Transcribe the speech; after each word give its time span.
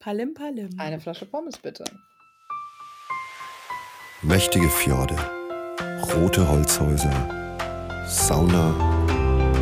Palim 0.00 0.32
Palim. 0.32 0.70
Eine 0.78 0.98
Flasche 0.98 1.26
Pommes 1.26 1.58
bitte. 1.58 1.84
Mächtige 4.22 4.70
Fjorde, 4.70 5.14
rote 6.14 6.48
Holzhäuser, 6.48 8.06
Sauna, 8.08 8.74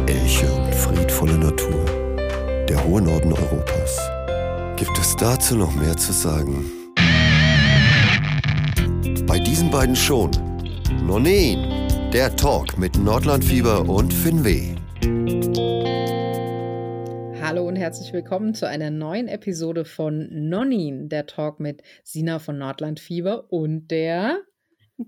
Elche 0.06 0.46
und 0.52 0.72
friedvolle 0.72 1.36
Natur. 1.36 1.84
Der 2.68 2.84
hohe 2.84 3.02
Norden 3.02 3.32
Europas. 3.32 3.98
Gibt 4.76 4.96
es 4.96 5.16
dazu 5.16 5.56
noch 5.56 5.74
mehr 5.74 5.96
zu 5.96 6.12
sagen? 6.12 6.64
Bei 9.26 9.40
diesen 9.40 9.72
beiden 9.72 9.96
schon. 9.96 10.30
Nonin, 11.04 12.12
der 12.12 12.36
Talk 12.36 12.78
mit 12.78 12.96
Nordlandfieber 12.96 13.88
und 13.88 14.14
Finweh. 14.14 14.77
Hallo 17.48 17.66
und 17.66 17.76
herzlich 17.76 18.12
willkommen 18.12 18.52
zu 18.52 18.68
einer 18.68 18.90
neuen 18.90 19.26
Episode 19.26 19.86
von 19.86 20.28
Nonin, 20.30 21.08
der 21.08 21.24
Talk 21.24 21.60
mit 21.60 21.80
Sina 22.04 22.40
von 22.40 22.58
Nordlandfieber 22.58 23.50
und 23.50 23.90
der 23.90 24.42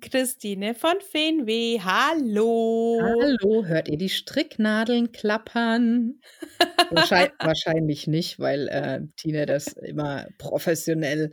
Christine 0.00 0.74
von 0.74 0.94
Feenweh. 1.02 1.80
Hallo. 1.80 2.98
Hallo, 3.02 3.66
hört 3.66 3.90
ihr 3.90 3.98
die 3.98 4.08
Stricknadeln 4.08 5.12
klappern? 5.12 6.20
Wahrscheinlich, 6.90 7.34
wahrscheinlich 7.40 8.06
nicht, 8.06 8.40
weil 8.40 8.68
äh, 8.68 9.02
Tina 9.18 9.44
das 9.44 9.74
immer 9.74 10.26
professionell 10.38 11.32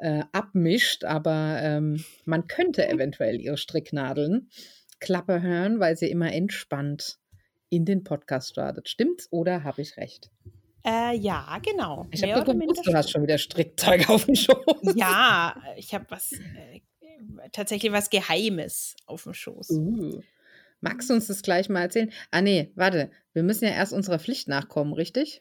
äh, 0.00 0.22
abmischt, 0.30 1.02
aber 1.02 1.58
ähm, 1.62 2.04
man 2.26 2.46
könnte 2.46 2.88
eventuell 2.88 3.40
ihre 3.40 3.56
Stricknadeln 3.56 4.50
klappe 5.00 5.42
hören, 5.42 5.80
weil 5.80 5.96
sie 5.96 6.08
immer 6.08 6.32
entspannt 6.32 7.18
in 7.76 7.84
den 7.84 8.04
Podcast 8.04 8.50
startet. 8.50 8.88
Stimmt's 8.88 9.28
oder 9.30 9.64
habe 9.64 9.82
ich 9.82 9.96
recht? 9.96 10.30
Äh, 10.86 11.16
ja, 11.16 11.58
genau. 11.62 12.06
Ich 12.10 12.22
habe 12.22 12.44
gewusst, 12.44 12.86
du 12.86 12.92
hast 12.92 13.10
schon 13.10 13.22
wieder 13.22 13.38
Strickzeug 13.38 14.08
auf 14.10 14.26
dem 14.26 14.34
Schoß. 14.34 14.94
Ja, 14.94 15.56
ich 15.76 15.94
habe 15.94 16.04
was, 16.10 16.32
äh, 16.32 16.80
tatsächlich 17.52 17.92
was 17.92 18.10
Geheimes 18.10 18.94
auf 19.06 19.22
dem 19.22 19.34
Schoß. 19.34 19.70
Uh. 19.70 20.20
Magst 20.80 21.08
du 21.08 21.14
uns 21.14 21.28
das 21.28 21.42
gleich 21.42 21.70
mal 21.70 21.80
erzählen? 21.80 22.12
Ah, 22.30 22.42
nee, 22.42 22.70
warte. 22.74 23.10
Wir 23.32 23.42
müssen 23.42 23.64
ja 23.64 23.70
erst 23.70 23.94
unserer 23.94 24.18
Pflicht 24.18 24.48
nachkommen, 24.48 24.92
richtig? 24.92 25.40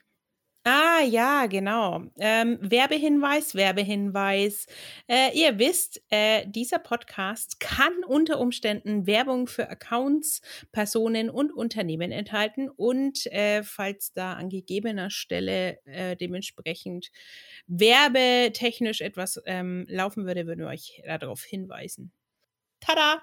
Ah, 0.65 1.01
ja, 1.01 1.47
genau. 1.47 2.03
Ähm, 2.17 2.57
Werbehinweis, 2.61 3.53
Werbehinweis. 3.53 4.65
Äh, 5.09 5.37
ihr 5.37 5.59
wisst, 5.59 6.01
äh, 6.09 6.47
dieser 6.47 6.79
Podcast 6.79 7.59
kann 7.59 7.91
unter 8.07 8.39
Umständen 8.39 9.05
Werbung 9.05 9.47
für 9.47 9.69
Accounts, 9.69 10.41
Personen 10.71 11.29
und 11.29 11.51
Unternehmen 11.51 12.13
enthalten 12.13 12.69
und 12.69 13.25
äh, 13.33 13.61
falls 13.63 14.13
da 14.13 14.33
an 14.35 14.47
gegebener 14.47 15.09
Stelle 15.09 15.79
äh, 15.85 16.15
dementsprechend 16.15 17.11
werbetechnisch 17.67 19.01
etwas 19.01 19.41
ähm, 19.45 19.85
laufen 19.89 20.25
würde, 20.25 20.47
würden 20.47 20.61
wir 20.61 20.67
euch 20.67 21.01
darauf 21.05 21.43
hinweisen. 21.43 22.13
Tada! 22.79 23.21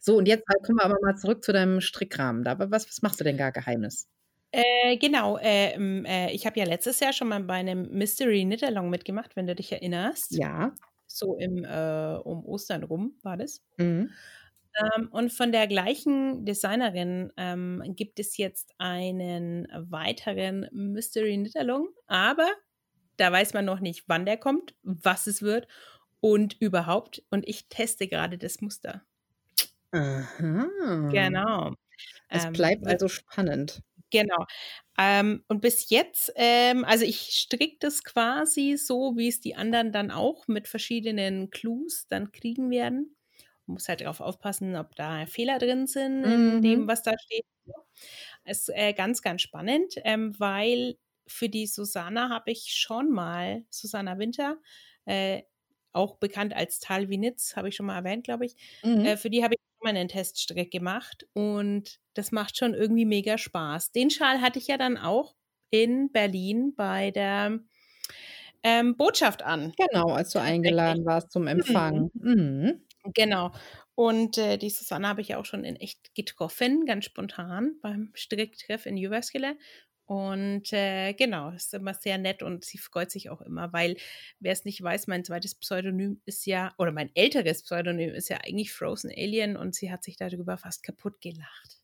So, 0.00 0.16
und 0.18 0.28
jetzt 0.28 0.44
kommen 0.46 0.78
wir 0.78 0.84
aber 0.84 0.98
mal 1.02 1.16
zurück 1.16 1.42
zu 1.42 1.52
deinem 1.54 1.80
Strickrahmen. 1.80 2.44
Was, 2.44 2.86
was 2.86 3.00
machst 3.00 3.18
du 3.20 3.24
denn 3.24 3.38
gar 3.38 3.52
Geheimes? 3.52 4.08
Äh, 4.54 4.98
genau, 4.98 5.38
äh, 5.38 5.72
ähm, 5.74 6.04
äh, 6.04 6.30
ich 6.32 6.44
habe 6.44 6.60
ja 6.60 6.66
letztes 6.66 7.00
Jahr 7.00 7.14
schon 7.14 7.28
mal 7.28 7.42
bei 7.42 7.54
einem 7.54 7.88
Mystery 7.90 8.42
Knit-Along 8.44 8.90
mitgemacht, 8.90 9.34
wenn 9.34 9.46
du 9.46 9.54
dich 9.54 9.72
erinnerst. 9.72 10.32
Ja. 10.32 10.74
So 11.06 11.36
im, 11.38 11.64
äh, 11.64 12.16
um 12.22 12.44
Ostern 12.44 12.82
rum 12.84 13.16
war 13.22 13.36
das. 13.38 13.62
Mhm. 13.78 14.18
Ähm, 14.96 15.08
und 15.12 15.32
von 15.32 15.52
der 15.52 15.66
gleichen 15.66 16.44
Designerin 16.46 17.32
ähm, 17.36 17.82
gibt 17.96 18.18
es 18.20 18.36
jetzt 18.38 18.72
einen 18.78 19.68
weiteren 19.74 20.68
Mystery 20.72 21.34
Knit-Along, 21.36 21.88
aber 22.06 22.48
da 23.18 23.32
weiß 23.32 23.54
man 23.54 23.64
noch 23.66 23.80
nicht, 23.80 24.04
wann 24.08 24.26
der 24.26 24.38
kommt, 24.38 24.74
was 24.82 25.26
es 25.26 25.42
wird 25.42 25.68
und 26.20 26.60
überhaupt. 26.60 27.22
Und 27.30 27.48
ich 27.48 27.68
teste 27.68 28.08
gerade 28.08 28.38
das 28.38 28.60
Muster. 28.62 29.04
Aha. 29.94 30.66
Genau. 31.10 31.74
Es 32.30 32.46
Ähm, 32.46 32.52
bleibt 32.52 32.86
weil- 32.86 32.94
also 32.94 33.08
spannend. 33.08 33.82
Genau. 34.12 34.44
Ähm, 34.98 35.44
und 35.48 35.60
bis 35.62 35.88
jetzt, 35.90 36.32
ähm, 36.36 36.84
also 36.84 37.04
ich 37.04 37.20
stricke 37.32 37.78
das 37.80 38.04
quasi 38.04 38.76
so, 38.76 39.16
wie 39.16 39.28
es 39.28 39.40
die 39.40 39.54
anderen 39.56 39.90
dann 39.92 40.10
auch 40.10 40.48
mit 40.48 40.68
verschiedenen 40.68 41.50
Clues 41.50 42.06
dann 42.08 42.30
kriegen 42.32 42.70
werden. 42.70 43.16
Man 43.66 43.74
muss 43.74 43.88
halt 43.88 44.02
darauf 44.02 44.20
aufpassen, 44.20 44.76
ob 44.76 44.94
da 44.96 45.26
Fehler 45.26 45.58
drin 45.58 45.86
sind 45.86 46.24
in 46.26 46.60
Mhm. 46.62 46.62
dem, 46.62 46.88
was 46.88 47.02
da 47.02 47.12
steht. 47.18 47.44
Es 48.44 48.68
ist 48.68 48.74
äh, 48.76 48.92
ganz, 48.92 49.22
ganz 49.22 49.42
spannend, 49.42 49.94
ähm, 50.04 50.38
weil 50.38 50.98
für 51.26 51.48
die 51.48 51.66
Susanna 51.66 52.28
habe 52.30 52.50
ich 52.52 52.74
schon 52.74 53.10
mal, 53.10 53.64
Susanna 53.70 54.18
Winter, 54.18 54.58
äh, 55.04 55.42
auch 55.92 56.16
bekannt 56.16 56.54
als 56.54 56.80
Tal 56.80 57.08
Winitz, 57.08 57.56
habe 57.56 57.68
ich 57.68 57.76
schon 57.76 57.86
mal 57.86 57.96
erwähnt, 57.96 58.24
glaube 58.24 58.46
ich, 58.46 58.56
Mhm. 58.84 59.12
äh, 59.12 59.16
für 59.16 59.30
die 59.30 59.44
habe 59.44 59.54
ich 59.54 59.60
schon 59.82 59.92
mal 59.92 59.98
einen 59.98 60.08
Teststrick 60.08 60.70
gemacht 60.70 61.26
und 61.32 62.00
das 62.14 62.32
macht 62.32 62.56
schon 62.56 62.74
irgendwie 62.74 63.04
mega 63.04 63.38
Spaß. 63.38 63.92
Den 63.92 64.10
Schal 64.10 64.40
hatte 64.40 64.58
ich 64.58 64.68
ja 64.68 64.76
dann 64.76 64.96
auch 64.96 65.34
in 65.70 66.10
Berlin 66.12 66.74
bei 66.76 67.10
der 67.10 67.58
ähm, 68.62 68.96
Botschaft 68.96 69.42
an. 69.42 69.72
Genau, 69.76 70.12
als 70.12 70.30
du 70.30 70.40
eingeladen 70.40 71.04
warst 71.04 71.32
zum 71.32 71.46
Empfang. 71.46 72.10
Mhm. 72.14 72.82
Genau. 73.14 73.52
Und 73.94 74.38
äh, 74.38 74.58
die 74.58 74.70
Susanne 74.70 75.08
habe 75.08 75.20
ich 75.20 75.28
ja 75.28 75.38
auch 75.38 75.44
schon 75.44 75.64
in 75.64 75.76
echt 75.76 76.14
getroffen, 76.14 76.86
ganz 76.86 77.04
spontan 77.04 77.76
beim 77.82 78.10
Stricktreff 78.14 78.86
in 78.86 78.96
Jyväskylä. 78.96 79.56
Und 80.12 80.74
äh, 80.74 81.14
genau, 81.14 81.52
ist 81.52 81.72
immer 81.72 81.94
sehr 81.94 82.18
nett 82.18 82.42
und 82.42 82.66
sie 82.66 82.76
freut 82.76 83.10
sich 83.10 83.30
auch 83.30 83.40
immer, 83.40 83.72
weil 83.72 83.96
wer 84.40 84.52
es 84.52 84.66
nicht 84.66 84.82
weiß, 84.82 85.06
mein 85.06 85.24
zweites 85.24 85.54
Pseudonym 85.54 86.20
ist 86.26 86.44
ja, 86.44 86.74
oder 86.76 86.92
mein 86.92 87.08
älteres 87.14 87.62
Pseudonym 87.62 88.10
ist 88.10 88.28
ja 88.28 88.36
eigentlich 88.44 88.74
Frozen 88.74 89.10
Alien 89.10 89.56
und 89.56 89.74
sie 89.74 89.90
hat 89.90 90.04
sich 90.04 90.16
darüber 90.16 90.58
fast 90.58 90.82
kaputt 90.82 91.22
gelacht. 91.22 91.80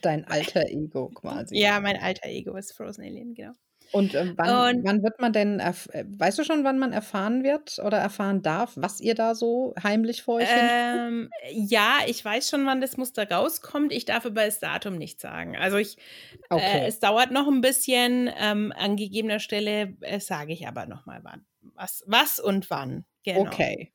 Dein 0.00 0.24
alter 0.28 0.64
Ego 0.68 1.08
quasi. 1.08 1.58
Ja, 1.58 1.80
mein 1.80 1.96
alter 1.96 2.28
Ego 2.28 2.56
ist 2.56 2.72
Frozen 2.72 3.02
Alien, 3.02 3.34
genau. 3.34 3.54
Und 3.92 4.14
äh, 4.14 4.32
wann, 4.36 4.76
Und- 4.76 4.84
wann 4.84 5.02
wird 5.02 5.20
man 5.20 5.32
denn, 5.32 5.60
äh, 5.60 5.72
weißt 6.08 6.38
du 6.38 6.44
schon, 6.44 6.64
wann 6.64 6.78
man 6.78 6.92
erfahren 6.92 7.44
wird 7.44 7.78
oder 7.84 7.98
erfahren 7.98 8.42
darf, 8.42 8.72
was 8.76 9.00
ihr 9.00 9.14
da 9.14 9.34
so 9.34 9.74
heimlich 9.82 10.22
vor 10.22 10.36
euch? 10.36 10.48
Ähm, 10.50 11.30
ja, 11.52 11.98
ich 12.06 12.24
weiß 12.24 12.48
schon, 12.48 12.64
wann 12.66 12.80
das 12.80 12.96
Muster 12.96 13.30
rauskommt. 13.30 13.92
Ich 13.92 14.04
darf 14.06 14.24
aber 14.26 14.44
das 14.46 14.58
Datum 14.60 14.96
nicht 14.96 15.20
sagen. 15.20 15.56
Also 15.56 15.76
ich, 15.76 15.96
äh, 15.98 16.54
Okay. 16.54 16.84
es 16.86 17.00
dauert 17.00 17.30
noch 17.30 17.46
ein 17.48 17.60
bisschen. 17.60 18.30
Ähm, 18.38 18.72
an 18.76 18.96
gegebener 18.96 19.38
Stelle 19.40 19.94
äh, 20.00 20.20
sage 20.20 20.52
ich 20.52 20.66
aber 20.66 20.86
noch 20.86 21.04
mal 21.06 21.20
wann. 21.22 21.44
Was, 21.74 22.02
was 22.06 22.38
und 22.40 22.70
wann. 22.70 23.04
Genau. 23.24 23.42
Okay. 23.42 23.92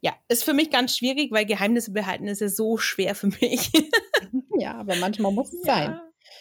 Ja, 0.00 0.12
ist 0.28 0.42
für 0.42 0.52
mich 0.52 0.70
ganz 0.70 0.96
schwierig, 0.96 1.30
weil 1.30 1.46
Geheimnisse 1.46 1.92
behalten 1.92 2.26
ist 2.26 2.40
ja 2.40 2.48
so 2.48 2.76
schwer 2.76 3.14
für 3.14 3.28
mich. 3.28 3.70
Ja, 4.58 4.74
aber 4.74 4.94
manchmal 4.96 5.32
muss 5.32 5.52
es 5.52 5.62
sein. 5.62 5.98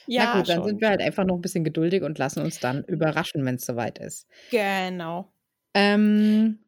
Ja, 0.08 0.24
Na 0.34 0.38
gut, 0.40 0.50
dann 0.50 0.58
schon. 0.58 0.68
sind 0.68 0.82
wir 0.82 0.90
halt 0.90 1.02
einfach 1.02 1.26
noch 1.26 1.36
ein 1.36 1.42
bisschen 1.42 1.64
geduldig 1.64 2.04
und 2.04 2.18
lassen 2.18 2.42
uns 2.42 2.60
dann 2.60 2.84
überraschen, 2.86 3.46
wenn 3.46 3.56
es 3.56 3.66
soweit 3.66 4.00
ist. 4.00 4.28
Genau. 4.50 5.32
Ähm, 5.74 6.60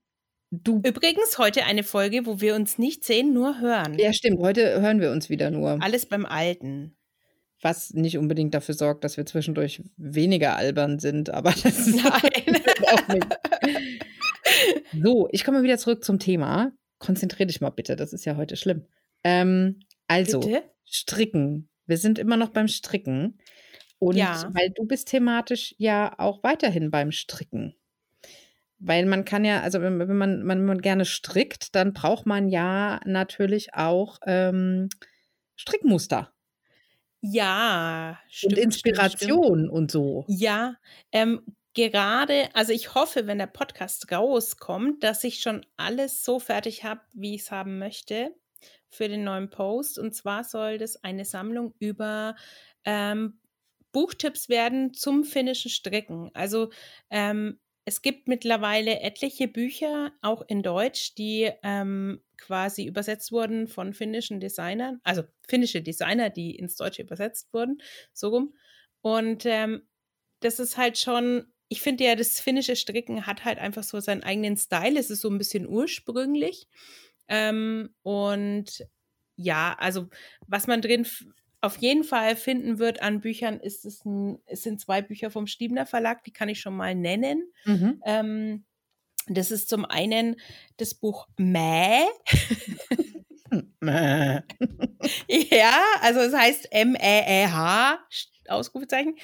du, 0.52 0.82
Übrigens 0.86 1.38
heute 1.38 1.66
eine 1.66 1.84
Folge, 1.84 2.26
wo 2.26 2.40
wir 2.42 2.56
uns 2.56 2.78
nicht 2.78 3.04
sehen, 3.04 3.34
nur 3.34 3.60
hören. 3.60 3.98
ja 4.00 4.14
stimmt, 4.14 4.40
heute 4.40 4.82
hören 4.82 5.02
wir 5.02 5.12
uns 5.12 5.30
wieder 5.30 5.50
nur, 5.52 5.82
Alles 5.82 6.06
beim 6.06 6.26
Alten. 6.26 6.96
was 7.62 7.94
nicht 7.94 8.18
unbedingt 8.18 8.54
dafür 8.54 8.76
sorgt, 8.76 9.04
dass 9.04 9.18
wir 9.18 9.26
zwischendurch 9.26 9.82
weniger 9.98 10.56
albern 10.56 11.00
sind, 11.00 11.30
aber 11.32 11.52
das 11.64 11.88
ist 11.88 11.96
Nein. 11.96 12.62
auch 12.92 13.08
nicht. 13.10 13.28
So, 15.04 15.28
ich 15.32 15.44
komme 15.44 15.64
wieder 15.64 15.78
zurück 15.78 16.04
zum 16.04 16.20
Thema. 16.20 16.72
Konzentrier 17.00 17.46
dich 17.46 17.60
mal 17.62 17.70
bitte, 17.72 17.96
das 17.96 18.14
ist 18.14 18.26
ja 18.26 18.38
heute 18.38 18.56
schlimm. 18.56 18.86
Ähm, 19.24 19.80
also, 20.08 20.40
Bitte? 20.40 20.64
Stricken. 20.86 21.70
Wir 21.86 21.98
sind 21.98 22.20
immer 22.20 22.38
noch 22.38 22.50
beim 22.50 22.68
Stricken. 22.68 23.40
Und 24.00 24.18
Ja. 24.18 24.50
weil 24.54 24.70
du 24.72 24.86
bist 24.86 25.08
thematisch 25.10 25.76
ja 25.78 26.14
auch 26.20 26.44
weiterhin 26.44 26.92
beim 26.92 27.12
Stricken. 27.12 27.76
Weil 28.80 29.06
man 29.06 29.24
kann 29.24 29.46
ja, 29.46 29.62
also 29.62 29.82
wenn, 29.82 29.98
wenn, 30.00 30.18
man, 30.18 30.48
wenn 30.48 30.66
man 30.66 30.82
gerne 30.82 31.06
strickt, 31.06 31.74
dann 31.76 31.94
braucht 31.94 32.26
man 32.26 32.50
ja 32.50 33.00
natürlich 33.06 33.74
auch 33.76 34.20
ähm, 34.26 34.90
Strickmuster 35.56 36.34
Ja, 37.22 38.20
stimmt. 38.28 38.58
und 38.58 38.74
stimmt, 38.74 38.74
stimmt. 38.76 38.98
Inspiration 38.98 39.70
und 39.70 39.90
so. 39.92 40.26
Ja, 40.28 40.76
ähm, 41.14 41.42
gerade, 41.74 42.50
also 42.54 42.74
ich 42.74 42.94
hoffe, 42.94 43.26
wenn 43.28 43.38
der 43.38 43.48
Podcast 43.48 44.12
rauskommt, 44.12 45.02
dass 45.04 45.24
ich 45.24 45.40
schon 45.40 45.66
alles 45.78 46.24
so 46.26 46.40
fertig 46.40 46.84
habe, 46.84 47.02
wie 47.14 47.36
ich 47.36 47.42
es 47.44 47.52
haben 47.52 47.80
möchte 47.80 48.36
für 48.94 49.08
den 49.08 49.24
neuen 49.24 49.50
Post. 49.50 50.00
Und 50.00 50.14
zwar 50.14 50.44
soll 50.44 50.78
das 50.78 51.04
eine 51.04 51.26
Sammlung 51.26 51.74
über 51.80 52.36
ähm, 52.86 53.40
Buchtipps 53.92 54.50
werden 54.50 54.94
zum 54.94 55.24
finnischen 55.24 55.70
Stricken. 55.70 56.32
Also 56.34 56.72
ähm, 57.10 57.60
es 57.86 58.02
gibt 58.02 58.28
mittlerweile 58.28 59.02
etliche 59.02 59.48
Bücher, 59.48 60.14
auch 60.22 60.42
in 60.48 60.64
Deutsch, 60.64 61.16
die 61.16 61.52
ähm, 61.64 62.22
quasi 62.38 62.86
übersetzt 62.86 63.32
wurden 63.32 63.68
von 63.68 63.94
finnischen 63.94 64.40
Designern, 64.40 65.00
also 65.04 65.24
finnische 65.48 65.82
Designer, 65.82 66.30
die 66.30 66.56
ins 66.56 66.76
Deutsche 66.76 67.02
übersetzt 67.02 67.54
wurden, 67.54 67.82
so 68.14 68.30
rum. 68.30 68.56
Und 69.02 69.46
ähm, 69.46 69.84
das 70.40 70.60
ist 70.60 70.78
halt 70.78 70.98
schon, 70.98 71.46
ich 71.68 71.82
finde 71.82 72.06
ja, 72.06 72.16
das 72.16 72.40
finnische 72.40 72.76
Stricken 72.76 73.26
hat 73.26 73.44
halt 73.46 73.60
einfach 73.60 73.84
so 73.84 74.00
seinen 74.00 74.24
eigenen 74.24 74.58
Style. 74.58 74.98
Es 74.98 75.10
ist 75.10 75.22
so 75.22 75.30
ein 75.30 75.38
bisschen 75.38 75.68
ursprünglich. 75.68 76.68
Ähm, 77.28 77.94
und 78.04 78.86
ja, 79.36 79.76
also 79.80 80.10
was 80.48 80.68
man 80.68 80.82
drin 80.82 81.08
auf 81.62 81.78
jeden 81.78 82.04
Fall 82.04 82.36
finden 82.36 82.78
wird 82.78 83.02
an 83.02 83.22
Büchern, 83.22 83.60
ist 83.60 83.86
es, 83.86 84.04
ein, 84.04 84.40
es 84.46 84.64
sind 84.64 84.82
zwei 84.82 85.02
Bücher 85.02 85.32
vom 85.32 85.48
Stiebner 85.48 85.86
Verlag, 85.86 86.24
die 86.26 86.34
kann 86.34 86.50
ich 86.50 86.60
schon 86.60 86.76
mal 86.76 86.94
nennen. 86.94 87.52
Mhm. 87.66 88.02
Ähm, 88.06 88.66
das 89.28 89.52
ist 89.52 89.70
zum 89.70 89.86
einen 89.86 90.36
das 90.78 90.94
Buch 90.94 91.28
Mäh. 91.38 92.04
Mäh. 93.80 94.42
ja, 95.28 95.82
also 96.02 96.20
es 96.20 96.34
heißt 96.34 96.68
M-E-E-H, 96.72 98.00
Ausrufezeichen. 98.50 99.16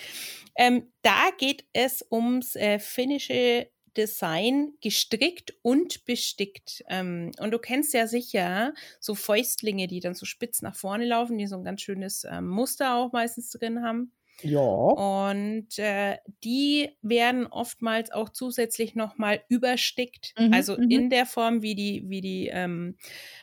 Ähm, 0.55 0.91
da 1.01 1.29
geht 1.37 1.65
es 1.73 2.05
ums 2.09 2.55
äh, 2.55 2.79
finnische 2.79 3.69
Design 3.97 4.73
gestrickt 4.81 5.53
und 5.61 6.05
bestickt. 6.05 6.83
Ähm, 6.89 7.31
und 7.39 7.51
du 7.51 7.59
kennst 7.59 7.93
ja 7.93 8.07
sicher 8.07 8.73
so 8.99 9.15
Fäustlinge, 9.15 9.87
die 9.87 9.99
dann 9.99 10.15
so 10.15 10.25
spitz 10.25 10.61
nach 10.61 10.75
vorne 10.75 11.05
laufen, 11.05 11.37
die 11.37 11.47
so 11.47 11.55
ein 11.57 11.63
ganz 11.63 11.81
schönes 11.81 12.25
ähm, 12.29 12.47
Muster 12.47 12.95
auch 12.95 13.11
meistens 13.11 13.49
drin 13.51 13.83
haben. 13.83 14.11
Ja. 14.41 14.59
Und 14.59 15.77
äh, 15.79 16.17
die 16.43 16.89
werden 17.01 17.47
oftmals 17.47 18.11
auch 18.11 18.29
zusätzlich 18.29 18.95
nochmal 18.95 19.43
überstickt. 19.49 20.33
Mhm, 20.37 20.53
also 20.53 20.77
mhm. 20.77 20.89
in 20.89 21.09
der 21.09 21.25
Form, 21.25 21.61
wie 21.61 21.75
die, 21.75 22.03
wie 22.07 22.21
die 22.21 22.47
ähm, 22.47 22.95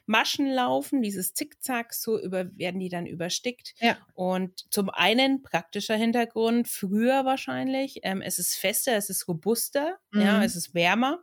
Maschen 0.07 0.51
laufen, 0.51 1.03
dieses 1.03 1.35
Zickzack, 1.35 1.95
so 1.95 2.21
über, 2.21 2.47
werden 2.57 2.81
die 2.81 2.89
dann 2.89 3.07
überstickt. 3.07 3.75
Ja. 3.81 3.99
Und 4.15 4.73
zum 4.73 4.91
einen 4.91 5.43
praktischer 5.43 5.97
Hintergrund, 5.97 6.69
früher 6.69 7.25
wahrscheinlich, 7.25 8.01
ähm, 8.03 8.23
es 8.23 8.39
ist 8.39 8.57
fester, 8.57 8.97
es 8.97 9.11
ist 9.11 9.29
robuster, 9.29 9.99
mhm. 10.13 10.21
ja, 10.21 10.45
es 10.45 10.57
ist 10.57 10.75
wärmer. 10.75 11.23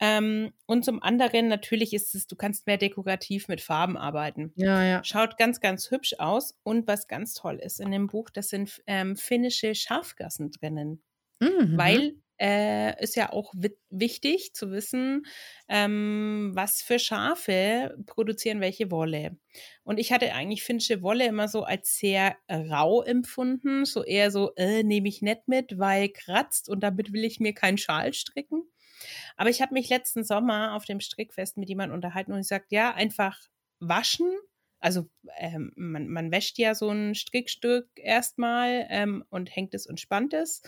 Ähm, 0.00 0.52
und 0.66 0.84
zum 0.84 1.02
anderen 1.02 1.48
natürlich 1.48 1.92
ist 1.92 2.14
es, 2.14 2.26
du 2.26 2.34
kannst 2.34 2.66
mehr 2.66 2.78
dekorativ 2.78 3.48
mit 3.48 3.60
Farben 3.60 3.98
arbeiten. 3.98 4.52
Ja, 4.56 4.82
ja. 4.82 5.04
Schaut 5.04 5.36
ganz, 5.36 5.60
ganz 5.60 5.90
hübsch 5.90 6.14
aus. 6.18 6.58
Und 6.62 6.86
was 6.86 7.06
ganz 7.06 7.34
toll 7.34 7.60
ist 7.62 7.80
in 7.80 7.90
dem 7.90 8.06
Buch, 8.06 8.30
das 8.30 8.48
sind 8.48 8.82
ähm, 8.86 9.16
finnische 9.16 9.74
Schafgassen 9.74 10.50
drinnen. 10.50 11.02
Mhm. 11.40 11.76
Weil 11.76 12.14
äh, 12.40 13.02
ist 13.02 13.16
ja 13.16 13.32
auch 13.32 13.52
wichtig 13.90 14.54
zu 14.54 14.70
wissen, 14.70 15.26
ähm, 15.68 16.52
was 16.54 16.80
für 16.80 16.98
Schafe 16.98 17.94
produzieren 18.06 18.62
welche 18.62 18.90
Wolle. 18.90 19.36
Und 19.84 19.98
ich 19.98 20.10
hatte 20.10 20.32
eigentlich 20.32 20.62
finnische 20.62 21.02
Wolle 21.02 21.26
immer 21.26 21.48
so 21.48 21.64
als 21.64 21.98
sehr 21.98 22.36
rau 22.50 23.02
empfunden, 23.02 23.84
so 23.84 24.02
eher 24.02 24.30
so, 24.30 24.54
äh, 24.56 24.82
nehme 24.82 25.08
ich 25.08 25.20
nicht 25.20 25.48
mit, 25.48 25.78
weil 25.78 26.08
kratzt 26.08 26.70
und 26.70 26.80
damit 26.80 27.12
will 27.12 27.24
ich 27.24 27.40
mir 27.40 27.52
keinen 27.52 27.78
Schal 27.78 28.14
stricken. 28.14 28.62
Aber 29.36 29.50
ich 29.50 29.62
habe 29.62 29.74
mich 29.74 29.88
letzten 29.88 30.24
Sommer 30.24 30.74
auf 30.74 30.84
dem 30.84 31.00
Strickfest 31.00 31.56
mit 31.56 31.68
jemandem 31.68 31.94
unterhalten 31.94 32.32
und 32.32 32.40
ich 32.40 32.48
sagte, 32.48 32.74
ja, 32.74 32.94
einfach 32.94 33.38
waschen. 33.80 34.30
Also 34.78 35.08
ähm, 35.36 35.72
man, 35.76 36.08
man 36.08 36.30
wäscht 36.30 36.58
ja 36.58 36.74
so 36.74 36.88
ein 36.88 37.14
Strickstück 37.14 37.88
erstmal 37.96 38.86
ähm, 38.88 39.24
und 39.28 39.54
hängt 39.54 39.74
es 39.74 39.86
und 39.86 40.00
spannt 40.00 40.32
es 40.32 40.62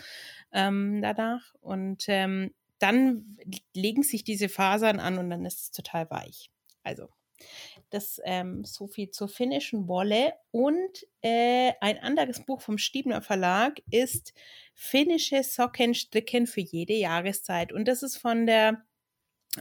ähm, 0.51 1.01
danach. 1.01 1.53
Und 1.61 2.05
ähm, 2.07 2.53
dann 2.79 3.37
legen 3.73 4.03
sich 4.03 4.23
diese 4.23 4.49
Fasern 4.49 4.99
an 4.99 5.17
und 5.17 5.29
dann 5.29 5.45
ist 5.45 5.61
es 5.61 5.71
total 5.71 6.09
weich. 6.11 6.51
Also 6.83 7.09
das 7.93 8.19
ähm, 8.23 8.63
so 8.65 8.87
viel 8.87 9.11
zur 9.11 9.27
finnischen 9.27 9.87
Wolle. 9.87 10.33
Und 10.51 11.05
äh, 11.21 11.73
ein 11.81 11.99
anderes 11.99 12.45
Buch 12.45 12.61
vom 12.61 12.77
Stiebner 12.77 13.21
Verlag 13.21 13.81
ist 13.91 14.33
Finnische 14.73 15.43
Socken 15.43 15.93
stricken 15.93 16.47
für 16.47 16.61
jede 16.61 16.93
Jahreszeit. 16.93 17.71
Und 17.71 17.87
das 17.87 18.03
ist 18.03 18.17
von 18.17 18.45
der 18.45 18.83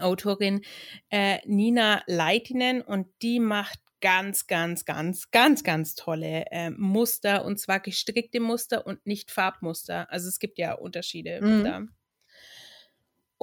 Autorin 0.00 0.62
äh, 1.10 1.38
Nina 1.44 2.02
Leitinen 2.06 2.80
und 2.80 3.08
die 3.20 3.40
macht 3.40 3.78
ganz, 4.00 4.46
ganz, 4.46 4.84
ganz, 4.84 5.30
ganz, 5.30 5.62
ganz 5.62 5.94
tolle 5.94 6.46
äh, 6.50 6.70
Muster 6.70 7.44
und 7.44 7.58
zwar 7.58 7.80
gestrickte 7.80 8.40
Muster 8.40 8.86
und 8.86 9.06
nicht 9.06 9.30
Farbmuster. 9.30 10.10
Also 10.10 10.28
es 10.28 10.38
gibt 10.38 10.58
ja 10.58 10.74
Unterschiede 10.74 11.40
mhm. 11.40 11.92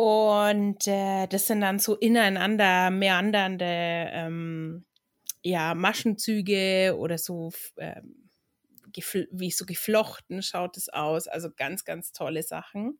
Und 0.01 0.87
äh, 0.87 1.27
das 1.27 1.47
sind 1.47 1.59
dann 1.59 1.77
so 1.77 1.93
ineinander 1.93 2.89
meandernde 2.89 3.65
ähm, 3.65 4.85
ja, 5.43 5.75
Maschenzüge 5.75 6.95
oder 6.97 7.17
so, 7.17 7.51
ähm, 7.75 8.29
wie 8.95 9.51
so 9.51 9.65
geflochten 9.65 10.41
schaut 10.41 10.77
es 10.77 10.87
aus. 10.87 11.27
Also 11.27 11.49
ganz, 11.53 11.83
ganz 11.83 12.13
tolle 12.13 12.43
Sachen. 12.43 12.97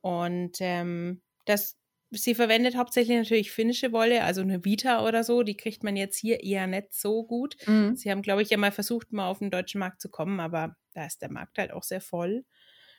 Und 0.00 0.56
ähm, 0.58 1.22
das, 1.44 1.78
sie 2.10 2.34
verwendet 2.34 2.76
hauptsächlich 2.76 3.16
natürlich 3.16 3.52
finnische 3.52 3.92
Wolle, 3.92 4.24
also 4.24 4.40
eine 4.40 4.64
Vita 4.64 5.06
oder 5.06 5.22
so. 5.22 5.44
Die 5.44 5.56
kriegt 5.56 5.84
man 5.84 5.94
jetzt 5.94 6.18
hier 6.18 6.42
eher 6.42 6.66
nicht 6.66 6.94
so 6.94 7.22
gut. 7.22 7.54
Mhm. 7.68 7.94
Sie 7.94 8.10
haben, 8.10 8.22
glaube 8.22 8.42
ich, 8.42 8.50
ja 8.50 8.56
mal 8.56 8.72
versucht, 8.72 9.12
mal 9.12 9.28
auf 9.28 9.38
den 9.38 9.52
deutschen 9.52 9.78
Markt 9.78 10.00
zu 10.00 10.08
kommen, 10.08 10.40
aber 10.40 10.74
da 10.94 11.06
ist 11.06 11.22
der 11.22 11.30
Markt 11.30 11.58
halt 11.58 11.70
auch 11.72 11.84
sehr 11.84 12.00
voll. 12.00 12.44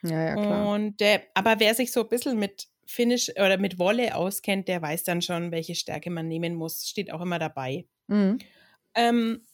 Ja, 0.03 0.23
ja, 0.23 0.33
klar. 0.35 0.73
Und, 0.73 1.01
äh, 1.01 1.21
aber 1.33 1.59
wer 1.59 1.73
sich 1.75 1.91
so 1.91 2.01
ein 2.01 2.09
bisschen 2.09 2.37
mit 2.39 2.67
Finish 2.85 3.29
oder 3.29 3.57
mit 3.57 3.77
Wolle 3.77 4.15
auskennt, 4.15 4.67
der 4.67 4.81
weiß 4.81 5.03
dann 5.03 5.21
schon, 5.21 5.51
welche 5.51 5.75
Stärke 5.75 6.09
man 6.09 6.27
nehmen 6.27 6.55
muss. 6.55 6.87
Steht 6.87 7.11
auch 7.11 7.21
immer 7.21 7.39
dabei. 7.39 7.85
Mhm. 8.07 8.39
Ähm, 8.95 9.45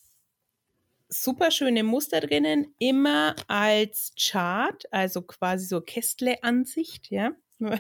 super 1.09 1.51
schöne 1.51 1.83
Muster 1.83 2.21
drinnen, 2.21 2.73
immer 2.79 3.35
als 3.47 4.13
Chart, 4.17 4.83
also 4.91 5.21
quasi 5.21 5.65
so 5.65 5.81
Kästle-Ansicht, 5.81 7.11
ja. 7.11 7.31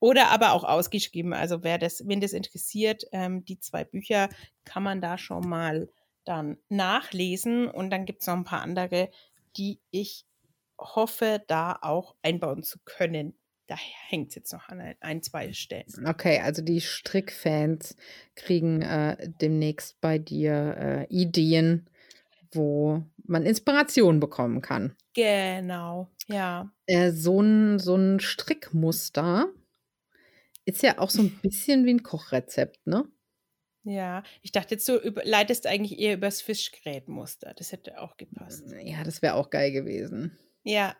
Oder 0.00 0.28
aber 0.28 0.52
auch 0.52 0.64
ausgeschrieben. 0.64 1.32
Also 1.32 1.62
wer 1.62 1.78
das, 1.78 2.06
wenn 2.06 2.20
das 2.20 2.32
interessiert, 2.32 3.04
ähm, 3.12 3.44
die 3.44 3.58
zwei 3.58 3.84
Bücher 3.84 4.28
kann 4.64 4.82
man 4.82 5.00
da 5.00 5.18
schon 5.18 5.48
mal 5.48 5.88
dann 6.24 6.58
nachlesen. 6.68 7.68
Und 7.68 7.90
dann 7.90 8.04
gibt 8.06 8.20
es 8.20 8.26
noch 8.26 8.34
ein 8.34 8.44
paar 8.44 8.62
andere, 8.62 9.10
die 9.56 9.80
ich 9.90 10.26
hoffe, 10.78 11.42
da 11.46 11.78
auch 11.80 12.14
einbauen 12.22 12.62
zu 12.62 12.78
können. 12.84 13.34
Da 13.66 13.76
hängt 13.76 14.30
es 14.30 14.34
jetzt 14.34 14.52
noch 14.52 14.68
an 14.68 14.94
ein, 15.00 15.22
zwei 15.22 15.52
Stellen. 15.52 15.86
Okay, 16.06 16.40
also 16.40 16.60
die 16.60 16.80
Strickfans 16.80 17.96
kriegen 18.34 18.82
äh, 18.82 19.30
demnächst 19.40 20.00
bei 20.00 20.18
dir 20.18 20.76
äh, 20.76 21.06
Ideen, 21.08 21.88
wo 22.52 23.02
man 23.24 23.46
Inspiration 23.46 24.20
bekommen 24.20 24.60
kann. 24.60 24.94
Genau, 25.14 26.10
ja. 26.28 26.70
Äh, 26.86 27.12
so, 27.12 27.40
ein, 27.40 27.78
so 27.78 27.96
ein 27.96 28.20
Strickmuster 28.20 29.48
ist 30.66 30.82
ja 30.82 30.98
auch 30.98 31.10
so 31.10 31.22
ein 31.22 31.30
bisschen 31.42 31.86
wie 31.86 31.94
ein 31.94 32.02
Kochrezept, 32.02 32.86
ne? 32.86 33.06
Ja, 33.84 34.22
ich 34.42 34.50
dachte 34.50 34.74
jetzt, 34.74 34.88
du 34.88 34.98
leitest 35.24 35.66
eigentlich 35.66 35.98
eher 35.98 36.14
übers 36.14 36.40
Fischgrätmuster. 36.40 37.52
Das 37.54 37.70
hätte 37.70 38.00
auch 38.00 38.16
gepasst. 38.16 38.64
Ja, 38.82 39.04
das 39.04 39.20
wäre 39.20 39.34
auch 39.34 39.50
geil 39.50 39.72
gewesen. 39.72 40.38
Ja. 40.62 40.96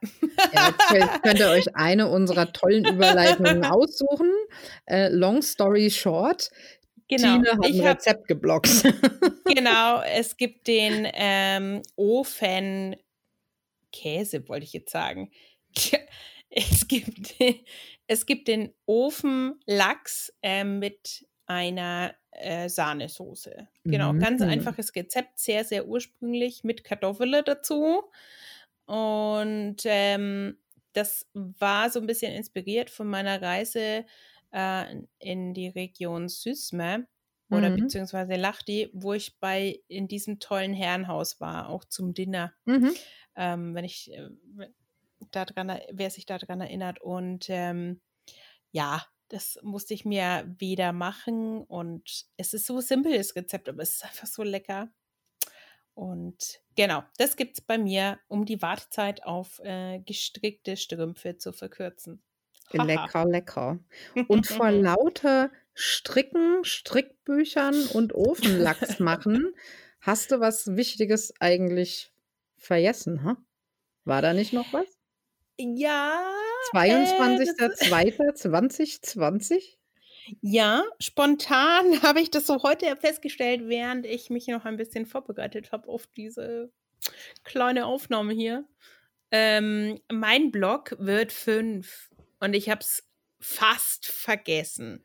ja 0.52 0.74
jetzt 0.92 1.22
könnt 1.22 1.40
ihr 1.40 1.48
euch 1.48 1.74
eine 1.74 2.08
unserer 2.08 2.52
tollen 2.52 2.84
Überleitungen 2.84 3.64
aussuchen. 3.64 4.30
Äh, 4.84 5.08
long 5.08 5.40
story 5.40 5.90
short. 5.90 6.50
Genau. 7.08 7.36
Tine 7.36 7.50
hat 7.52 7.66
ich 7.66 7.80
ein 7.80 7.88
Rezept 7.88 8.20
hab, 8.20 8.28
geblockt. 8.28 8.84
genau, 9.44 10.00
es 10.14 10.36
gibt 10.36 10.66
den 10.66 11.08
ähm, 11.12 11.82
Ofen 11.96 12.96
Käse, 13.92 14.48
wollte 14.48 14.64
ich 14.64 14.72
jetzt 14.72 14.90
sagen. 14.90 15.30
Es 16.50 16.86
gibt, 16.88 17.34
es 18.06 18.26
gibt 18.26 18.48
den 18.48 18.74
Ofenlachs 18.86 20.32
äh, 20.42 20.64
mit 20.64 21.26
einer 21.46 22.14
äh, 22.34 22.68
Sahnesoße. 22.68 23.68
Genau, 23.84 24.12
mhm. 24.12 24.20
ganz 24.20 24.42
einfaches 24.42 24.94
Rezept, 24.94 25.38
sehr, 25.38 25.64
sehr 25.64 25.86
ursprünglich 25.86 26.64
mit 26.64 26.84
Kartoffeln 26.84 27.42
dazu. 27.44 28.04
Und 28.86 29.76
ähm, 29.84 30.58
das 30.92 31.26
war 31.32 31.90
so 31.90 32.00
ein 32.00 32.06
bisschen 32.06 32.32
inspiriert 32.32 32.90
von 32.90 33.08
meiner 33.08 33.40
Reise 33.40 34.04
äh, 34.52 34.96
in 35.18 35.54
die 35.54 35.68
Region 35.68 36.28
Süsme 36.28 37.06
oder 37.50 37.70
mhm. 37.70 37.76
beziehungsweise 37.76 38.36
Lachti, 38.36 38.90
wo 38.92 39.12
ich 39.12 39.38
bei 39.38 39.80
in 39.88 40.08
diesem 40.08 40.38
tollen 40.38 40.74
Herrenhaus 40.74 41.40
war, 41.40 41.68
auch 41.68 41.84
zum 41.84 42.14
Dinner. 42.14 42.52
Mhm. 42.64 42.94
Ähm, 43.36 43.74
wenn 43.74 43.84
ich 43.84 44.12
äh, 44.12 44.28
daran, 45.30 45.78
wer 45.90 46.10
sich 46.10 46.26
daran 46.26 46.60
erinnert. 46.60 47.00
Und 47.00 47.46
ähm, 47.48 48.00
ja, 48.70 49.04
das 49.34 49.58
musste 49.62 49.94
ich 49.94 50.04
mir 50.04 50.44
wieder 50.58 50.92
machen. 50.92 51.62
Und 51.64 52.26
es 52.36 52.54
ist 52.54 52.66
so 52.66 52.80
simpel, 52.80 53.16
das 53.16 53.34
Rezept, 53.34 53.68
aber 53.68 53.82
es 53.82 53.96
ist 53.96 54.04
einfach 54.04 54.28
so 54.28 54.44
lecker. 54.44 54.88
Und 55.94 56.60
genau, 56.76 57.02
das 57.18 57.36
gibt 57.36 57.58
es 57.58 57.60
bei 57.60 57.76
mir, 57.76 58.20
um 58.28 58.44
die 58.44 58.62
Wartezeit 58.62 59.24
auf 59.24 59.60
äh, 59.64 59.98
gestrickte 60.00 60.76
Strümpfe 60.76 61.36
zu 61.36 61.52
verkürzen. 61.52 62.22
Lecker, 62.70 63.24
lecker. 63.26 63.78
Und 64.28 64.46
vor 64.46 64.70
lauter 64.70 65.50
Stricken, 65.74 66.64
Strickbüchern 66.64 67.86
und 67.88 68.14
Ofenlachs 68.14 69.00
machen, 69.00 69.54
hast 70.00 70.30
du 70.30 70.40
was 70.40 70.76
Wichtiges 70.76 71.34
eigentlich 71.40 72.12
vergessen, 72.56 73.24
ha? 73.24 73.36
War 74.04 74.22
da 74.22 74.32
nicht 74.32 74.52
noch 74.52 74.72
was? 74.72 74.86
Ja. 75.58 76.22
22.02.2020? 76.72 79.54
Äh, 79.54 79.60
ja, 80.40 80.84
spontan 80.98 81.92
habe 82.02 82.20
ich 82.20 82.30
das 82.30 82.46
so 82.46 82.62
heute 82.62 82.96
festgestellt, 82.96 83.68
während 83.68 84.06
ich 84.06 84.30
mich 84.30 84.46
noch 84.46 84.64
ein 84.64 84.76
bisschen 84.76 85.06
vorbereitet 85.06 85.72
habe 85.72 85.88
auf 85.88 86.06
diese 86.16 86.70
kleine 87.44 87.86
Aufnahme 87.86 88.32
hier. 88.32 88.64
Ähm, 89.30 90.00
mein 90.10 90.50
Blog 90.50 90.96
wird 90.98 91.32
fünf 91.32 92.10
und 92.40 92.54
ich 92.54 92.68
habe 92.68 92.80
es 92.80 93.04
fast 93.40 94.06
vergessen. 94.06 95.04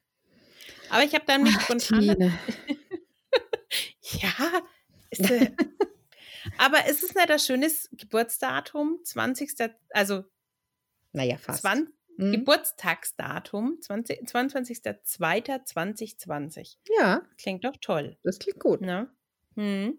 Aber 0.89 1.04
ich 1.04 1.13
habe 1.13 1.25
dann 1.25 1.44
mich 1.44 1.56
Ach, 1.58 1.62
spontan. 1.62 2.18
ja, 4.22 4.62
ist, 5.10 5.30
äh, 5.30 5.51
aber 6.58 6.86
ist 6.88 7.04
es 7.04 7.16
nicht 7.16 7.30
das 7.30 7.46
schönes 7.46 7.89
Geburtsdatum? 7.92 9.00
20. 9.04 9.51
Also. 9.92 10.24
Naja, 11.13 11.38
fast. 11.38 11.62
20, 11.62 11.94
mhm. 12.18 12.32
Geburtstagsdatum 12.32 13.80
22.02.2020. 13.82 16.78
Ja. 16.98 17.22
Klingt 17.38 17.63
doch 17.66 17.78
toll. 17.82 18.18
Das 18.24 18.39
klingt 18.39 18.60
gut. 18.60 18.82
Ne? 18.82 19.10
Hm. 19.56 19.98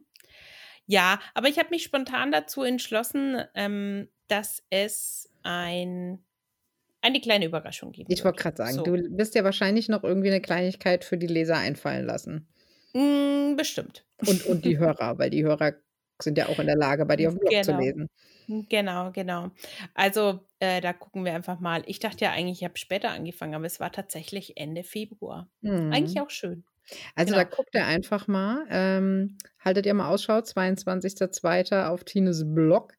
Ja, 0.87 1.21
aber 1.35 1.49
ich 1.49 1.59
habe 1.59 1.71
mich 1.71 1.85
spontan 1.85 2.33
dazu 2.33 2.63
entschlossen, 2.63 3.43
ähm, 3.55 4.09
dass 4.29 4.63
es 4.71 5.31
ein 5.43 6.25
eine 7.03 7.21
kleine 7.21 7.47
Überraschung 7.47 7.93
geben 7.93 8.13
Ich 8.13 8.25
wollte 8.25 8.43
gerade 8.43 8.59
sagen, 8.59 8.75
so. 8.75 8.83
du 8.83 8.93
wirst 9.17 9.35
ja 9.35 9.45
wahrscheinlich 9.45 9.89
noch 9.89 10.05
irgendwie 10.05 10.29
eine 10.29 10.43
Kleinigkeit 10.43 11.05
für 11.05 11.17
die 11.17 11.27
Leser 11.27 11.57
einfallen 11.57 12.05
lassen. 12.05 12.47
Mm, 12.93 13.57
bestimmt. 13.57 14.05
Und, 14.27 14.45
und 14.47 14.65
die 14.65 14.79
Hörer, 14.79 15.19
weil 15.19 15.31
die 15.31 15.45
Hörer 15.45 15.75
sind 16.23 16.39
ja 16.39 16.49
auch 16.49 16.59
in 16.59 16.67
der 16.67 16.77
Lage, 16.77 17.07
bei 17.07 17.17
dir 17.17 17.29
auf 17.29 17.35
dem 17.35 17.41
Blog 17.41 17.51
genau. 17.51 17.65
zu 17.65 17.77
lesen. 17.77 18.09
Genau, 18.69 19.13
genau. 19.13 19.51
Also 19.95 20.41
äh, 20.59 20.81
da 20.81 20.93
gucken 20.93 21.25
wir 21.25 21.35
einfach 21.35 21.61
mal. 21.61 21.83
Ich 21.87 22.01
dachte 22.01 22.25
ja 22.25 22.33
eigentlich, 22.33 22.59
ich 22.59 22.65
habe 22.65 22.79
später 22.79 23.11
angefangen, 23.11 23.55
aber 23.55 23.67
es 23.67 23.79
war 23.79 23.93
tatsächlich 23.93 24.57
Ende 24.57 24.83
Februar. 24.83 25.49
Mhm. 25.61 25.93
Eigentlich 25.93 26.21
auch 26.21 26.31
schön. 26.31 26.65
Also 27.15 27.35
genau. 27.35 27.45
da 27.45 27.57
guckt 27.57 27.75
ihr 27.75 27.87
einfach 27.87 28.27
mal. 28.27 28.67
Ähm, 28.71 29.39
haltet 29.61 29.87
ihr 29.87 29.95
mal 29.95 30.09
Ausschau, 30.09 30.39
22.02. 30.39 31.87
auf 31.87 32.05
Tines 32.05 32.45
Blog 32.53 32.95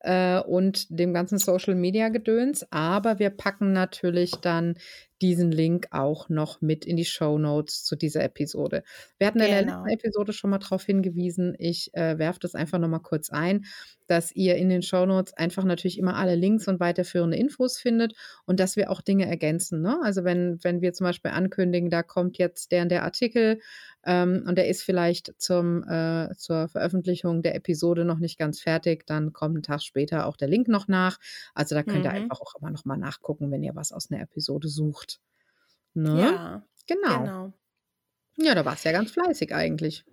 äh, 0.00 0.40
und 0.40 0.86
dem 0.90 1.12
ganzen 1.12 1.38
Social 1.38 1.74
Media 1.74 2.08
Gedöns. 2.08 2.66
Aber 2.72 3.18
wir 3.18 3.30
packen 3.30 3.72
natürlich 3.72 4.32
dann 4.32 4.76
diesen 5.22 5.50
Link 5.50 5.88
auch 5.90 6.28
noch 6.28 6.60
mit 6.60 6.84
in 6.84 6.96
die 6.96 7.04
Show 7.04 7.38
Notes 7.38 7.84
zu 7.84 7.96
dieser 7.96 8.22
Episode. 8.22 8.82
Wir 9.18 9.26
hatten 9.26 9.40
in 9.40 9.46
der 9.46 9.62
letzten 9.62 9.84
genau. 9.84 9.92
Episode 9.92 10.32
schon 10.32 10.50
mal 10.50 10.58
darauf 10.58 10.84
hingewiesen. 10.84 11.54
Ich 11.58 11.90
äh, 11.94 12.18
werfe 12.18 12.40
das 12.40 12.54
einfach 12.54 12.78
noch 12.78 12.88
mal 12.88 12.98
kurz 12.98 13.30
ein, 13.30 13.64
dass 14.06 14.30
ihr 14.32 14.56
in 14.56 14.68
den 14.68 14.82
Show 14.82 15.06
Notes 15.06 15.34
einfach 15.34 15.64
natürlich 15.64 15.98
immer 15.98 16.16
alle 16.16 16.34
Links 16.34 16.68
und 16.68 16.80
weiterführende 16.80 17.36
Infos 17.36 17.78
findet 17.78 18.14
und 18.44 18.60
dass 18.60 18.76
wir 18.76 18.90
auch 18.90 19.00
Dinge 19.00 19.26
ergänzen. 19.26 19.80
Ne? 19.80 19.98
Also 20.02 20.24
wenn, 20.24 20.58
wenn 20.62 20.80
wir 20.80 20.92
zum 20.92 21.06
Beispiel 21.06 21.30
ankündigen, 21.30 21.90
da 21.90 22.02
kommt 22.02 22.38
jetzt 22.38 22.72
der 22.72 22.82
und 22.82 22.90
der 22.90 23.04
Artikel 23.04 23.60
ähm, 24.06 24.44
und 24.46 24.56
der 24.56 24.68
ist 24.68 24.82
vielleicht 24.84 25.34
zum, 25.36 25.82
äh, 25.88 26.32
zur 26.36 26.68
Veröffentlichung 26.68 27.42
der 27.42 27.56
Episode 27.56 28.04
noch 28.04 28.18
nicht 28.18 28.38
ganz 28.38 28.60
fertig, 28.60 29.04
dann 29.06 29.32
kommt 29.32 29.56
einen 29.56 29.62
Tag 29.64 29.82
später 29.82 30.26
auch 30.26 30.36
der 30.36 30.46
Link 30.46 30.68
noch 30.68 30.86
nach. 30.86 31.18
Also 31.54 31.74
da 31.74 31.82
könnt 31.82 31.98
mhm. 31.98 32.04
ihr 32.04 32.12
einfach 32.12 32.40
auch 32.40 32.54
immer 32.60 32.70
noch 32.70 32.84
mal 32.84 32.96
nachgucken, 32.96 33.50
wenn 33.50 33.64
ihr 33.64 33.74
was 33.74 33.90
aus 33.90 34.10
einer 34.10 34.22
Episode 34.22 34.68
sucht. 34.68 35.20
Ne? 35.94 36.20
Ja, 36.20 36.66
genau. 36.86 37.18
genau. 37.18 37.52
Ja, 38.38 38.54
da 38.54 38.64
war 38.64 38.74
es 38.74 38.84
ja 38.84 38.92
ganz 38.92 39.10
fleißig 39.10 39.52
eigentlich. 39.52 40.04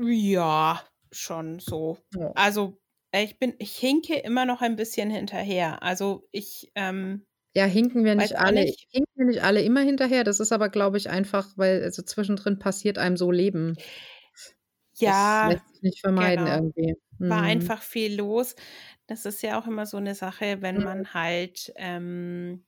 Ja, 0.00 0.82
schon 1.12 1.58
so. 1.58 1.98
Ja. 2.14 2.32
Also 2.34 2.78
ich 3.12 3.38
bin, 3.38 3.54
ich 3.58 3.76
hinke 3.76 4.16
immer 4.16 4.46
noch 4.46 4.62
ein 4.62 4.76
bisschen 4.76 5.10
hinterher. 5.10 5.82
Also 5.82 6.26
ich 6.32 6.72
ähm, 6.74 7.26
ja, 7.54 7.66
hinken 7.66 8.04
wir 8.04 8.16
nicht 8.16 8.36
alle. 8.36 8.62
Nicht. 8.64 8.88
Hinken 8.90 9.12
wir 9.14 9.26
nicht 9.26 9.42
alle 9.42 9.62
immer 9.62 9.80
hinterher. 9.80 10.24
Das 10.24 10.40
ist 10.40 10.52
aber, 10.52 10.68
glaube 10.68 10.98
ich, 10.98 11.08
einfach, 11.08 11.50
weil 11.56 11.82
also 11.82 12.02
zwischendrin 12.02 12.58
passiert 12.58 12.98
einem 12.98 13.16
so 13.16 13.30
Leben. 13.30 13.76
Ja. 14.96 15.44
Das 15.44 15.54
lässt 15.54 15.68
sich 15.74 15.82
nicht 15.82 16.00
vermeiden 16.00 16.46
genau. 16.46 16.56
irgendwie. 16.56 16.94
Mhm. 17.18 17.30
War 17.30 17.42
einfach 17.42 17.82
viel 17.82 18.16
los. 18.16 18.56
Das 19.06 19.24
ist 19.24 19.42
ja 19.42 19.60
auch 19.60 19.66
immer 19.66 19.86
so 19.86 19.98
eine 19.98 20.14
Sache, 20.14 20.62
wenn 20.62 20.78
mhm. 20.78 20.84
man 20.84 21.14
halt 21.14 21.72
ähm, 21.76 22.64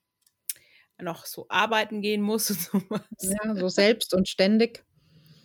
noch 1.01 1.27
so 1.27 1.47
arbeiten 1.49 2.01
gehen 2.01 2.23
muss 2.23 2.51
und 2.51 2.61
sowas. 2.91 3.03
Ja, 3.21 3.57
so 3.57 3.69
selbst 3.69 4.15
und 4.15 4.29
ständig. 4.29 4.85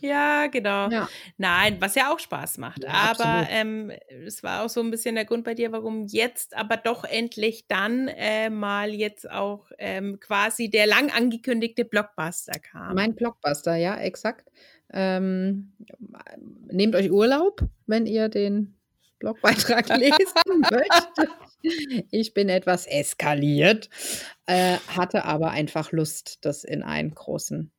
Ja, 0.02 0.48
genau. 0.48 0.90
Ja. 0.90 1.08
Nein, 1.38 1.78
was 1.80 1.96
ja 1.96 2.12
auch 2.12 2.20
Spaß 2.20 2.58
macht. 2.58 2.84
Ja, 2.84 2.90
aber 2.90 3.48
ähm, 3.50 3.92
es 4.26 4.42
war 4.42 4.66
auch 4.66 4.70
so 4.70 4.82
ein 4.82 4.92
bisschen 4.92 5.16
der 5.16 5.26
Grund 5.26 5.44
bei 5.44 5.54
dir, 5.54 5.72
warum 5.72 6.08
jetzt 6.08 6.56
aber 6.56 6.78
doch 6.78 7.04
endlich 7.04 7.68
dann 7.68 8.08
äh, 8.08 8.50
mal 8.50 8.94
jetzt 8.94 9.30
auch 9.30 9.72
ähm, 9.78 10.20
quasi 10.20 10.70
der 10.70 10.88
lang 10.88 11.12
angekündigte 11.12 11.86
Blockbuster 11.86 12.60
kam. 12.60 12.96
Mein 12.96 13.16
Blockbuster, 13.16 13.76
ja, 13.76 13.98
exakt. 13.98 14.50
Ähm, 14.92 15.74
nehmt 16.70 16.96
euch 16.96 17.12
Urlaub, 17.12 17.62
wenn 17.86 18.06
ihr 18.08 18.28
den 18.28 18.76
Blogbeitrag 19.20 19.88
lesen 19.98 20.62
möchtet. 20.72 21.30
Ich 22.10 22.34
bin 22.34 22.50
etwas 22.50 22.88
eskaliert, 22.88 23.90
äh, 24.48 24.78
hatte 24.88 25.26
aber 25.26 25.52
einfach 25.52 25.92
Lust, 25.92 26.40
das 26.42 26.64
in 26.64 26.82
einen 26.82 27.14
großen 27.14 27.72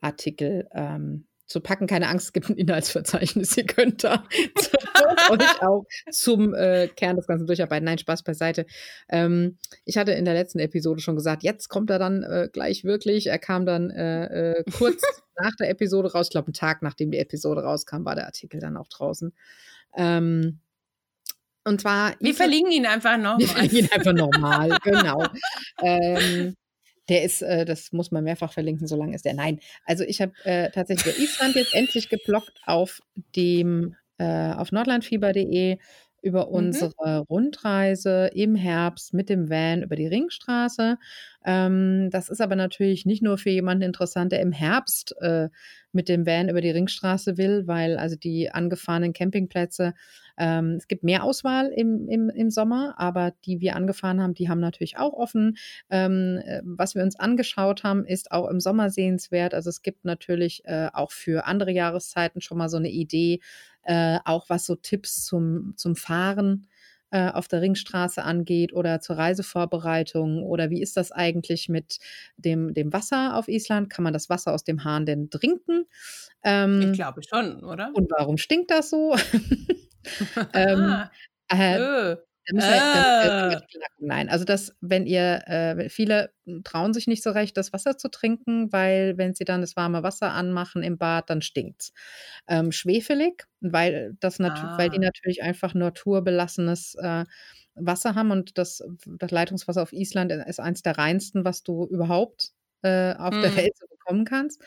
Artikel 0.00 0.68
ähm, 0.72 1.26
zu 1.46 1.60
packen. 1.60 1.86
Keine 1.86 2.08
Angst, 2.08 2.26
es 2.26 2.32
gibt 2.32 2.48
ein 2.48 2.56
Inhaltsverzeichnis. 2.56 3.56
Ihr 3.56 3.66
könnt 3.66 4.04
da 4.04 4.24
euch 5.30 5.62
auch 5.62 5.84
zum 6.10 6.54
äh, 6.54 6.88
Kern 6.88 7.16
des 7.16 7.26
Ganzen 7.26 7.46
durcharbeiten. 7.46 7.84
Nein, 7.84 7.98
Spaß 7.98 8.22
beiseite. 8.22 8.66
Ähm, 9.08 9.58
ich 9.84 9.96
hatte 9.96 10.12
in 10.12 10.24
der 10.24 10.34
letzten 10.34 10.58
Episode 10.58 11.00
schon 11.00 11.16
gesagt, 11.16 11.42
jetzt 11.42 11.68
kommt 11.68 11.90
er 11.90 11.98
dann 11.98 12.22
äh, 12.22 12.48
gleich 12.52 12.84
wirklich. 12.84 13.26
Er 13.26 13.38
kam 13.38 13.66
dann 13.66 13.90
äh, 13.90 14.58
äh 14.58 14.64
kurz 14.76 15.02
nach 15.40 15.54
der 15.58 15.70
Episode 15.70 16.12
raus. 16.12 16.26
Ich 16.26 16.32
glaube, 16.32 16.48
einen 16.48 16.54
Tag 16.54 16.82
nachdem 16.82 17.10
die 17.10 17.18
Episode 17.18 17.62
rauskam, 17.62 18.04
war 18.04 18.14
der 18.14 18.26
Artikel 18.26 18.60
dann 18.60 18.76
auch 18.76 18.88
draußen. 18.88 19.32
Ähm, 19.96 20.60
und 21.64 21.80
zwar. 21.80 22.14
Wir 22.20 22.34
verlinken 22.34 22.72
ihn 22.72 22.86
einfach 22.86 23.16
nochmal. 23.16 23.38
Wir 23.38 23.48
verlinken 23.48 23.78
ihn 23.78 23.90
einfach 23.92 24.12
nochmal, 24.12 24.78
genau. 24.82 25.24
ähm, 25.82 26.54
der 27.08 27.24
ist, 27.24 27.42
äh, 27.42 27.64
das 27.64 27.92
muss 27.92 28.10
man 28.10 28.24
mehrfach 28.24 28.52
verlinken, 28.52 28.86
solange 28.86 29.14
ist 29.14 29.24
der. 29.24 29.34
Nein, 29.34 29.60
also 29.84 30.04
ich 30.04 30.20
habe 30.20 30.32
äh, 30.44 30.70
tatsächlich 30.70 31.18
Island 31.18 31.54
jetzt 31.54 31.74
endlich 31.74 32.08
geblockt 32.08 32.60
auf 32.66 33.00
dem 33.36 33.96
äh, 34.18 34.52
auf 34.52 34.72
nordlandfieber.de 34.72 35.78
über 36.24 36.46
mhm. 36.46 36.52
unsere 36.52 37.18
Rundreise 37.28 38.30
im 38.34 38.54
Herbst 38.56 39.12
mit 39.12 39.28
dem 39.28 39.50
Van 39.50 39.82
über 39.82 39.94
die 39.94 40.06
Ringstraße. 40.06 40.96
Ähm, 41.44 42.08
das 42.10 42.30
ist 42.30 42.40
aber 42.40 42.56
natürlich 42.56 43.04
nicht 43.04 43.22
nur 43.22 43.36
für 43.36 43.50
jemanden 43.50 43.82
interessant, 43.82 44.32
der 44.32 44.40
im 44.40 44.52
Herbst 44.52 45.14
äh, 45.20 45.50
mit 45.92 46.08
dem 46.08 46.26
Van 46.26 46.48
über 46.48 46.62
die 46.62 46.70
Ringstraße 46.70 47.36
will, 47.36 47.66
weil 47.66 47.98
also 47.98 48.16
die 48.16 48.50
angefahrenen 48.50 49.12
Campingplätze 49.12 49.92
ähm, 50.36 50.74
es 50.76 50.88
gibt 50.88 51.04
mehr 51.04 51.24
Auswahl 51.24 51.68
im, 51.68 52.08
im, 52.08 52.30
im 52.30 52.50
Sommer, 52.50 52.94
aber 52.98 53.32
die 53.44 53.60
wir 53.60 53.76
angefahren 53.76 54.20
haben, 54.20 54.34
die 54.34 54.48
haben 54.48 54.60
natürlich 54.60 54.98
auch 54.98 55.12
offen. 55.12 55.56
Ähm, 55.90 56.40
äh, 56.44 56.62
was 56.64 56.94
wir 56.94 57.02
uns 57.02 57.18
angeschaut 57.18 57.84
haben, 57.84 58.04
ist 58.04 58.32
auch 58.32 58.48
im 58.48 58.60
Sommer 58.60 58.90
sehenswert. 58.90 59.54
Also 59.54 59.70
es 59.70 59.82
gibt 59.82 60.04
natürlich 60.04 60.62
äh, 60.64 60.88
auch 60.92 61.12
für 61.12 61.46
andere 61.46 61.72
Jahreszeiten 61.72 62.40
schon 62.40 62.58
mal 62.58 62.68
so 62.68 62.76
eine 62.76 62.90
Idee, 62.90 63.40
äh, 63.82 64.18
auch 64.24 64.48
was 64.48 64.66
so 64.66 64.74
Tipps 64.74 65.24
zum, 65.24 65.74
zum 65.76 65.96
Fahren 65.96 66.66
äh, 67.14 67.30
auf 67.30 67.46
der 67.46 67.62
Ringstraße 67.62 68.24
angeht 68.24 68.72
oder 68.72 68.98
zur 68.98 69.16
Reisevorbereitung 69.16 70.42
oder 70.42 70.68
wie 70.70 70.82
ist 70.82 70.96
das 70.96 71.12
eigentlich 71.12 71.68
mit 71.68 72.00
dem, 72.36 72.74
dem 72.74 72.92
Wasser 72.92 73.36
auf 73.36 73.46
Island? 73.46 73.88
Kann 73.88 74.02
man 74.02 74.12
das 74.12 74.28
Wasser 74.28 74.52
aus 74.52 74.64
dem 74.64 74.82
Hahn 74.82 75.06
denn 75.06 75.30
trinken? 75.30 75.84
Ähm, 76.42 76.80
ich 76.82 76.92
glaube 76.94 77.22
schon, 77.22 77.62
oder? 77.62 77.92
Und 77.94 78.10
warum 78.10 78.36
stinkt 78.36 78.72
das 78.72 78.90
so? 78.90 79.14
ähm, 80.54 81.04
äh, 81.48 82.16
äh. 82.46 82.60
Halt, 82.60 83.62
äh, 83.62 83.78
nein, 83.98 84.28
also 84.28 84.44
das, 84.44 84.76
wenn 84.80 85.06
ihr, 85.06 85.42
äh, 85.46 85.88
viele 85.88 86.30
trauen 86.64 86.92
sich 86.92 87.06
nicht 87.06 87.22
so 87.22 87.30
recht, 87.30 87.56
das 87.56 87.72
Wasser 87.72 87.96
zu 87.96 88.10
trinken, 88.10 88.72
weil 88.72 89.16
wenn 89.16 89.34
sie 89.34 89.44
dann 89.44 89.60
das 89.60 89.76
warme 89.76 90.02
Wasser 90.02 90.32
anmachen 90.32 90.82
im 90.82 90.98
Bad, 90.98 91.30
dann 91.30 91.42
stinkt's. 91.42 91.92
Ähm, 92.46 92.72
schwefelig, 92.72 93.44
weil 93.60 94.16
das 94.20 94.40
ah. 94.40 94.74
weil 94.78 94.90
die 94.90 94.98
ah. 94.98 95.02
natürlich 95.02 95.42
einfach 95.42 95.74
naturbelassenes 95.74 96.96
äh, 96.96 97.24
Wasser 97.74 98.14
haben 98.14 98.30
und 98.30 98.58
das, 98.58 98.82
das 99.06 99.30
Leitungswasser 99.30 99.82
auf 99.82 99.92
Island 99.92 100.32
ist 100.32 100.60
eins 100.60 100.82
der 100.82 100.96
reinsten, 100.96 101.44
was 101.44 101.62
du 101.62 101.86
überhaupt 101.86 102.52
äh, 102.82 103.14
auf 103.14 103.34
hm. 103.34 103.42
der 103.42 103.56
Welt 103.56 103.76
so 103.76 103.86
bekommen 103.88 104.24
kannst. 104.24 104.62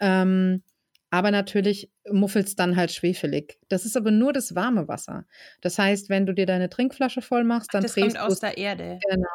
Ähm, 0.00 0.62
aber 1.10 1.30
natürlich 1.30 1.90
muffelt 2.10 2.46
es 2.48 2.56
dann 2.56 2.76
halt 2.76 2.92
schwefelig. 2.92 3.58
Das 3.68 3.84
ist 3.84 3.96
aber 3.96 4.10
nur 4.10 4.32
das 4.32 4.54
warme 4.54 4.88
Wasser. 4.88 5.26
Das 5.60 5.78
heißt, 5.78 6.08
wenn 6.08 6.26
du 6.26 6.34
dir 6.34 6.46
deine 6.46 6.70
Trinkflasche 6.70 7.20
voll 7.22 7.44
machst, 7.44 7.74
dann 7.74 7.82
das 7.82 7.94
drehst 7.94 8.16
kommt 8.16 8.30
aus 8.30 8.40
der 8.40 8.56
Erde. 8.58 8.98
Genau. 9.08 9.28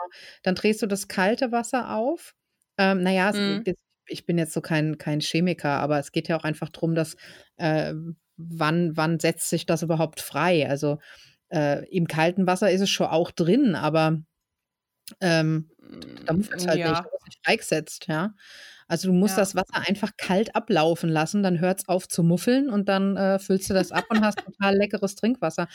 Dann 0.43 0.55
drehst 0.55 0.81
du 0.81 0.87
das 0.87 1.07
kalte 1.07 1.51
Wasser 1.51 1.95
auf. 1.95 2.33
Ähm, 2.77 3.03
naja, 3.03 3.31
mhm. 3.33 3.63
es, 3.65 3.75
ich 4.07 4.25
bin 4.25 4.37
jetzt 4.37 4.53
so 4.53 4.61
kein, 4.61 4.97
kein 4.97 5.19
Chemiker, 5.19 5.79
aber 5.79 5.99
es 5.99 6.11
geht 6.11 6.27
ja 6.27 6.37
auch 6.37 6.43
einfach 6.43 6.69
darum, 6.69 6.95
dass 6.95 7.15
äh, 7.57 7.93
wann, 8.37 8.95
wann 8.97 9.19
setzt 9.19 9.49
sich 9.49 9.65
das 9.65 9.83
überhaupt 9.83 10.21
frei? 10.21 10.69
Also 10.69 10.99
äh, 11.49 11.85
im 11.89 12.07
kalten 12.07 12.47
Wasser 12.47 12.71
ist 12.71 12.81
es 12.81 12.89
schon 12.89 13.07
auch 13.07 13.31
drin, 13.31 13.75
aber 13.75 14.21
Ähm, 15.21 15.69
da 16.25 16.33
muss 16.33 16.49
es 16.49 16.65
halt 16.65 16.79
ja. 16.79 16.89
nicht, 16.89 17.01
da 17.01 17.11
wird 17.11 17.25
nicht 17.25 17.45
freigesetzt, 17.45 18.07
ja. 18.07 18.33
Also 18.87 19.07
du 19.09 19.13
musst 19.13 19.37
Ja. 19.37 19.41
das 19.41 19.55
Wasser 19.55 19.87
einfach 19.87 20.11
kalt 20.17 20.55
ablaufen 20.55 21.09
lassen, 21.09 21.41
dann 21.43 21.59
hört 21.59 21.79
es 21.81 21.87
auf 21.87 22.07
zu 22.07 22.23
muffeln 22.23 22.69
und 22.69 22.87
dann 22.89 23.17
äh, 23.17 23.39
füllst 23.39 23.69
du 23.69 23.73
das 23.73 23.91
ab 23.91 24.05
und 24.09 24.21
hast 24.23 24.39
total 24.45 24.75
leckeres 24.77 25.15
Trinkwasser. 25.15 25.67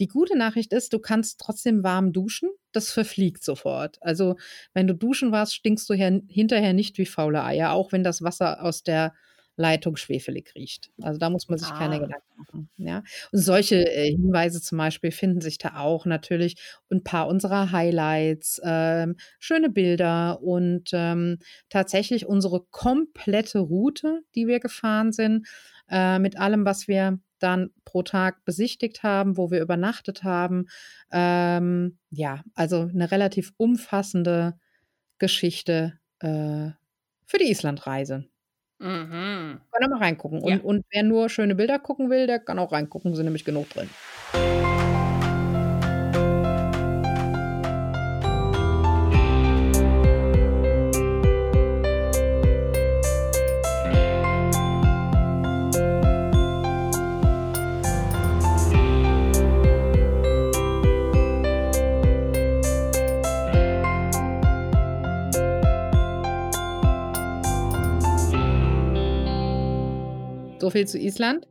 Die 0.00 0.08
gute 0.08 0.36
Nachricht 0.36 0.72
ist, 0.72 0.92
du 0.92 0.98
kannst 0.98 1.40
trotzdem 1.40 1.82
warm 1.82 2.12
duschen, 2.12 2.50
das 2.72 2.90
verfliegt 2.90 3.42
sofort. 3.44 3.98
Also 4.02 4.36
wenn 4.74 4.86
du 4.86 4.94
duschen 4.94 5.32
warst, 5.32 5.54
stinkst 5.54 5.88
du 5.88 5.94
her, 5.94 6.20
hinterher 6.28 6.72
nicht 6.74 6.98
wie 6.98 7.06
faule 7.06 7.42
Eier, 7.44 7.72
auch 7.72 7.92
wenn 7.92 8.04
das 8.04 8.22
Wasser 8.22 8.62
aus 8.62 8.82
der 8.82 9.14
Leitung 9.58 9.96
schwefelig 9.96 10.54
riecht. 10.54 10.90
Also 11.02 11.18
da 11.18 11.28
muss 11.30 11.48
man 11.48 11.58
sich 11.58 11.68
keine 11.68 11.96
Ah. 11.96 11.98
Gedanken 11.98 12.38
machen. 12.38 12.70
Ja? 12.76 13.02
Und 13.32 13.38
solche 13.40 13.84
äh, 13.84 14.10
Hinweise 14.10 14.62
zum 14.62 14.78
Beispiel 14.78 15.10
finden 15.10 15.40
sich 15.40 15.58
da 15.58 15.76
auch 15.80 16.06
natürlich. 16.06 16.56
Ein 16.90 17.02
paar 17.04 17.28
unserer 17.28 17.72
Highlights, 17.72 18.60
ähm, 18.64 19.16
schöne 19.38 19.68
Bilder 19.68 20.40
und 20.42 20.90
ähm, 20.92 21.38
tatsächlich 21.68 22.26
unsere 22.26 22.64
komplette 22.70 23.58
Route, 23.58 24.22
die 24.34 24.46
wir 24.46 24.60
gefahren 24.60 25.12
sind, 25.12 25.46
äh, 25.90 26.18
mit 26.18 26.38
allem, 26.38 26.64
was 26.64 26.88
wir 26.88 27.18
dann 27.40 27.70
pro 27.84 28.02
Tag 28.02 28.44
besichtigt 28.44 29.02
haben, 29.02 29.36
wo 29.36 29.50
wir 29.50 29.60
übernachtet 29.60 30.24
haben. 30.24 30.66
Ähm, 31.12 31.98
ja, 32.10 32.42
also 32.54 32.88
eine 32.92 33.10
relativ 33.10 33.52
umfassende 33.56 34.54
Geschichte 35.18 35.98
äh, 36.20 36.70
für 37.26 37.38
die 37.38 37.50
Islandreise. 37.50 38.24
Mhm. 38.80 39.60
Kann 39.72 39.82
er 39.82 39.88
mal 39.88 39.98
reingucken. 39.98 40.44
Ja. 40.46 40.54
Und, 40.56 40.64
und 40.64 40.86
wer 40.90 41.02
nur 41.02 41.28
schöne 41.28 41.54
Bilder 41.54 41.78
gucken 41.78 42.10
will, 42.10 42.26
der 42.26 42.38
kann 42.38 42.58
auch 42.58 42.72
reingucken, 42.72 43.14
sind 43.14 43.24
nämlich 43.24 43.44
genug 43.44 43.68
drin. 43.70 43.90
So 70.68 70.72
viel 70.72 70.86
zu 70.86 70.98
Island. 70.98 71.46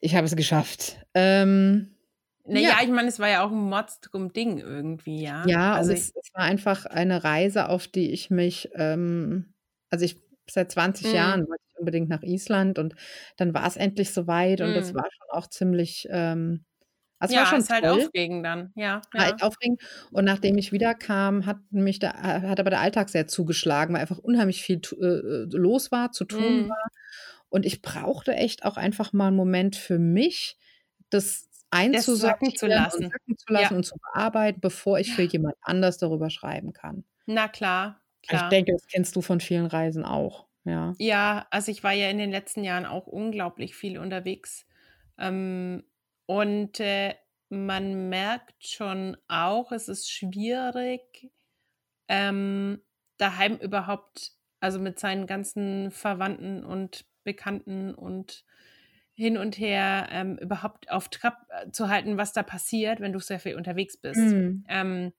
Ich 0.00 0.14
habe 0.14 0.26
es 0.26 0.36
geschafft. 0.36 0.98
Ähm, 1.14 1.96
Naja, 2.44 2.70
Ja. 2.70 2.82
ich 2.82 2.88
meine, 2.90 3.08
es 3.08 3.18
war 3.18 3.28
ja 3.28 3.44
auch 3.44 3.50
ein 3.50 3.68
Mordstrum 3.68 4.32
Ding 4.32 4.58
irgendwie, 4.58 5.22
ja. 5.22 5.46
Ja, 5.46 5.74
also 5.74 5.92
es, 5.92 6.12
es 6.14 6.32
war 6.34 6.44
einfach 6.44 6.86
eine 6.86 7.24
Reise, 7.24 7.68
auf 7.68 7.88
die 7.88 8.12
ich 8.12 8.30
mich, 8.30 8.70
ähm, 8.74 9.54
also 9.90 10.04
ich 10.04 10.20
seit 10.48 10.70
20 10.70 11.06
Mhm. 11.06 11.14
Jahren 11.14 11.48
wollte 11.48 11.62
ich 11.72 11.78
unbedingt 11.78 12.08
nach 12.08 12.22
Island 12.22 12.78
und 12.78 12.94
dann 13.36 13.52
war 13.54 13.66
es 13.66 13.76
endlich 13.76 14.12
soweit 14.12 14.60
und 14.60 14.74
das 14.74 14.92
Mhm. 14.92 14.94
war 14.94 15.04
schon 15.10 15.26
auch 15.30 15.48
ziemlich, 15.48 16.06
ähm, 16.10 16.64
also 17.18 17.32
es 17.32 17.36
ja, 17.36 17.40
war 17.40 17.46
schon 17.46 17.58
ist 17.60 17.70
halt 17.70 17.86
aufregend 17.86 18.44
dann, 18.44 18.72
ja. 18.76 19.02
war 19.14 19.26
ja. 19.26 19.36
aufregend. 19.40 19.80
Und 20.10 20.24
nachdem 20.24 20.56
ich 20.58 20.72
wiederkam, 20.72 21.44
hat 21.46 21.58
mich 21.70 21.98
da, 21.98 22.12
hat 22.14 22.60
aber 22.60 22.70
der 22.70 22.80
Alltag 22.80 23.08
sehr 23.10 23.26
zugeschlagen, 23.26 23.94
weil 23.94 24.00
einfach 24.02 24.18
unheimlich 24.18 24.62
viel 24.62 24.80
äh, 25.00 25.04
äh, 25.04 25.46
los 25.52 25.92
war, 25.92 26.12
zu 26.12 26.24
tun 26.24 26.62
Mhm. 26.62 26.68
war. 26.68 26.88
Und 27.52 27.66
ich 27.66 27.82
brauchte 27.82 28.34
echt 28.34 28.64
auch 28.64 28.76
einfach 28.78 29.12
mal 29.12 29.28
einen 29.28 29.36
Moment 29.36 29.76
für 29.76 29.98
mich, 29.98 30.58
das 31.10 31.48
Das 31.92 32.06
sacken 32.06 32.54
zu 32.54 32.66
lassen. 32.66 33.14
und 33.28 33.40
zu 33.40 33.52
lassen 33.52 33.74
Ja. 33.74 33.76
und 33.76 33.84
zu 33.84 33.96
bearbeiten, 33.98 34.60
bevor 34.60 34.98
ich 34.98 35.14
für 35.14 35.22
jemand 35.22 35.56
anders 35.62 35.98
darüber 35.98 36.30
schreiben 36.30 36.72
kann. 36.72 37.04
Na 37.26 37.48
klar, 37.48 38.00
Ich 38.30 38.42
klar. 38.42 38.48
denke, 38.48 38.72
das 38.72 38.86
kennst 38.88 39.14
du 39.16 39.22
von 39.22 39.38
vielen 39.40 39.66
Reisen 39.66 40.04
auch. 40.04 40.48
Ja. 40.64 40.96
Ja, 40.98 41.46
also 41.50 41.70
ich 41.72 41.82
war 41.82 41.92
ja 41.92 42.10
in 42.10 42.18
den 42.18 42.30
letzten 42.30 42.64
Jahren 42.64 42.86
auch 42.86 43.06
unglaublich 43.06 43.74
viel 43.74 43.98
unterwegs. 43.98 44.66
Ähm, 45.18 45.84
und 46.26 46.80
äh, 46.80 47.14
man 47.48 48.08
merkt 48.08 48.66
schon 48.66 49.16
auch, 49.28 49.72
es 49.72 49.88
ist 49.88 50.10
schwierig, 50.10 51.30
ähm, 52.08 52.82
daheim 53.18 53.56
überhaupt, 53.58 54.32
also 54.60 54.80
mit 54.80 55.00
seinen 55.00 55.26
ganzen 55.26 55.90
Verwandten 55.92 56.64
und 56.64 57.06
Bekannten 57.24 57.94
und 57.94 58.44
hin 59.14 59.36
und 59.36 59.58
her 59.58 60.08
ähm, 60.10 60.38
überhaupt 60.38 60.90
auf 60.90 61.08
Trab 61.08 61.46
äh, 61.50 61.70
zu 61.70 61.88
halten, 61.88 62.16
was 62.16 62.32
da 62.32 62.42
passiert, 62.42 63.00
wenn 63.00 63.12
du 63.12 63.20
sehr 63.20 63.40
viel 63.40 63.56
unterwegs 63.56 63.96
bist. 63.96 64.18
Mhm. 64.18 64.64
Ähm, 64.68 65.12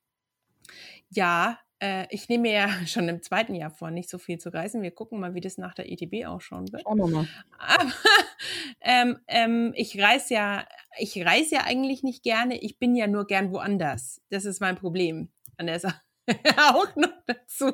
ja, 1.10 1.60
äh, 1.80 2.08
ich 2.10 2.30
nehme 2.30 2.44
mir 2.44 2.54
ja 2.54 2.70
schon 2.88 3.08
im 3.10 3.22
zweiten 3.22 3.54
Jahr 3.56 3.70
vor, 3.70 3.92
nicht 3.92 4.10
so 4.10 4.18
viel 4.18 4.40
zu 4.40 4.54
reisen. 4.54 4.82
Wir 4.82 4.92
gucken 4.92 5.20
mal, 5.20 5.36
wie 5.36 5.42
das 5.42 5.58
nach 5.58 5.74
der 5.74 5.92
ETB 5.92 6.26
ausschauen 6.26 6.72
wird. 6.72 6.84
Schauen 6.84 6.98
wir 6.98 7.08
mal. 7.08 7.28
Aber 7.60 7.92
ähm, 8.82 9.20
ähm, 9.28 9.74
ich 9.76 10.02
reise 10.02 10.34
ja, 10.34 10.68
ich 10.98 11.24
reise 11.26 11.56
ja 11.56 11.62
eigentlich 11.66 12.02
nicht 12.04 12.24
gerne. 12.24 12.58
Ich 12.60 12.80
bin 12.80 12.96
ja 12.96 13.08
nur 13.08 13.28
gern 13.28 13.52
woanders. 13.52 14.22
Das 14.30 14.46
ist 14.46 14.62
mein 14.62 14.76
Problem 14.76 15.30
an 15.58 15.68
der 15.68 15.80
Sache. 15.80 16.02
auch 16.58 16.96
noch 16.96 17.14
dazu. 17.26 17.74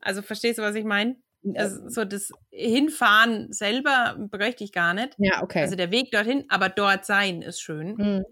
Also 0.00 0.22
verstehst 0.22 0.58
du, 0.58 0.62
was 0.62 0.76
ich 0.76 0.84
meine? 0.84 1.16
Also, 1.56 1.88
so 1.88 2.04
das 2.04 2.30
Hinfahren 2.50 3.52
selber 3.52 4.16
bräuchte 4.30 4.64
ich 4.64 4.72
gar 4.72 4.94
nicht. 4.94 5.18
Ja, 5.18 5.42
okay. 5.42 5.64
Also 5.64 5.76
der 5.76 5.90
Weg 5.90 6.10
dorthin, 6.10 6.44
aber 6.48 6.68
dort 6.68 7.04
sein 7.06 7.42
ist 7.42 7.60
schön. 7.60 7.98
Mhm. 7.98 8.24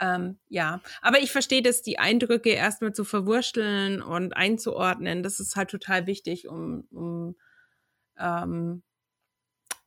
Ähm, 0.00 0.38
ja, 0.48 0.80
aber 1.02 1.20
ich 1.20 1.32
verstehe 1.32 1.62
das, 1.62 1.82
die 1.82 1.98
Eindrücke 1.98 2.50
erstmal 2.50 2.92
zu 2.94 3.04
verwursteln 3.04 4.02
und 4.02 4.36
einzuordnen. 4.36 5.22
Das 5.24 5.40
ist 5.40 5.56
halt 5.56 5.70
total 5.70 6.06
wichtig, 6.06 6.48
um, 6.48 6.86
um 6.92 7.36
ähm, 8.18 8.82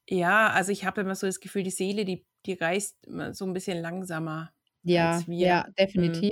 ja, 0.10 0.50
also 0.50 0.71
ich 0.71 0.86
habe 0.86 1.02
immer 1.02 1.15
so 1.15 1.28
das 1.28 1.39
Gefühl, 1.39 1.63
die 1.63 1.71
Seele, 1.71 2.06
die, 2.06 2.26
die 2.45 2.54
reist 2.54 3.06
immer 3.08 3.34
so 3.34 3.45
ein 3.45 3.54
bisschen 3.54 3.80
langsamer 3.82 4.54
Ja, 4.84 5.24
als 5.24 5.28
wir. 5.28 5.45
ja, 5.45 5.65
Mhm. 5.93 6.32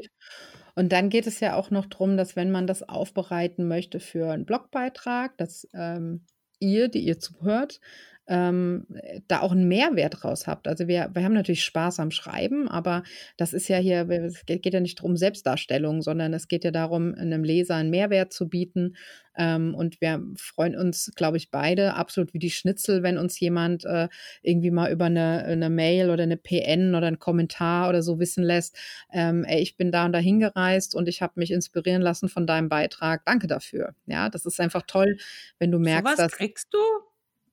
Und 0.80 0.94
dann 0.94 1.10
geht 1.10 1.28
es 1.28 1.42
ja 1.42 1.56
auch 1.56 1.72
noch 1.72 1.88
darum, 1.88 2.16
dass 2.16 2.38
wenn 2.38 2.52
man 2.52 2.66
das 2.66 2.88
aufbereiten 2.88 3.68
möchte 3.68 4.00
für 4.00 4.32
einen 4.32 4.46
Blogbeitrag, 4.46 5.36
dass 5.36 5.68
ähm, 5.74 6.22
ihr, 6.60 6.88
die 6.88 7.00
ihr 7.00 7.20
zuhört, 7.20 7.82
ähm, 8.30 8.86
da 9.28 9.42
auch 9.42 9.52
einen 9.52 9.68
Mehrwert 9.68 10.24
raus 10.24 10.46
habt. 10.46 10.68
Also 10.68 10.88
wir, 10.88 11.10
wir 11.14 11.24
haben 11.24 11.34
natürlich 11.34 11.66
Spaß 11.66 12.00
am 12.00 12.12
Schreiben, 12.12 12.70
aber 12.70 13.04
das 13.38 13.54
ist 13.54 13.68
ja 13.68 13.78
hier, 13.78 14.08
es 14.08 14.46
geht 14.46 14.74
ja 14.74 14.80
nicht 14.80 15.00
darum 15.00 15.18
Selbstdarstellung, 15.18 16.04
sondern 16.04 16.34
es 16.34 16.48
geht 16.48 16.64
ja 16.64 16.72
darum, 16.72 17.16
einem 17.16 17.44
Leser 17.44 17.76
einen 17.76 17.90
Mehrwert 17.90 18.32
zu 18.32 18.48
bieten. 18.48 18.96
Ähm, 19.36 19.74
und 19.74 20.00
wir 20.00 20.24
freuen 20.38 20.76
uns, 20.76 21.12
glaube 21.16 21.38
ich, 21.38 21.50
beide 21.50 21.96
absolut 21.96 22.34
wie 22.36 22.40
die 22.40 22.52
Schnitzel, 22.52 23.02
wenn 23.02 23.18
uns 23.18 23.40
jemand 23.40 23.84
äh, 23.86 24.10
irgendwie 24.44 24.72
mal 24.72 24.92
über 24.92 25.06
eine, 25.06 25.46
eine 25.46 25.72
Mail 25.72 26.12
oder 26.12 26.24
eine 26.24 26.38
PN 26.38 26.94
oder 26.94 27.08
einen 27.08 27.20
Kommentar 27.20 27.90
oder 27.90 28.04
so 28.04 28.20
wissen 28.20 28.44
lässt, 28.44 28.78
ähm, 29.12 29.44
ey, 29.46 29.60
ich 29.60 29.76
bin 29.76 29.92
da 29.92 30.06
und 30.06 30.14
da 30.14 30.20
hingereist 30.20 30.94
und 30.94 31.10
ich 31.10 31.24
habe 31.24 31.34
mich 31.38 31.52
inspirieren 31.52 32.04
lassen 32.04 32.30
von 32.30 32.46
deinem 32.46 32.70
Beitrag. 32.70 33.26
Danke 33.26 33.48
dafür. 33.48 33.96
Ja, 34.06 34.30
das 34.30 34.46
ist 34.46 34.60
einfach 34.60 34.84
toll, 34.86 35.18
wenn 35.58 35.72
du 35.72 35.80
merkst, 35.80 36.18
Sowas 36.18 36.18
dass 36.18 36.38
kriegst 36.38 36.72
du? 36.74 36.78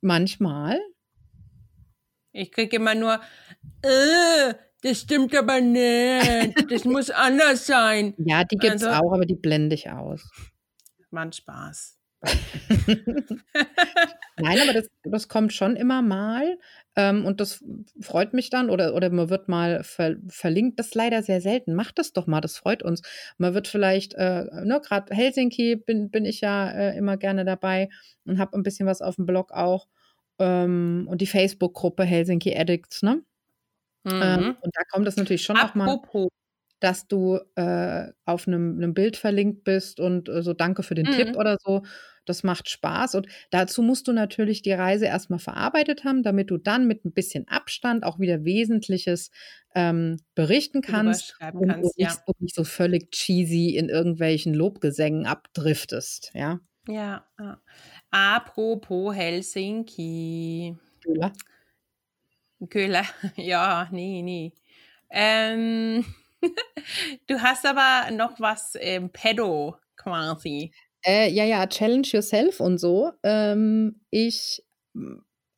Manchmal, 0.06 0.80
Ich 2.32 2.50
kriege 2.52 2.76
immer 2.76 2.94
nur, 2.94 3.20
äh, 3.82 4.54
das 4.82 5.00
stimmt 5.00 5.34
aber 5.34 5.60
nicht. 5.60 6.70
Das 6.70 6.84
muss 6.94 7.10
anders 7.10 7.66
sein. 7.66 8.14
ja, 8.18 8.44
die 8.44 8.56
gibt 8.56 8.76
es 8.76 8.84
Also- 8.84 9.00
auch, 9.06 9.12
aber 9.12 9.26
die 9.26 9.34
blende 9.36 9.74
ich 9.74 9.90
aus. 9.90 10.30
Mann 11.10 11.32
Spaß. 11.32 11.98
Nein, 14.38 14.58
aber 14.62 14.72
das, 14.74 14.88
das 15.04 15.28
kommt 15.28 15.52
schon 15.52 15.76
immer 15.76 16.02
mal 16.02 16.58
ähm, 16.96 17.24
und 17.24 17.40
das 17.40 17.64
freut 18.00 18.32
mich 18.32 18.50
dann 18.50 18.68
oder, 18.70 18.94
oder 18.94 19.10
man 19.10 19.30
wird 19.30 19.48
mal 19.48 19.82
ver, 19.84 20.16
verlinkt. 20.28 20.78
Das 20.78 20.88
ist 20.88 20.94
leider 20.94 21.22
sehr 21.22 21.40
selten. 21.40 21.74
Macht 21.74 21.98
das 21.98 22.12
doch 22.12 22.26
mal, 22.26 22.40
das 22.40 22.56
freut 22.56 22.82
uns. 22.82 23.02
Man 23.38 23.54
wird 23.54 23.68
vielleicht, 23.68 24.14
äh, 24.14 24.44
ne, 24.64 24.80
gerade 24.84 25.14
Helsinki 25.14 25.76
bin, 25.76 26.10
bin 26.10 26.24
ich 26.24 26.40
ja 26.40 26.70
äh, 26.70 26.96
immer 26.98 27.16
gerne 27.16 27.44
dabei 27.44 27.88
und 28.24 28.38
habe 28.38 28.56
ein 28.56 28.62
bisschen 28.62 28.86
was 28.86 29.00
auf 29.02 29.16
dem 29.16 29.26
Blog 29.26 29.52
auch. 29.52 29.86
Ähm, 30.38 31.07
und 31.11 31.20
die 31.22 31.27
Facebook-Gruppe 31.27 32.05
Helsinki 32.05 32.57
Addicts, 32.57 33.03
ne? 33.03 33.22
Ähm, 34.20 34.38
Mhm. 34.38 34.57
und 34.61 34.75
da 34.77 34.83
kommt 34.92 35.09
es 35.09 35.16
natürlich 35.16 35.42
schon 35.44 35.61
auch 35.61 35.75
mal 35.75 35.90
Apropos, 35.90 36.29
dass 36.81 37.09
du 37.09 37.38
äh, 37.57 38.12
auf 38.27 38.46
einem, 38.49 38.94
Bild 38.94 39.16
verlinkt 39.16 39.64
bist 39.64 40.01
und 40.01 40.29
äh, 40.29 40.42
so 40.42 40.53
danke 40.55 40.83
für 40.83 40.94
den 40.94 41.09
Mhm. 41.09 41.11
Tipp 41.11 41.37
oder 41.37 41.57
so. 41.64 41.83
Das 42.27 42.42
macht 42.44 42.68
Spaß. 42.70 43.14
Und 43.16 43.29
dazu 43.51 43.83
musst 43.83 44.09
du 44.09 44.12
natürlich 44.12 44.62
die 44.62 44.72
Reise 44.72 45.07
erstmal 45.07 45.38
verarbeitet 45.38 46.05
haben, 46.05 46.22
damit 46.22 46.51
du 46.51 46.59
dann 46.59 46.87
mit 46.87 47.05
ein 47.05 47.12
bisschen 47.12 47.49
Abstand 47.49 48.05
auch 48.05 48.18
wieder 48.20 48.44
Wesentliches 48.44 49.31
ähm, 49.75 50.18
berichten 50.35 50.83
kannst 50.83 51.35
und, 51.53 51.66
kannst, 51.66 51.96
nicht, 51.99 52.20
und 52.27 52.40
nicht 52.42 52.55
so 52.55 52.64
völlig 52.64 53.11
cheesy 53.12 53.77
in 53.77 53.88
irgendwelchen 53.88 54.55
Lobgesängen 54.55 55.27
abdriftest. 55.27 56.31
Ja. 56.35 56.61
Ja. 56.88 57.27
Apropos 58.11 59.14
Helsinki. 59.14 60.77
Köhler? 61.03 61.33
Köhler. 62.70 63.05
Ja, 63.37 63.88
nee, 63.90 64.22
nee. 64.22 64.53
Ähm, 65.11 66.05
du 67.27 67.40
hast 67.40 67.66
aber 67.66 68.11
noch 68.12 68.40
was 68.40 68.75
im 68.77 69.11
Pedo 69.11 69.77
quasi. 69.96 70.72
Äh, 71.05 71.31
ja, 71.31 71.44
ja, 71.44 71.66
Challenge 71.66 72.07
Yourself 72.07 72.61
und 72.61 72.79
so. 72.79 73.12
Ähm, 73.22 74.01
ich 74.11 74.64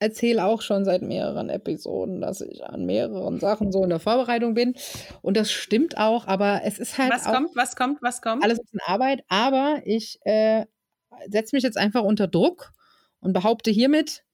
erzähle 0.01 0.45
auch 0.45 0.63
schon 0.63 0.85
seit 0.85 1.03
mehreren 1.03 1.49
Episoden, 1.49 2.21
dass 2.21 2.41
ich 2.41 2.65
an 2.65 2.87
mehreren 2.87 3.41
Sachen 3.41 3.73
so 3.73 3.83
in 3.83 3.91
der 3.91 4.01
Vorbereitung 4.01 4.55
bin. 4.55 4.75
Und 5.23 5.37
das 5.37 5.51
stimmt 5.51 5.97
auch, 5.99 6.27
aber 6.27 6.63
es 6.65 6.79
ist 6.79 6.99
halt. 6.99 7.13
Was 7.13 7.25
kommt, 7.25 7.57
was 7.57 7.77
kommt, 7.77 8.03
was 8.03 8.23
kommt? 8.23 8.45
Alles 8.45 8.59
ist 8.59 8.73
in 8.73 8.81
Arbeit, 8.87 9.25
aber 9.29 9.81
ich 9.85 10.19
äh, 10.25 10.67
setze 11.29 11.57
mich 11.57 11.63
jetzt 11.63 11.79
einfach 11.79 12.03
unter 12.03 12.27
Druck 12.27 12.73
und 13.21 13.33
behaupte 13.33 13.71
hiermit, 13.71 14.25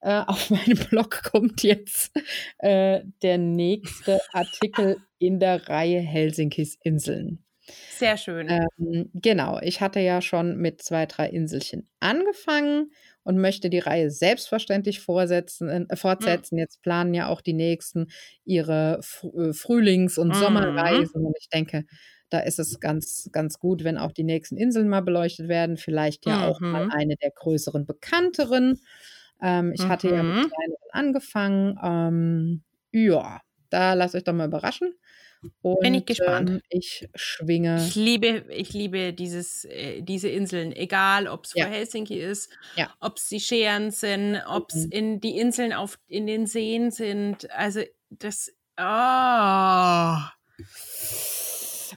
äh, 0.00 0.22
auf 0.26 0.50
meinem 0.50 0.78
Blog 0.88 1.22
kommt 1.22 1.62
jetzt 1.62 2.12
äh, 2.58 3.00
der 3.22 3.38
nächste 3.38 4.20
Artikel 4.32 4.98
in 5.18 5.38
der 5.38 5.68
Reihe 5.68 6.00
Helsinkis 6.00 6.76
Inseln. 6.82 7.44
Sehr 7.90 8.16
schön. 8.16 8.48
Ähm, 8.48 9.10
genau, 9.14 9.60
ich 9.62 9.80
hatte 9.80 10.00
ja 10.00 10.20
schon 10.22 10.56
mit 10.56 10.82
zwei, 10.82 11.06
drei 11.06 11.28
Inselchen 11.28 11.88
angefangen 12.00 12.90
und 13.22 13.38
möchte 13.38 13.70
die 13.70 13.78
Reihe 13.78 14.10
selbstverständlich 14.10 15.00
vorsetzen, 15.00 15.88
äh, 15.88 15.96
fortsetzen. 15.96 16.56
Mhm. 16.56 16.60
Jetzt 16.60 16.82
planen 16.82 17.14
ja 17.14 17.28
auch 17.28 17.40
die 17.40 17.52
nächsten 17.52 18.08
ihre 18.44 18.98
Fr 19.02 19.34
äh, 19.34 19.52
Frühlings- 19.52 20.18
und 20.18 20.28
mhm. 20.28 20.34
Sommerreisen. 20.34 21.24
Und 21.24 21.36
ich 21.38 21.48
denke, 21.48 21.84
da 22.30 22.40
ist 22.40 22.58
es 22.58 22.80
ganz, 22.80 23.28
ganz 23.32 23.58
gut, 23.58 23.84
wenn 23.84 23.98
auch 23.98 24.12
die 24.12 24.24
nächsten 24.24 24.56
Inseln 24.56 24.88
mal 24.88 25.02
beleuchtet 25.02 25.48
werden. 25.48 25.76
Vielleicht 25.76 26.26
ja 26.26 26.38
mhm. 26.38 26.42
auch 26.44 26.60
mal 26.60 26.86
mhm. 26.86 26.92
eine 26.92 27.16
der 27.16 27.30
größeren, 27.30 27.86
bekannteren. 27.86 28.80
Ähm, 29.42 29.72
ich 29.74 29.82
hatte 29.82 30.08
ja 30.08 30.22
mit 30.22 30.36
mhm. 30.36 30.50
kleineren 30.50 30.90
angefangen. 30.92 31.78
Ähm, 31.82 32.62
ja, 32.92 33.40
da 33.68 33.94
lasst 33.94 34.14
euch 34.14 34.24
doch 34.24 34.32
mal 34.32 34.46
überraschen. 34.46 34.94
Und, 35.62 35.80
Bin 35.80 35.94
ich 35.94 36.04
gespannt. 36.04 36.50
Ähm, 36.50 36.60
ich 36.68 37.08
schwinge. 37.14 37.82
Ich 37.82 37.94
liebe, 37.94 38.44
ich 38.50 38.72
liebe 38.74 39.12
dieses, 39.14 39.64
äh, 39.64 40.02
diese 40.02 40.28
Inseln, 40.28 40.72
egal 40.72 41.26
ob 41.28 41.46
es 41.46 41.54
ja. 41.54 41.64
vor 41.64 41.74
Helsinki 41.74 42.18
ist, 42.20 42.50
ja. 42.76 42.92
ob 43.00 43.16
es 43.16 43.28
die 43.28 43.40
Scheren 43.40 43.90
sind, 43.90 44.42
ob 44.46 44.70
es 44.70 44.86
mhm. 44.86 44.92
in 44.92 45.20
die 45.20 45.38
Inseln 45.38 45.72
auf 45.72 45.98
in 46.08 46.26
den 46.26 46.46
Seen 46.46 46.90
sind. 46.90 47.50
Also 47.52 47.80
das. 48.10 48.52
Oh. 48.78 50.16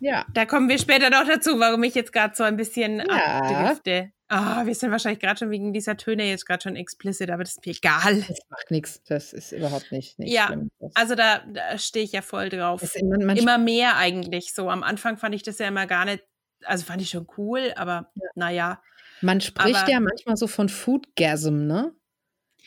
Ja. 0.03 0.25
Da 0.33 0.45
kommen 0.45 0.67
wir 0.67 0.77
später 0.77 1.09
noch 1.09 1.25
dazu, 1.25 1.59
warum 1.59 1.81
ich 1.83 1.95
jetzt 1.95 2.11
gerade 2.11 2.35
so 2.35 2.43
ein 2.43 2.57
bisschen 2.57 2.99
ja. 2.99 3.39
abdrifte. 3.39 4.11
Oh, 4.29 4.65
wir 4.65 4.75
sind 4.75 4.91
wahrscheinlich 4.91 5.21
gerade 5.21 5.37
schon 5.37 5.49
wegen 5.49 5.71
dieser 5.73 5.95
Töne 5.95 6.27
jetzt 6.27 6.45
gerade 6.45 6.61
schon 6.61 6.75
explicit, 6.75 7.29
aber 7.29 7.43
das 7.43 7.53
ist 7.53 7.65
mir 7.65 7.71
egal. 7.71 8.21
Das 8.27 8.39
macht 8.49 8.71
nichts. 8.71 9.01
Das 9.03 9.31
ist 9.31 9.53
überhaupt 9.53 9.91
nicht, 9.91 10.19
nicht 10.19 10.33
ja, 10.33 10.47
schlimm. 10.47 10.69
also 10.95 11.15
da, 11.15 11.39
da 11.53 11.77
stehe 11.77 12.03
ich 12.03 12.11
ja 12.11 12.21
voll 12.21 12.49
drauf. 12.49 12.81
Immer, 12.95 13.37
immer, 13.37 13.57
mehr 13.57 13.95
eigentlich 13.95 14.53
so. 14.53 14.69
Am 14.69 14.83
Anfang 14.83 15.17
fand 15.17 15.35
ich 15.35 15.43
das 15.43 15.59
ja 15.59 15.67
immer 15.67 15.85
gar 15.87 16.05
nicht, 16.05 16.23
also 16.63 16.83
fand 16.83 17.01
ich 17.01 17.09
schon 17.09 17.27
cool, 17.37 17.73
aber 17.75 18.11
ja. 18.15 18.29
naja. 18.35 18.81
Man 19.21 19.39
spricht 19.39 19.77
aber, 19.77 19.89
ja 19.89 19.99
manchmal 19.99 20.35
so 20.35 20.47
von 20.47 20.67
Foodgasm, 20.67 21.65
ne? 21.65 21.93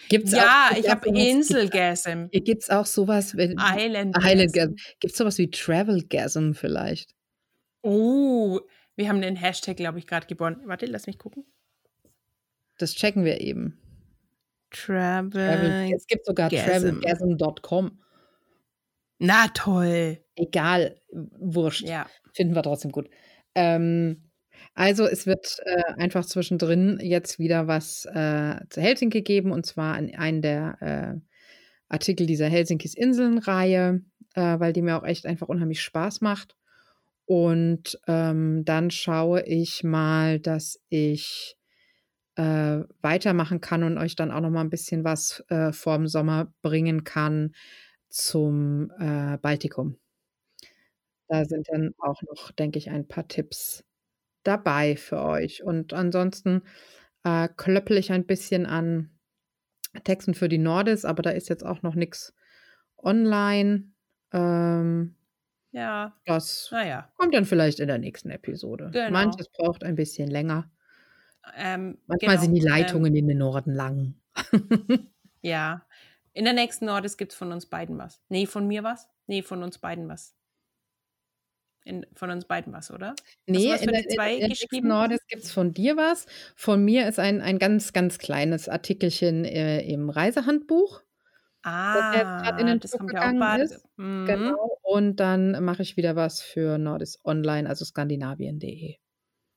Gibt's 0.08 0.32
ja, 0.32 0.70
auch, 0.70 0.76
ich 0.76 0.88
habe 0.88 1.08
Inselgasm. 1.08 2.28
Gibt 2.30 2.62
es 2.62 2.70
auch 2.70 2.86
sowas 2.86 3.36
wie 3.36 3.56
Island. 3.58 4.16
Islandgasm. 4.16 4.76
Gibt 5.00 5.12
es 5.12 5.18
sowas 5.18 5.36
wie 5.38 5.50
Travelgasm 5.50 6.52
vielleicht? 6.52 7.15
Oh, 7.86 8.58
wir 8.96 9.08
haben 9.08 9.22
den 9.22 9.36
Hashtag, 9.36 9.76
glaube 9.76 10.00
ich, 10.00 10.08
gerade 10.08 10.26
geboren. 10.26 10.60
Warte, 10.64 10.86
lass 10.86 11.06
mich 11.06 11.18
gucken. 11.18 11.44
Das 12.78 12.94
checken 12.94 13.24
wir 13.24 13.40
eben. 13.40 13.78
Travel. 14.70 15.30
Travel 15.30 15.92
es 15.94 16.08
gibt 16.08 16.26
sogar 16.26 16.50
travelgasm.com. 16.50 18.00
Na 19.20 19.46
toll. 19.54 20.18
Egal, 20.34 21.00
wurscht. 21.12 21.86
Ja. 21.86 22.08
Finden 22.34 22.56
wir 22.56 22.64
trotzdem 22.64 22.90
gut. 22.90 23.08
Ähm, 23.54 24.32
also 24.74 25.06
es 25.06 25.28
wird 25.28 25.60
äh, 25.64 25.92
einfach 25.96 26.26
zwischendrin 26.26 26.98
jetzt 27.00 27.38
wieder 27.38 27.68
was 27.68 28.04
äh, 28.06 28.56
zu 28.68 28.80
Helsinki 28.80 29.22
geben 29.22 29.52
und 29.52 29.64
zwar 29.64 29.96
in 29.96 30.12
einen 30.16 30.42
der 30.42 30.76
äh, 30.80 31.20
Artikel 31.88 32.26
dieser 32.26 32.48
Helsinkis 32.48 32.94
Inseln-Reihe, 32.94 34.02
äh, 34.34 34.58
weil 34.58 34.72
die 34.72 34.82
mir 34.82 34.98
auch 34.98 35.06
echt 35.06 35.24
einfach 35.24 35.46
unheimlich 35.48 35.82
Spaß 35.82 36.20
macht. 36.20 36.56
Und 37.26 37.98
ähm, 38.06 38.64
dann 38.64 38.90
schaue 38.90 39.42
ich 39.44 39.82
mal, 39.84 40.38
dass 40.40 40.80
ich 40.88 41.56
äh, 42.36 42.80
weitermachen 43.02 43.60
kann 43.60 43.82
und 43.84 43.98
euch 43.98 44.16
dann 44.16 44.30
auch 44.30 44.40
noch 44.40 44.50
mal 44.50 44.62
ein 44.62 44.70
bisschen 44.70 45.04
was 45.04 45.44
äh, 45.48 45.72
vorm 45.72 46.08
Sommer 46.08 46.52
bringen 46.62 47.04
kann 47.04 47.54
zum 48.10 48.90
äh, 48.98 49.38
Baltikum. 49.38 49.98
Da 51.28 51.44
sind 51.44 51.68
dann 51.70 51.94
auch 51.98 52.22
noch, 52.22 52.52
denke 52.52 52.78
ich, 52.78 52.90
ein 52.90 53.08
paar 53.08 53.26
Tipps 53.28 53.84
dabei 54.44 54.96
für 54.96 55.22
euch. 55.22 55.62
Und 55.64 55.92
ansonsten 55.92 56.62
äh, 57.24 57.48
klöppel 57.56 57.98
ich 57.98 58.12
ein 58.12 58.26
bisschen 58.26 58.66
an 58.66 59.10
Texten 60.04 60.34
für 60.34 60.48
die 60.48 60.58
Nordis, 60.58 61.04
aber 61.04 61.22
da 61.22 61.30
ist 61.30 61.48
jetzt 61.48 61.64
auch 61.64 61.82
noch 61.82 61.94
nichts 61.94 62.34
online. 62.98 63.92
Ähm, 64.32 65.16
ja. 65.72 66.16
Das 66.24 66.68
naja. 66.70 67.10
kommt 67.16 67.34
dann 67.34 67.44
vielleicht 67.44 67.80
in 67.80 67.88
der 67.88 67.98
nächsten 67.98 68.30
Episode. 68.30 68.90
Genau. 68.92 69.10
Manches 69.10 69.48
braucht 69.48 69.84
ein 69.84 69.94
bisschen 69.94 70.30
länger. 70.30 70.70
Ähm, 71.56 71.98
Manchmal 72.06 72.36
genau. 72.36 72.42
sind 72.42 72.54
die 72.54 72.60
Leitungen 72.60 73.12
ähm, 73.12 73.18
in 73.18 73.28
den 73.28 73.38
Norden 73.38 73.72
lang. 73.72 74.14
ja. 75.42 75.86
In 76.32 76.44
der 76.44 76.54
nächsten 76.54 76.86
Nordis 76.86 77.16
gibt 77.16 77.32
es 77.32 77.38
von 77.38 77.52
uns 77.52 77.66
beiden 77.66 77.98
was. 77.98 78.20
Nee, 78.28 78.46
von 78.46 78.66
mir 78.66 78.82
was? 78.82 79.08
Nee, 79.26 79.42
von 79.42 79.62
uns 79.62 79.78
beiden 79.78 80.08
was. 80.08 80.34
In, 81.84 82.04
von 82.14 82.30
uns 82.30 82.44
beiden 82.44 82.72
was, 82.72 82.90
oder? 82.90 83.14
Nee, 83.46 83.72
was 83.72 83.80
in 83.80 83.92
der, 83.92 84.08
zwei 84.08 84.34
in, 84.34 84.42
in 84.42 84.48
geschrieben? 84.50 84.88
Nordis 84.88 85.24
gibt 85.28 85.44
es 85.44 85.52
von 85.52 85.72
dir 85.72 85.96
was. 85.96 86.26
Von 86.56 86.84
mir 86.84 87.08
ist 87.08 87.20
ein, 87.20 87.40
ein 87.40 87.60
ganz, 87.60 87.92
ganz 87.92 88.18
kleines 88.18 88.68
Artikelchen 88.68 89.44
äh, 89.44 89.80
im 89.82 90.10
Reisehandbuch. 90.10 91.02
Ah, 91.66 92.52
das, 92.62 92.78
das 92.80 92.92
kommt 92.92 93.12
ja 93.12 93.28
auch 93.28 93.38
bald. 93.40 93.70
Mhm. 93.96 94.26
Genau. 94.26 94.78
Und 94.82 95.16
dann 95.16 95.64
mache 95.64 95.82
ich 95.82 95.96
wieder 95.96 96.14
was 96.14 96.40
für 96.40 96.78
Nordis 96.78 97.18
Online, 97.24 97.68
also 97.68 97.84
skandinavien.de. 97.84 98.96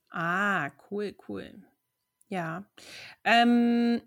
Ah, 0.10 0.72
cool, 0.89 1.15
cool. 1.28 1.63
Ja. 2.30 2.65
Ähm, 3.24 4.02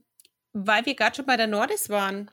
weil 0.53 0.85
wir 0.85 0.97
gerade 0.97 1.15
schon 1.15 1.27
bei 1.27 1.37
der 1.37 1.47
Nordis 1.47 1.91
waren. 1.91 2.31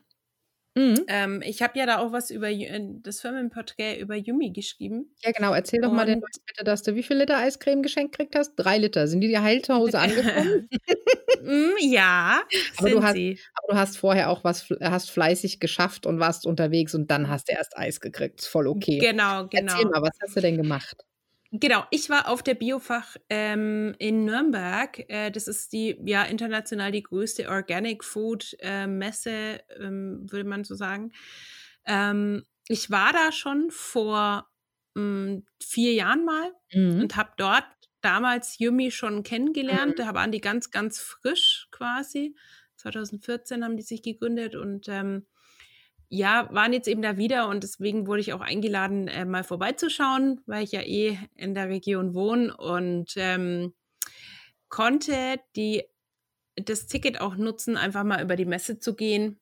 Mhm. 0.76 1.04
Ähm, 1.08 1.42
ich 1.44 1.62
habe 1.62 1.78
ja 1.78 1.86
da 1.86 1.98
auch 1.98 2.12
was 2.12 2.30
über 2.30 2.48
äh, 2.48 2.80
das 3.02 3.20
Firmenporträt 3.20 3.98
über 3.98 4.14
Yumi 4.14 4.50
geschrieben. 4.50 5.12
Ja, 5.24 5.32
genau. 5.32 5.52
Erzähl 5.52 5.80
doch 5.80 5.90
Und 5.90 5.96
mal 5.96 6.06
den 6.06 6.20
Leuten 6.20 6.44
bitte, 6.46 6.62
dass 6.62 6.82
du 6.82 6.94
wie 6.94 7.02
viel 7.02 7.16
Liter 7.16 7.38
Eiscreme 7.38 7.82
geschenkt 7.82 8.16
gekriegt 8.16 8.36
hast? 8.36 8.54
Drei 8.54 8.78
Liter. 8.78 9.08
Sind 9.08 9.20
die 9.20 9.28
dir 9.28 9.42
heil 9.42 9.62
zu 9.62 9.74
Hause 9.74 9.98
angekommen? 9.98 10.68
mm, 11.42 11.70
ja, 11.80 12.42
aber 12.78 12.90
du, 12.90 13.02
hast, 13.02 13.16
aber 13.16 13.72
du 13.72 13.74
hast 13.74 13.98
vorher 13.98 14.30
auch 14.30 14.44
was, 14.44 14.68
hast 14.80 15.10
fleißig 15.10 15.58
geschafft 15.58 16.06
und 16.06 16.20
warst 16.20 16.46
unterwegs 16.46 16.94
und 16.94 17.10
dann 17.10 17.28
hast 17.28 17.48
du 17.48 17.52
erst 17.52 17.76
Eis 17.76 18.00
gekriegt. 18.00 18.42
Voll 18.42 18.68
okay. 18.68 18.98
Genau, 18.98 19.48
genau. 19.48 19.72
Erzähl 19.72 19.86
mal, 19.86 20.02
was 20.02 20.16
hast 20.22 20.36
du 20.36 20.40
denn 20.40 20.56
gemacht? 20.56 21.04
Genau, 21.52 21.84
ich 21.90 22.08
war 22.08 22.28
auf 22.28 22.44
der 22.44 22.54
Biofach 22.54 23.16
ähm, 23.28 23.94
in 23.98 24.24
Nürnberg. 24.24 25.00
Äh, 25.10 25.30
das 25.30 25.48
ist 25.48 25.72
die 25.72 25.96
ja 26.04 26.22
international 26.22 26.92
die 26.92 27.02
größte 27.02 27.48
Organic 27.48 28.04
Food 28.04 28.56
äh, 28.60 28.86
Messe, 28.86 29.60
ähm, 29.76 30.30
würde 30.30 30.48
man 30.48 30.62
so 30.62 30.76
sagen. 30.76 31.12
Ähm, 31.86 32.44
ich 32.68 32.90
war 32.90 33.12
da 33.12 33.32
schon 33.32 33.72
vor 33.72 34.48
ähm, 34.96 35.44
vier 35.60 35.92
Jahren 35.92 36.24
mal 36.24 36.52
mhm. 36.72 37.00
und 37.00 37.16
habe 37.16 37.32
dort 37.36 37.66
damals 38.00 38.60
Yumi 38.60 38.92
schon 38.92 39.24
kennengelernt. 39.24 39.98
Mhm. 39.98 40.02
Da 40.02 40.14
waren 40.14 40.30
die 40.30 40.40
ganz, 40.40 40.70
ganz 40.70 41.00
frisch 41.00 41.66
quasi. 41.72 42.36
2014 42.76 43.64
haben 43.64 43.76
die 43.76 43.82
sich 43.82 44.02
gegründet 44.02 44.54
und 44.54 44.88
ähm, 44.88 45.26
ja, 46.12 46.48
waren 46.50 46.72
jetzt 46.72 46.88
eben 46.88 47.02
da 47.02 47.16
wieder 47.16 47.48
und 47.48 47.62
deswegen 47.62 48.08
wurde 48.08 48.20
ich 48.20 48.32
auch 48.32 48.40
eingeladen, 48.40 49.06
äh, 49.06 49.24
mal 49.24 49.44
vorbeizuschauen, 49.44 50.40
weil 50.44 50.64
ich 50.64 50.72
ja 50.72 50.82
eh 50.82 51.16
in 51.36 51.54
der 51.54 51.68
Region 51.68 52.14
wohne 52.14 52.54
und 52.56 53.12
ähm, 53.16 53.72
konnte 54.68 55.38
die, 55.54 55.84
das 56.56 56.88
Ticket 56.88 57.20
auch 57.20 57.36
nutzen, 57.36 57.76
einfach 57.76 58.02
mal 58.02 58.22
über 58.22 58.34
die 58.34 58.44
Messe 58.44 58.80
zu 58.80 58.96
gehen 58.96 59.38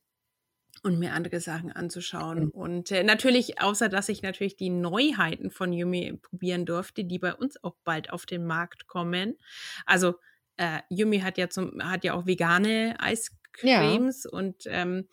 und 0.82 0.98
mir 0.98 1.14
andere 1.14 1.40
Sachen 1.40 1.72
anzuschauen. 1.72 2.44
Mhm. 2.44 2.50
Und 2.50 2.90
äh, 2.90 3.02
natürlich, 3.02 3.62
außer 3.62 3.88
dass 3.88 4.10
ich 4.10 4.22
natürlich 4.22 4.56
die 4.56 4.70
Neuheiten 4.70 5.50
von 5.50 5.72
Yumi 5.72 6.18
probieren 6.20 6.66
durfte, 6.66 7.02
die 7.04 7.18
bei 7.18 7.34
uns 7.34 7.62
auch 7.64 7.76
bald 7.82 8.10
auf 8.10 8.26
den 8.26 8.46
Markt 8.46 8.86
kommen. 8.86 9.38
Also 9.86 10.16
äh, 10.58 10.80
Yumi 10.90 11.20
hat 11.20 11.38
ja 11.38 11.48
zum, 11.48 11.82
hat 11.82 12.04
ja 12.04 12.12
auch 12.12 12.26
vegane 12.26 12.96
Eiscremes 13.00 14.24
ja. 14.24 14.30
und 14.38 14.64
ähm, 14.66 15.08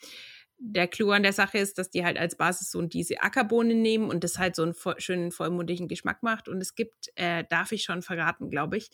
der 0.58 0.88
Clou 0.88 1.12
an 1.12 1.24
der 1.24 1.34
Sache 1.34 1.58
ist, 1.58 1.78
dass 1.78 1.90
die 1.90 2.06
halt 2.06 2.18
als 2.18 2.38
Basis 2.38 2.72
so 2.72 2.82
diese 2.82 3.22
Ackerbohnen 3.22 3.82
nehmen 3.82 4.10
und 4.10 4.24
das 4.24 4.38
halt 4.38 4.56
so 4.56 4.64
einen 4.64 4.74
voll, 4.74 5.00
schönen 5.00 5.32
vollmundigen 5.32 5.88
Geschmack 5.88 6.24
macht. 6.24 6.48
Und 6.48 6.62
es 6.62 6.76
gibt, 6.76 7.12
äh, 7.16 7.44
darf 7.50 7.72
ich 7.72 7.84
schon 7.84 8.02
verraten, 8.02 8.50
glaube 8.50 8.78
ich, 8.78 8.90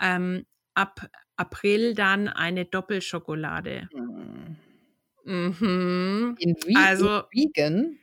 ähm, 0.00 0.44
ab 0.74 1.08
April 1.36 1.94
dann 1.94 2.28
eine 2.28 2.64
Doppelschokolade. 2.64 3.88
Mhm. 3.92 4.56
Mhm. 5.24 6.36
In, 6.38 6.56
wie, 6.66 6.76
also, 6.76 7.22
in 7.30 7.48
vegan? 7.48 7.98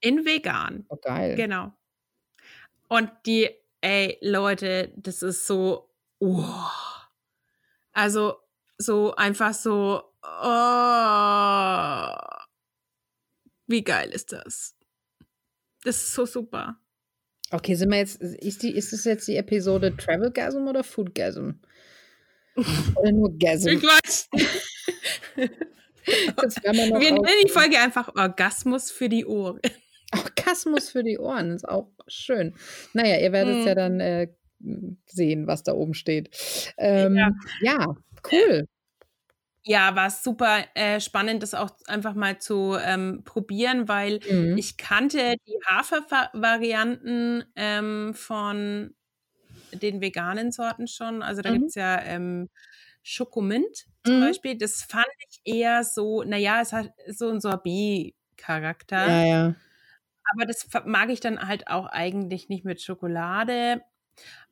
In 0.00 0.24
vegan. 0.24 0.86
Oh, 0.88 0.96
geil. 0.96 1.36
Genau. 1.36 1.72
Und 2.88 3.10
die, 3.26 3.48
ey, 3.80 4.18
Leute, 4.20 4.92
das 4.96 5.22
ist 5.22 5.46
so, 5.46 5.88
oh. 6.18 6.44
also 7.92 8.36
so 8.78 9.14
einfach 9.14 9.54
so, 9.54 10.11
oh. 10.22 12.06
Wie 13.66 13.82
geil 13.82 14.10
ist 14.10 14.32
das? 14.32 14.74
Das 15.84 15.96
ist 15.96 16.14
so 16.14 16.26
super. 16.26 16.78
Okay, 17.50 17.74
sind 17.74 17.90
wir 17.90 17.98
jetzt, 17.98 18.20
ist, 18.22 18.62
die, 18.62 18.70
ist 18.70 18.92
das 18.92 19.04
jetzt 19.04 19.28
die 19.28 19.36
Episode 19.36 19.96
Travelgasm 19.96 20.66
oder 20.66 20.82
Foodgasm? 20.84 21.50
oder 22.96 23.12
nur 23.12 23.38
Gasm? 23.38 23.68
Ich 23.68 23.82
weiß 23.82 24.28
nicht. 25.36 25.52
wir, 26.06 26.72
wir 26.72 27.12
nennen 27.12 27.26
die 27.44 27.50
Folge 27.50 27.78
einfach 27.78 28.14
Orgasmus 28.14 28.90
für 28.90 29.08
die 29.08 29.26
Ohren. 29.26 29.60
Orgasmus 30.14 30.90
für 30.90 31.02
die 31.02 31.18
Ohren 31.18 31.52
ist 31.52 31.68
auch 31.68 31.90
schön. 32.06 32.54
Naja, 32.92 33.18
ihr 33.18 33.32
werdet 33.32 33.60
es 33.60 33.64
ja 33.64 33.70
hm. 33.70 33.76
dann 33.76 34.00
äh, 34.00 34.28
sehen, 35.06 35.46
was 35.46 35.62
da 35.62 35.72
oben 35.72 35.94
steht. 35.94 36.30
Ähm, 36.78 37.16
ja. 37.16 37.30
ja. 37.60 37.96
cool. 38.30 38.66
Ja, 39.64 39.94
war 39.94 40.10
super 40.10 40.64
äh, 40.74 41.00
spannend, 41.00 41.42
das 41.42 41.54
auch 41.54 41.70
einfach 41.86 42.14
mal 42.14 42.38
zu 42.38 42.76
ähm, 42.82 43.22
probieren, 43.24 43.88
weil 43.88 44.18
mhm. 44.28 44.58
ich 44.58 44.76
kannte 44.76 45.36
die 45.46 45.58
Hafer-Varianten 45.66 47.44
ähm, 47.54 48.12
von 48.14 48.94
den 49.72 50.00
veganen 50.00 50.50
Sorten 50.50 50.88
schon. 50.88 51.22
Also 51.22 51.42
da 51.42 51.50
mhm. 51.50 51.54
gibt 51.54 51.68
es 51.68 51.74
ja 51.76 52.00
ähm, 52.02 52.48
Schokomint 53.02 53.86
zum 54.04 54.16
mhm. 54.16 54.20
Beispiel. 54.20 54.58
Das 54.58 54.82
fand 54.82 55.06
ich 55.28 55.40
eher 55.44 55.84
so, 55.84 56.24
naja, 56.24 56.60
es 56.60 56.72
hat 56.72 56.92
so 57.08 57.30
ein 57.30 57.40
Sorbet-Charakter. 57.40 59.08
Ja, 59.08 59.24
ja. 59.24 59.54
Aber 60.32 60.46
das 60.46 60.68
mag 60.86 61.10
ich 61.10 61.20
dann 61.20 61.46
halt 61.46 61.68
auch 61.68 61.86
eigentlich 61.86 62.48
nicht 62.48 62.64
mit 62.64 62.80
Schokolade. 62.80 63.82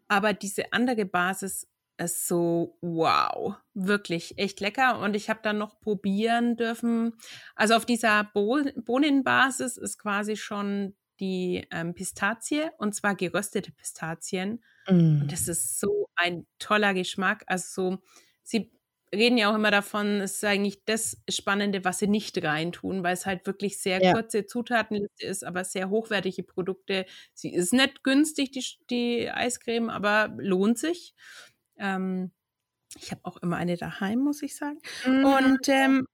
Aber 0.09 0.33
diese 0.33 0.73
andere 0.73 1.05
Basis 1.05 1.69
ist 2.01 2.27
so 2.27 2.79
wow, 2.81 3.55
wirklich 3.75 4.39
echt 4.39 4.61
lecker. 4.61 4.99
Und 5.01 5.15
ich 5.15 5.29
habe 5.29 5.41
dann 5.43 5.59
noch 5.59 5.81
probieren 5.81 6.57
dürfen. 6.57 7.15
Also 7.55 7.75
auf 7.75 7.85
dieser 7.85 8.25
Bo 8.33 8.61
Bohnenbasis 8.77 9.77
ist 9.77 9.99
quasi 9.99 10.37
schon 10.37 10.95
die 11.21 11.67
ähm, 11.71 11.95
Pistazie 11.95 12.71
und 12.79 12.95
zwar 12.95 13.15
geröstete 13.15 13.73
Pistazien. 13.73 14.65
Mm. 14.89 15.23
Und 15.23 15.33
das 15.33 15.49
ist 15.49 15.79
so 15.79 16.09
ein 16.17 16.47
toller 16.59 16.95
Geschmack. 16.95 17.45
Also 17.47 17.91
so, 17.91 17.99
sie 18.43 18.73
reden 19.15 19.39
ja 19.39 19.51
auch 19.51 19.55
immer 19.55 19.71
davon, 19.71 20.21
es 20.21 20.37
ist 20.37 20.45
eigentlich 20.45 20.85
das 20.85 21.19
Spannende, 21.29 21.85
was 21.85 21.99
sie 21.99 22.07
nicht 22.07 22.43
reintun, 22.43 23.03
weil 23.03 23.15
es 23.15 23.27
halt 23.27 23.47
wirklich 23.47 23.81
sehr 23.81 24.03
ja. 24.03 24.13
kurze 24.13 24.47
Zutatenliste 24.47 25.27
ist, 25.27 25.45
aber 25.45 25.65
sehr 25.65 25.91
hochwertige 25.91 26.45
Produkte. 26.45 27.07
Sie 27.35 27.53
ist 27.53 27.73
nicht 27.73 28.05
günstig, 28.05 28.53
die, 28.53 28.65
die 28.89 29.31
Eiscreme, 29.31 29.91
aber 29.91 30.33
lohnt 30.39 30.79
sich. 30.79 31.15
Ähm, 31.81 32.31
ich 32.97 33.11
habe 33.11 33.21
auch 33.25 33.37
immer 33.39 33.57
eine 33.57 33.77
daheim, 33.77 34.21
muss 34.21 34.43
ich 34.43 34.57
sagen. 34.57 34.79
Mhm. 35.07 35.25
Und 35.25 35.69
ähm, 35.69 36.07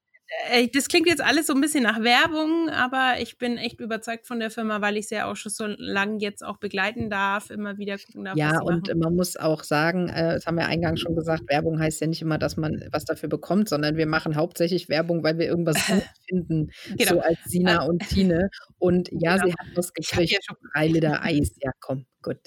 äh, 0.50 0.68
das 0.68 0.88
klingt 0.88 1.06
jetzt 1.06 1.22
alles 1.22 1.46
so 1.46 1.54
ein 1.54 1.60
bisschen 1.60 1.84
nach 1.84 2.02
Werbung, 2.02 2.68
aber 2.68 3.20
ich 3.20 3.38
bin 3.38 3.58
echt 3.58 3.80
überzeugt 3.80 4.26
von 4.26 4.40
der 4.40 4.50
Firma, 4.50 4.80
weil 4.80 4.96
ich 4.96 5.08
sie 5.08 5.14
ja 5.14 5.30
auch 5.30 5.36
schon 5.36 5.52
so 5.52 5.66
lange 5.66 6.18
jetzt 6.18 6.44
auch 6.44 6.58
begleiten 6.58 7.10
darf, 7.10 7.50
immer 7.50 7.78
wieder 7.78 7.96
gucken 7.98 8.24
darf. 8.24 8.36
Ja, 8.36 8.60
und 8.60 8.88
machen. 8.88 8.98
man 8.98 9.14
muss 9.14 9.36
auch 9.36 9.62
sagen, 9.62 10.08
äh, 10.08 10.34
das 10.34 10.46
haben 10.46 10.56
wir 10.56 10.66
eingangs 10.66 11.00
schon 11.00 11.14
gesagt, 11.14 11.44
Werbung 11.48 11.78
heißt 11.78 12.00
ja 12.00 12.08
nicht 12.08 12.22
immer, 12.22 12.38
dass 12.38 12.56
man 12.56 12.88
was 12.90 13.04
dafür 13.04 13.28
bekommt, 13.28 13.68
sondern 13.68 13.96
wir 13.96 14.06
machen 14.06 14.36
hauptsächlich 14.36 14.88
Werbung, 14.88 15.22
weil 15.22 15.38
wir 15.38 15.46
irgendwas 15.46 15.86
gut 15.86 16.02
finden, 16.28 16.70
genau. 16.96 17.14
so 17.14 17.20
als 17.20 17.38
Sina 17.44 17.84
und 17.84 18.08
Tine. 18.08 18.50
Und 18.78 19.08
ja, 19.12 19.36
genau. 19.36 19.46
sie 19.46 19.52
hat 19.52 19.76
was 19.76 19.92
gekriegt, 19.92 20.32
ja 20.32 20.56
drei 20.74 20.88
Liter 20.88 21.22
Eis. 21.22 21.52
Ja, 21.62 21.70
komm, 21.80 22.06
gut. 22.22 22.38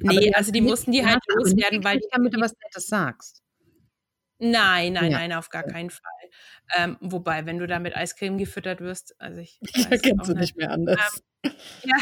Nee, 0.00 0.32
also 0.34 0.52
die 0.52 0.60
mussten 0.60 0.92
die 0.92 1.04
halt 1.04 1.20
loswerden, 1.28 1.84
weil 1.84 1.98
du 1.98 2.06
damit 2.10 2.34
was 2.38 2.54
Nettes 2.62 2.86
sagst. 2.86 3.44
Nein, 4.38 4.94
nein, 4.94 5.10
ja. 5.10 5.18
nein, 5.18 5.32
auf 5.32 5.48
gar 5.48 5.62
keinen 5.62 5.90
Fall. 5.90 6.02
Ähm, 6.76 6.96
wobei, 7.00 7.46
wenn 7.46 7.58
du 7.58 7.66
da 7.66 7.78
mit 7.78 7.96
Eiscreme 7.96 8.36
gefüttert 8.36 8.80
wirst, 8.80 9.14
also 9.20 9.40
ich. 9.40 9.60
Da 9.88 9.96
kennst 9.96 10.28
du 10.28 10.34
nicht 10.34 10.56
mehr 10.56 10.70
anders. 10.70 11.22
Ähm, 11.44 11.52
ja, 11.84 11.96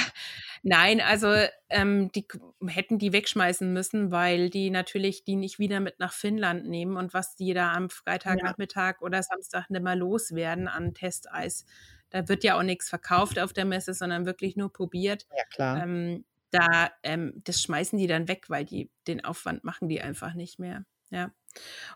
nein, 0.62 1.00
also 1.00 1.34
ähm, 1.68 2.10
die 2.12 2.26
hätten 2.66 2.98
die 2.98 3.12
wegschmeißen 3.12 3.72
müssen, 3.72 4.10
weil 4.10 4.50
die 4.50 4.70
natürlich 4.70 5.24
die 5.24 5.36
nicht 5.36 5.58
wieder 5.58 5.80
mit 5.80 5.98
nach 5.98 6.12
Finnland 6.12 6.66
nehmen 6.66 6.96
und 6.96 7.12
was 7.12 7.36
die 7.36 7.52
da 7.54 7.72
am 7.72 7.90
Freitagnachmittag 7.90 8.96
ja. 9.00 9.06
oder 9.06 9.22
Samstag 9.22 9.68
nicht 9.68 9.82
mehr 9.82 9.96
loswerden 9.96 10.68
an 10.68 10.94
Testeis. 10.94 11.66
Da 12.10 12.28
wird 12.28 12.44
ja 12.44 12.58
auch 12.58 12.62
nichts 12.62 12.88
verkauft 12.88 13.38
auf 13.38 13.52
der 13.52 13.64
Messe, 13.64 13.94
sondern 13.94 14.26
wirklich 14.26 14.56
nur 14.56 14.72
probiert. 14.72 15.26
Ja, 15.36 15.44
klar. 15.44 15.82
Ähm, 15.82 16.24
da, 16.52 16.90
ähm, 17.02 17.32
das 17.44 17.60
schmeißen 17.62 17.98
die 17.98 18.06
dann 18.06 18.28
weg, 18.28 18.48
weil 18.48 18.64
die 18.64 18.90
den 19.06 19.24
Aufwand 19.24 19.64
machen 19.64 19.88
die 19.88 20.00
einfach 20.00 20.34
nicht 20.34 20.58
mehr. 20.58 20.84
Ja. 21.10 21.32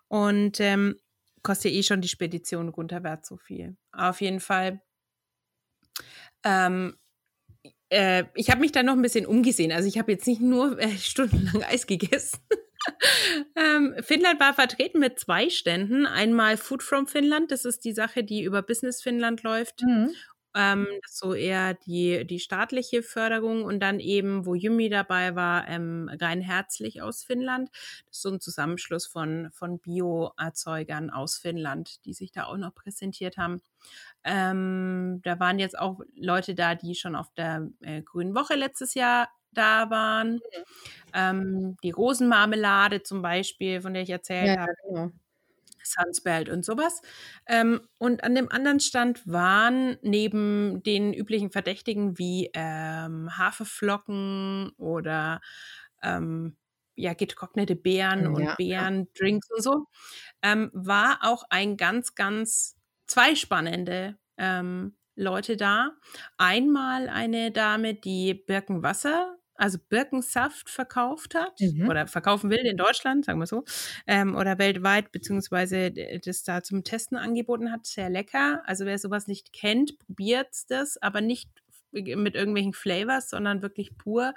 Und 0.08 0.60
ähm, 0.60 0.96
kostet 1.42 1.72
ja 1.72 1.78
eh 1.78 1.82
schon 1.82 2.00
die 2.00 2.08
Spedition 2.08 2.68
runterwärts 2.68 3.28
so 3.28 3.36
viel. 3.36 3.76
Auf 3.92 4.20
jeden 4.20 4.40
Fall. 4.40 4.82
Ähm, 6.42 6.96
äh, 7.90 8.24
ich 8.34 8.50
habe 8.50 8.60
mich 8.60 8.72
da 8.72 8.82
noch 8.82 8.94
ein 8.94 9.02
bisschen 9.02 9.26
umgesehen. 9.26 9.72
Also 9.72 9.88
ich 9.88 9.98
habe 9.98 10.12
jetzt 10.12 10.26
nicht 10.26 10.40
nur 10.40 10.78
äh, 10.80 10.90
stundenlang 10.98 11.62
Eis 11.62 11.86
gegessen. 11.86 12.40
ähm, 13.56 13.94
Finnland 14.00 14.40
war 14.40 14.54
vertreten 14.54 15.00
mit 15.00 15.18
zwei 15.18 15.50
Ständen. 15.50 16.06
Einmal 16.06 16.56
Food 16.56 16.82
from 16.82 17.06
Finland, 17.06 17.50
das 17.50 17.64
ist 17.64 17.84
die 17.84 17.92
Sache, 17.92 18.24
die 18.24 18.42
über 18.42 18.62
Business 18.62 19.02
Finnland 19.02 19.42
läuft. 19.42 19.82
Mhm. 19.82 20.10
Ähm, 20.56 20.86
das 21.02 21.12
ist 21.12 21.18
so 21.18 21.34
eher 21.34 21.74
die, 21.74 22.26
die 22.26 22.40
staatliche 22.40 23.02
Förderung 23.02 23.64
und 23.64 23.80
dann 23.80 24.00
eben, 24.00 24.46
wo 24.46 24.54
Yumi 24.54 24.88
dabei 24.88 25.36
war, 25.36 25.68
ähm, 25.68 26.10
rein 26.20 26.40
herzlich 26.40 27.02
aus 27.02 27.22
Finnland. 27.22 27.70
Das 28.06 28.16
ist 28.16 28.22
so 28.22 28.30
ein 28.30 28.40
Zusammenschluss 28.40 29.06
von, 29.06 29.50
von 29.52 29.78
Bio-Erzeugern 29.78 31.10
aus 31.10 31.36
Finnland, 31.36 32.04
die 32.06 32.14
sich 32.14 32.32
da 32.32 32.44
auch 32.44 32.56
noch 32.56 32.74
präsentiert 32.74 33.36
haben. 33.36 33.60
Ähm, 34.24 35.20
da 35.24 35.38
waren 35.38 35.58
jetzt 35.58 35.78
auch 35.78 36.00
Leute 36.14 36.54
da, 36.54 36.74
die 36.74 36.94
schon 36.94 37.16
auf 37.16 37.32
der 37.34 37.68
äh, 37.82 38.00
Grünen 38.00 38.34
Woche 38.34 38.54
letztes 38.54 38.94
Jahr 38.94 39.28
da 39.52 39.90
waren. 39.90 40.34
Mhm. 40.34 40.40
Ähm, 41.12 41.76
die 41.82 41.90
Rosenmarmelade 41.90 43.02
zum 43.02 43.20
Beispiel, 43.20 43.82
von 43.82 43.92
der 43.92 44.04
ich 44.04 44.10
erzählt 44.10 44.56
ja, 44.56 44.62
habe. 44.62 44.72
Genau. 44.88 45.10
Sunspelt 45.86 46.48
und 46.48 46.64
sowas. 46.64 47.02
Ähm, 47.46 47.80
und 47.98 48.24
an 48.24 48.34
dem 48.34 48.50
anderen 48.50 48.80
Stand 48.80 49.26
waren 49.26 49.96
neben 50.02 50.82
den 50.82 51.14
üblichen 51.14 51.50
Verdächtigen 51.50 52.18
wie 52.18 52.50
ähm, 52.54 53.36
Haferflocken 53.36 54.70
oder 54.76 55.40
ähm, 56.02 56.56
ja, 56.94 57.14
getrocknete 57.14 57.76
Beeren 57.76 58.22
ja, 58.22 58.28
und 58.28 58.56
Beerendrinks 58.56 59.48
ja. 59.50 59.56
und 59.56 59.62
so, 59.62 59.86
ähm, 60.42 60.70
war 60.72 61.18
auch 61.22 61.44
ein 61.50 61.76
ganz, 61.76 62.14
ganz 62.14 62.76
zwei 63.06 63.34
spannende 63.34 64.16
ähm, 64.38 64.96
Leute 65.14 65.56
da. 65.56 65.92
Einmal 66.36 67.08
eine 67.08 67.50
Dame, 67.50 67.94
die 67.94 68.34
Birkenwasser 68.34 69.35
also 69.58 69.78
Birkensaft 69.88 70.70
verkauft 70.70 71.34
hat 71.34 71.60
mhm. 71.60 71.88
oder 71.88 72.06
verkaufen 72.06 72.50
will 72.50 72.58
in 72.58 72.76
Deutschland, 72.76 73.24
sagen 73.24 73.38
wir 73.38 73.46
so, 73.46 73.64
ähm, 74.06 74.36
oder 74.36 74.58
weltweit, 74.58 75.12
beziehungsweise 75.12 75.92
das 76.24 76.42
da 76.42 76.62
zum 76.62 76.84
Testen 76.84 77.16
angeboten 77.16 77.72
hat. 77.72 77.86
Sehr 77.86 78.10
lecker. 78.10 78.62
Also 78.66 78.86
wer 78.86 78.98
sowas 78.98 79.26
nicht 79.26 79.52
kennt, 79.52 79.98
probiert 79.98 80.48
das, 80.68 81.00
aber 81.00 81.20
nicht 81.20 81.50
mit 81.92 82.34
irgendwelchen 82.34 82.74
Flavors, 82.74 83.30
sondern 83.30 83.62
wirklich 83.62 83.96
pur. 83.96 84.34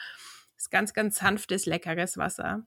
ist 0.57 0.71
ganz, 0.71 0.93
ganz 0.93 1.17
sanftes, 1.17 1.65
leckeres 1.65 2.17
Wasser. 2.17 2.65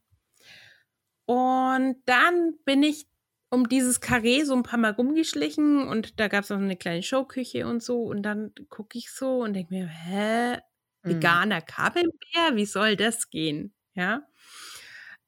Und 1.25 1.97
dann 2.07 2.55
bin 2.65 2.83
ich 2.83 3.07
um 3.51 3.69
dieses 3.69 4.01
Karree 4.01 4.45
so 4.45 4.55
ein 4.55 4.63
paar 4.63 4.79
Mal 4.79 4.93
rumgeschlichen 4.93 5.87
und 5.87 6.19
da 6.19 6.29
gab 6.29 6.45
es 6.45 6.51
noch 6.51 6.59
eine 6.59 6.77
kleine 6.77 7.03
Showküche 7.03 7.67
und 7.67 7.83
so. 7.83 8.03
Und 8.03 8.23
dann 8.23 8.53
gucke 8.71 8.97
ich 8.97 9.11
so 9.11 9.43
und 9.43 9.53
denke 9.55 9.75
mir, 9.75 9.87
hä. 9.87 10.59
Veganer 11.03 11.61
Kabelbär, 11.61 12.55
wie 12.55 12.67
soll 12.67 12.97
das 12.97 13.31
gehen? 13.31 13.75
Ja. 13.95 14.23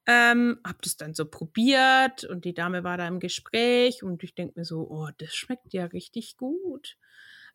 Ähm, 0.07 0.61
hab 0.65 0.83
das 0.83 0.97
dann 0.97 1.15
so 1.15 1.25
probiert 1.25 2.25
und 2.25 2.45
die 2.45 2.53
Dame 2.53 2.85
war 2.85 2.99
da 2.99 3.09
im 3.09 3.21
Gespräch 3.21 4.03
und 4.03 4.23
ich 4.23 4.35
denke 4.35 4.61
mir 4.61 4.65
so, 4.67 4.87
oh, 4.91 5.09
das 5.17 5.35
schmeckt 5.35 5.73
ja 5.73 5.87
richtig 5.87 6.37
gut. 6.37 6.99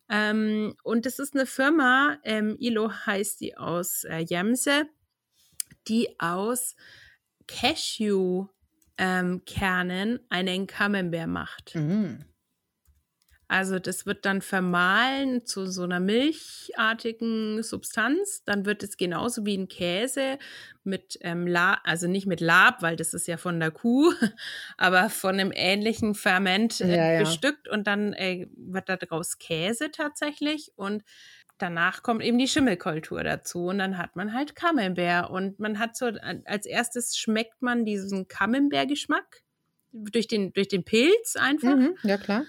Ähm, 0.08 0.74
und 0.82 1.06
das 1.06 1.20
ist 1.20 1.34
eine 1.34 1.46
Firma, 1.46 2.18
ähm, 2.24 2.56
Ilo 2.58 2.90
heißt 2.90 3.40
die 3.40 3.56
aus 3.56 4.02
äh, 4.02 4.18
Jemse, 4.18 4.86
die 5.86 6.18
aus 6.18 6.74
Cashew-Kernen 7.46 8.48
ähm, 8.98 10.20
einen 10.28 10.66
Camembert 10.66 11.28
macht. 11.28 11.76
Mhm. 11.76 12.24
Also 13.50 13.80
das 13.80 14.06
wird 14.06 14.26
dann 14.26 14.42
vermahlen 14.42 15.44
zu 15.44 15.66
so 15.66 15.82
einer 15.82 15.98
milchartigen 15.98 17.64
Substanz. 17.64 18.44
Dann 18.44 18.64
wird 18.64 18.84
es 18.84 18.96
genauso 18.96 19.44
wie 19.44 19.58
ein 19.58 19.66
Käse 19.66 20.38
mit 20.84 21.18
ähm, 21.22 21.48
Lab, 21.48 21.80
also 21.82 22.06
nicht 22.06 22.28
mit 22.28 22.40
Lab, 22.40 22.80
weil 22.80 22.94
das 22.94 23.12
ist 23.12 23.26
ja 23.26 23.38
von 23.38 23.58
der 23.58 23.72
Kuh, 23.72 24.12
aber 24.76 25.10
von 25.10 25.30
einem 25.30 25.50
ähnlichen 25.52 26.14
Ferment 26.14 26.80
äh, 26.80 26.96
ja, 26.96 27.12
ja. 27.14 27.18
bestückt 27.18 27.66
und 27.66 27.88
dann 27.88 28.12
äh, 28.12 28.46
wird 28.54 28.88
daraus 28.88 29.38
Käse 29.38 29.90
tatsächlich 29.90 30.70
und 30.76 31.02
danach 31.58 32.04
kommt 32.04 32.22
eben 32.22 32.38
die 32.38 32.46
Schimmelkultur 32.46 33.24
dazu 33.24 33.66
und 33.66 33.78
dann 33.78 33.98
hat 33.98 34.14
man 34.14 34.32
halt 34.32 34.54
Camembert 34.54 35.28
und 35.28 35.58
man 35.58 35.80
hat 35.80 35.96
so, 35.96 36.12
als 36.44 36.66
erstes 36.66 37.18
schmeckt 37.18 37.62
man 37.62 37.84
diesen 37.84 38.28
Camembert-Geschmack 38.28 39.42
durch 39.92 40.28
den, 40.28 40.52
durch 40.52 40.68
den 40.68 40.84
Pilz 40.84 41.36
einfach. 41.36 41.76
Mhm, 41.76 41.96
ja, 42.04 42.16
klar. 42.16 42.44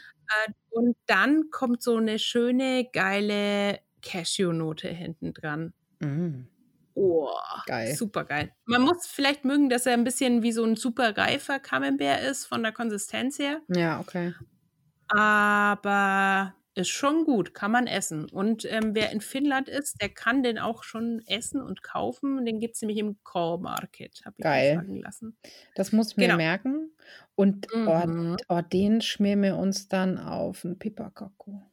Äh, 0.47 0.51
und 0.69 0.95
dann 1.05 1.49
kommt 1.51 1.81
so 1.83 1.97
eine 1.97 2.19
schöne, 2.19 2.89
geile 2.91 3.79
Cashew-Note 4.01 4.87
hinten 4.89 5.33
dran. 5.33 5.73
Mhm. 5.99 6.47
Oh, 6.93 7.29
Geil. 7.65 7.95
super 7.95 8.25
geil. 8.25 8.51
Man 8.65 8.81
muss 8.81 9.07
vielleicht 9.07 9.45
mögen, 9.45 9.69
dass 9.69 9.85
er 9.85 9.93
ein 9.93 10.03
bisschen 10.03 10.43
wie 10.43 10.51
so 10.51 10.63
ein 10.65 10.75
super 10.75 11.15
reifer 11.17 11.59
Camembert 11.59 12.21
ist 12.23 12.45
von 12.45 12.63
der 12.63 12.73
Konsistenz 12.73 13.39
her. 13.39 13.61
Ja, 13.69 13.99
okay. 13.99 14.33
Aber 15.09 16.53
ist 16.75 16.89
schon 16.89 17.25
gut, 17.25 17.53
kann 17.53 17.71
man 17.71 17.86
essen. 17.88 18.29
Und 18.29 18.65
ähm, 18.65 18.95
wer 18.95 19.12
in 19.12 19.19
Finnland 19.21 19.67
ist, 19.69 20.01
der 20.01 20.10
kann 20.10 20.41
den 20.43 20.57
auch 20.57 20.84
schon 20.84 21.21
essen 21.27 21.62
und 21.62 21.84
kaufen. 21.84 22.45
Den 22.45 22.60
gibt 22.60 22.75
es 22.75 22.81
nämlich 22.81 22.97
im 22.99 23.21
Core 23.23 23.60
Market, 23.62 24.21
habe 24.25 24.36
ich 24.38 24.43
Geil. 24.43 24.75
sagen 24.75 24.95
lassen. 25.01 25.38
Das 25.75 25.91
muss 25.91 26.12
ich 26.12 26.17
mir 26.17 26.25
Genau. 26.27 26.38
merken. 26.38 26.91
Und 27.36 27.67
oh, 27.73 28.05
Mhm. 28.07 28.38
oh, 28.47 28.62
den 28.62 29.01
schmieren 29.01 29.41
wir 29.43 29.57
uns 29.57 29.88
dann 29.89 30.17
auf 30.17 30.63
einen 30.63 30.79
Pipakako. 30.79 31.67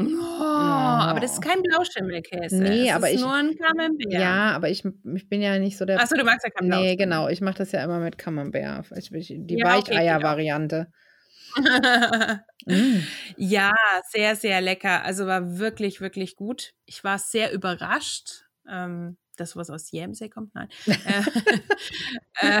Oh, 0.00 0.04
aber 0.04 1.18
das 1.18 1.32
ist 1.32 1.38
Oh. 1.38 1.48
kein 1.48 1.60
Blauschimmelkäse. 1.62 2.62
Nee, 2.62 2.88
es 2.88 2.94
aber 2.94 3.08
ist 3.10 3.16
ich- 3.16 3.20
nur 3.20 3.34
ein 3.34 3.56
Camembert. 3.56 4.12
Ja, 4.12 4.52
aber 4.52 4.68
ich, 4.70 4.84
ich 4.84 5.28
bin 5.28 5.42
ja 5.42 5.58
nicht 5.58 5.76
so 5.76 5.84
der. 5.84 6.00
Achso, 6.00 6.14
du 6.16 6.22
magst 6.24 6.44
ja 6.44 6.50
kein 6.50 6.68
nee, 6.68 6.94
genau. 6.94 7.28
Ich 7.28 7.40
mache 7.40 7.58
das 7.58 7.72
ja 7.72 7.82
immer 7.82 7.98
mit 7.98 8.16
Camembert. 8.16 8.60
Die 8.60 8.60
Ja, 8.60 8.78
okay, 8.80 9.40
geht 9.40 9.64
auch. 9.64 9.68
Weicheier-Variante. 9.90 10.92
Mm. 12.66 13.00
Ja, 13.38 13.72
sehr, 14.10 14.36
sehr 14.36 14.60
lecker. 14.60 15.02
Also 15.02 15.26
war 15.26 15.58
wirklich, 15.58 16.02
wirklich 16.02 16.36
gut. 16.36 16.74
Ich 16.84 17.02
war 17.02 17.18
sehr 17.18 17.50
überrascht. 17.52 18.44
Ähm, 18.68 19.16
das, 19.38 19.56
was 19.56 19.70
aus 19.70 19.90
Jämsee 19.90 20.28
kommt, 20.28 20.54
nein. 20.54 20.68
äh, 20.86 22.60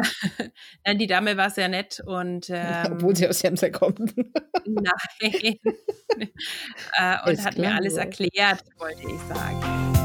äh, 0.84 0.96
die 0.96 1.06
Dame 1.06 1.36
war 1.36 1.50
sehr 1.50 1.68
nett 1.68 2.00
und 2.06 2.46
ähm, 2.50 2.92
Obwohl 2.92 3.16
sie 3.16 3.28
aus 3.28 3.42
Jemser 3.42 3.70
kommt. 3.70 3.98
nein. 4.64 4.94
äh, 5.20 7.16
und 7.26 7.32
Ist 7.32 7.44
hat 7.44 7.58
mir 7.58 7.74
alles 7.74 7.94
so. 7.94 8.00
erklärt, 8.00 8.64
wollte 8.78 9.02
ich 9.02 9.20
sagen. 9.36 9.97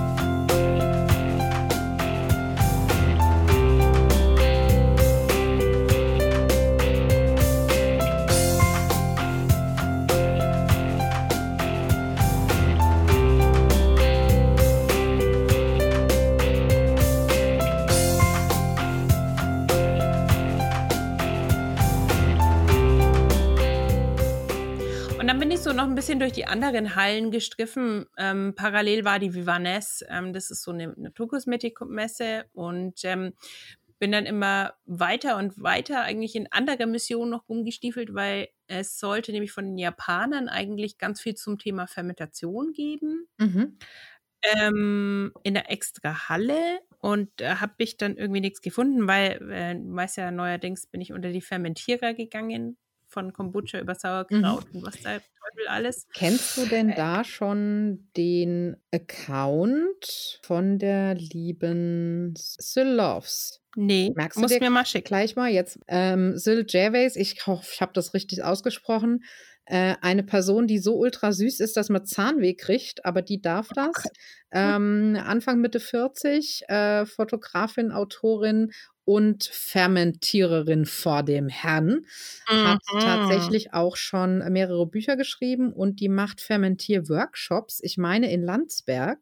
Ich 25.54 25.60
so 25.60 25.72
noch 25.72 25.84
ein 25.84 25.94
bisschen 25.96 26.20
durch 26.20 26.32
die 26.34 26.46
anderen 26.46 26.96
Hallen 26.96 27.30
gestriffen. 27.30 28.08
Ähm, 28.18 28.54
parallel 28.56 29.06
war 29.06 29.20
die 29.20 29.36
Vivanes, 29.36 30.04
ähm, 30.10 30.34
das 30.34 30.50
ist 30.50 30.64
so 30.64 30.72
eine 30.72 30.94
Naturkosmetikmesse 30.98 32.46
und 32.54 33.02
ähm, 33.04 33.34
bin 34.00 34.12
dann 34.12 34.26
immer 34.26 34.74
weiter 34.86 35.38
und 35.38 35.62
weiter 35.62 36.02
eigentlich 36.02 36.36
in 36.36 36.52
anderer 36.52 36.88
Mission 36.88 37.30
noch 37.30 37.48
rumgestiefelt, 37.50 38.14
weil 38.16 38.50
es 38.68 39.00
sollte 39.00 39.32
nämlich 39.32 39.52
von 39.52 39.66
den 39.66 39.78
Japanern 39.78 40.50
eigentlich 40.50 40.98
ganz 40.98 41.22
viel 41.22 41.36
zum 41.36 41.60
Thema 41.60 41.86
Fermentation 41.88 42.74
geben 42.74 43.28
Mhm. 43.40 43.78
ähm, 44.58 45.32
in 45.44 45.54
der 45.54 45.72
extra 45.72 46.28
Halle 46.30 46.82
und 47.00 47.30
da 47.38 47.62
habe 47.62 47.74
ich 47.78 47.98
dann 47.98 48.18
irgendwie 48.18 48.42
nichts 48.42 48.62
gefunden, 48.62 49.08
weil, 49.08 49.40
äh, 49.52 49.76
du 49.76 49.96
weißt 49.96 50.18
ja, 50.18 50.32
neuerdings 50.32 50.88
bin 50.88 51.02
ich 51.02 51.14
unter 51.14 51.32
die 51.32 51.42
Fermentierer 51.42 52.14
gegangen, 52.14 52.78
von 53.14 53.32
Kombucha 53.32 53.80
über 53.80 53.96
Sauerkraut 53.96 54.66
und 54.74 54.86
was 54.86 55.00
da 55.02 55.20
Teufel 55.20 55.68
alles. 55.68 56.08
Kennst 56.14 56.58
du 56.58 56.66
denn 56.66 56.94
da 56.96 57.24
schon 57.24 58.10
den 58.18 58.76
Account 58.92 60.40
von 60.42 60.80
der 60.80 61.16
lieben 61.16 62.34
Sylovs? 62.38 63.62
Nee, 63.76 64.12
Merkst 64.16 64.38
du 64.38 64.42
muss 64.42 64.52
dir 64.52 64.60
mir 64.60 64.70
mal 64.70 64.86
schicken. 64.86 65.08
Gleich 65.08 65.36
mal 65.36 65.50
jetzt. 65.50 65.80
Ähm, 65.88 66.38
Syl 66.38 66.64
Gervais, 66.66 67.16
ich 67.16 67.48
hoffe, 67.48 67.68
ich 67.74 67.82
habe 67.82 67.94
das 67.94 68.14
richtig 68.14 68.44
ausgesprochen. 68.44 69.24
Äh, 69.66 69.96
eine 70.02 70.24
Person, 70.24 70.68
die 70.68 70.80
so 70.80 70.98
ultra 70.98 71.32
süß 71.32 71.62
ist, 71.62 71.78
dass 71.78 71.90
man 71.90 72.06
Zahnweh 72.06 72.54
kriegt, 72.54 73.06
aber 73.06 73.22
die 73.22 73.42
darf 73.42 73.70
das. 73.74 74.04
Ähm, 74.52 75.18
Anfang 75.26 75.62
Mitte 75.62 75.80
40, 75.80 76.64
äh, 76.68 77.06
Fotografin, 77.06 77.92
Autorin 77.92 78.72
und 79.06 79.46
Fermentiererin 79.46 80.86
vor 80.86 81.24
dem 81.24 81.50
Herrn. 81.50 82.06
Hat 82.64 82.80
Mhm. 82.82 83.00
tatsächlich 83.00 83.74
auch 83.74 83.98
schon 83.98 84.40
mehrere 84.52 84.88
Bücher 84.88 85.18
geschrieben 85.18 85.74
und 85.74 86.00
die 86.00 86.10
macht 86.10 86.42
Fermentier-Workshops, 86.42 87.80
ich 87.84 87.98
meine 87.98 88.32
in 88.32 88.44
Landsberg. 88.44 89.20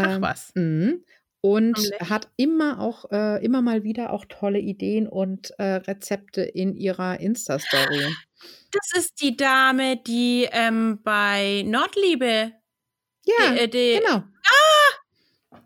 Ach 0.00 0.16
Ähm, 0.16 0.20
was. 0.20 0.54
Mhm. 0.54 1.04
Und 1.42 1.76
Am 1.76 1.84
Lech. 1.84 2.00
hat 2.00 2.30
immer 2.36 2.80
auch, 2.80 3.10
äh, 3.12 3.44
immer 3.44 3.62
mal 3.62 3.84
wieder 3.84 4.12
auch 4.12 4.24
tolle 4.28 4.60
Ideen 4.60 5.08
und 5.08 5.52
äh, 5.58 5.74
Rezepte 5.76 6.42
in 6.42 6.74
ihrer 6.76 7.20
Insta-Story. 7.20 8.16
Das 8.72 8.92
ist 8.96 9.20
die 9.22 9.36
Dame, 9.36 9.96
die 9.96 10.48
ähm, 10.50 11.00
bei 11.02 11.62
Nordliebe. 11.66 12.52
Ja, 13.26 13.54
die, 13.56 13.56
äh, 13.56 13.68
die, 13.68 14.00
genau. 14.00 14.24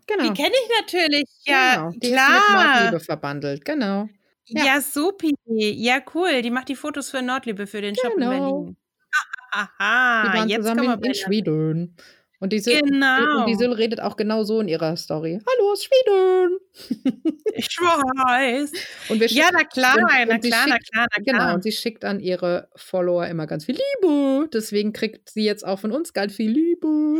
Genau. 0.09 0.23
Die 0.23 0.33
kenne 0.41 0.55
ich 0.63 0.69
natürlich. 0.81 1.25
Ja, 1.45 1.75
genau. 1.75 1.89
Die 1.91 1.97
ist 2.07 2.11
mit 2.11 2.13
klar. 2.13 2.73
Nordliebe 2.81 2.99
verbandelt, 2.99 3.63
genau. 3.65 4.09
Ja. 4.45 4.65
Ja. 4.65 4.81
supi. 4.81 5.33
Ja, 5.45 5.99
cool. 6.15 6.41
Die 6.41 6.49
macht 6.49 6.67
die 6.69 6.75
Fotos 6.75 7.11
für 7.11 7.21
Nordliebe 7.21 7.67
für 7.67 7.81
den 7.81 7.95
Shop 7.95 8.13
in 8.15 8.19
Genau. 8.21 8.29
Berlin. 8.61 8.75
Die 8.75 8.77
Aha, 9.51 10.33
waren 10.33 10.49
jetzt 10.49 10.61
zusammen 10.67 10.91
in, 10.99 11.03
in 11.03 11.13
Schweden. 11.15 11.95
Und 12.41 12.53
die, 12.53 12.59
Sil 12.63 12.79
Genau. 12.81 13.41
und 13.41 13.47
die 13.49 13.55
Sil 13.59 13.73
redet 13.73 13.99
auch 13.99 14.15
genau 14.15 14.43
so 14.43 14.61
in 14.61 14.67
ihrer 14.69 14.95
Story. 14.95 15.39
Hallo 15.45 15.71
aus 15.73 15.83
Schweden. 15.83 16.57
Ich 17.53 17.67
weiß. 17.77 18.71
Und 19.09 19.19
wir 19.19 19.27
Ja, 19.27 19.49
na 19.51 19.63
klar, 19.65 19.97
und- 19.97 20.03
na 20.27 20.35
und 20.35 20.41
sie 20.43 20.49
klar, 20.49 20.65
na 20.67 20.75
schickt- 20.75 20.91
klar, 20.93 21.07
na 21.15 21.23
Genau, 21.23 21.37
klar. 21.39 21.53
und 21.55 21.63
sie 21.63 21.71
schickt 21.73 22.05
an 22.05 22.19
ihre 22.21 22.69
Follower 22.75 23.27
immer 23.27 23.45
ganz 23.45 23.65
viel 23.65 23.75
Liebe. 24.01 24.47
Deswegen 24.53 24.93
kriegt 24.93 25.29
sie 25.29 25.43
jetzt 25.43 25.65
auch 25.67 25.79
von 25.79 25.91
uns 25.91 26.13
ganz 26.13 26.33
viel 26.35 26.49
Liebe. 26.49 27.19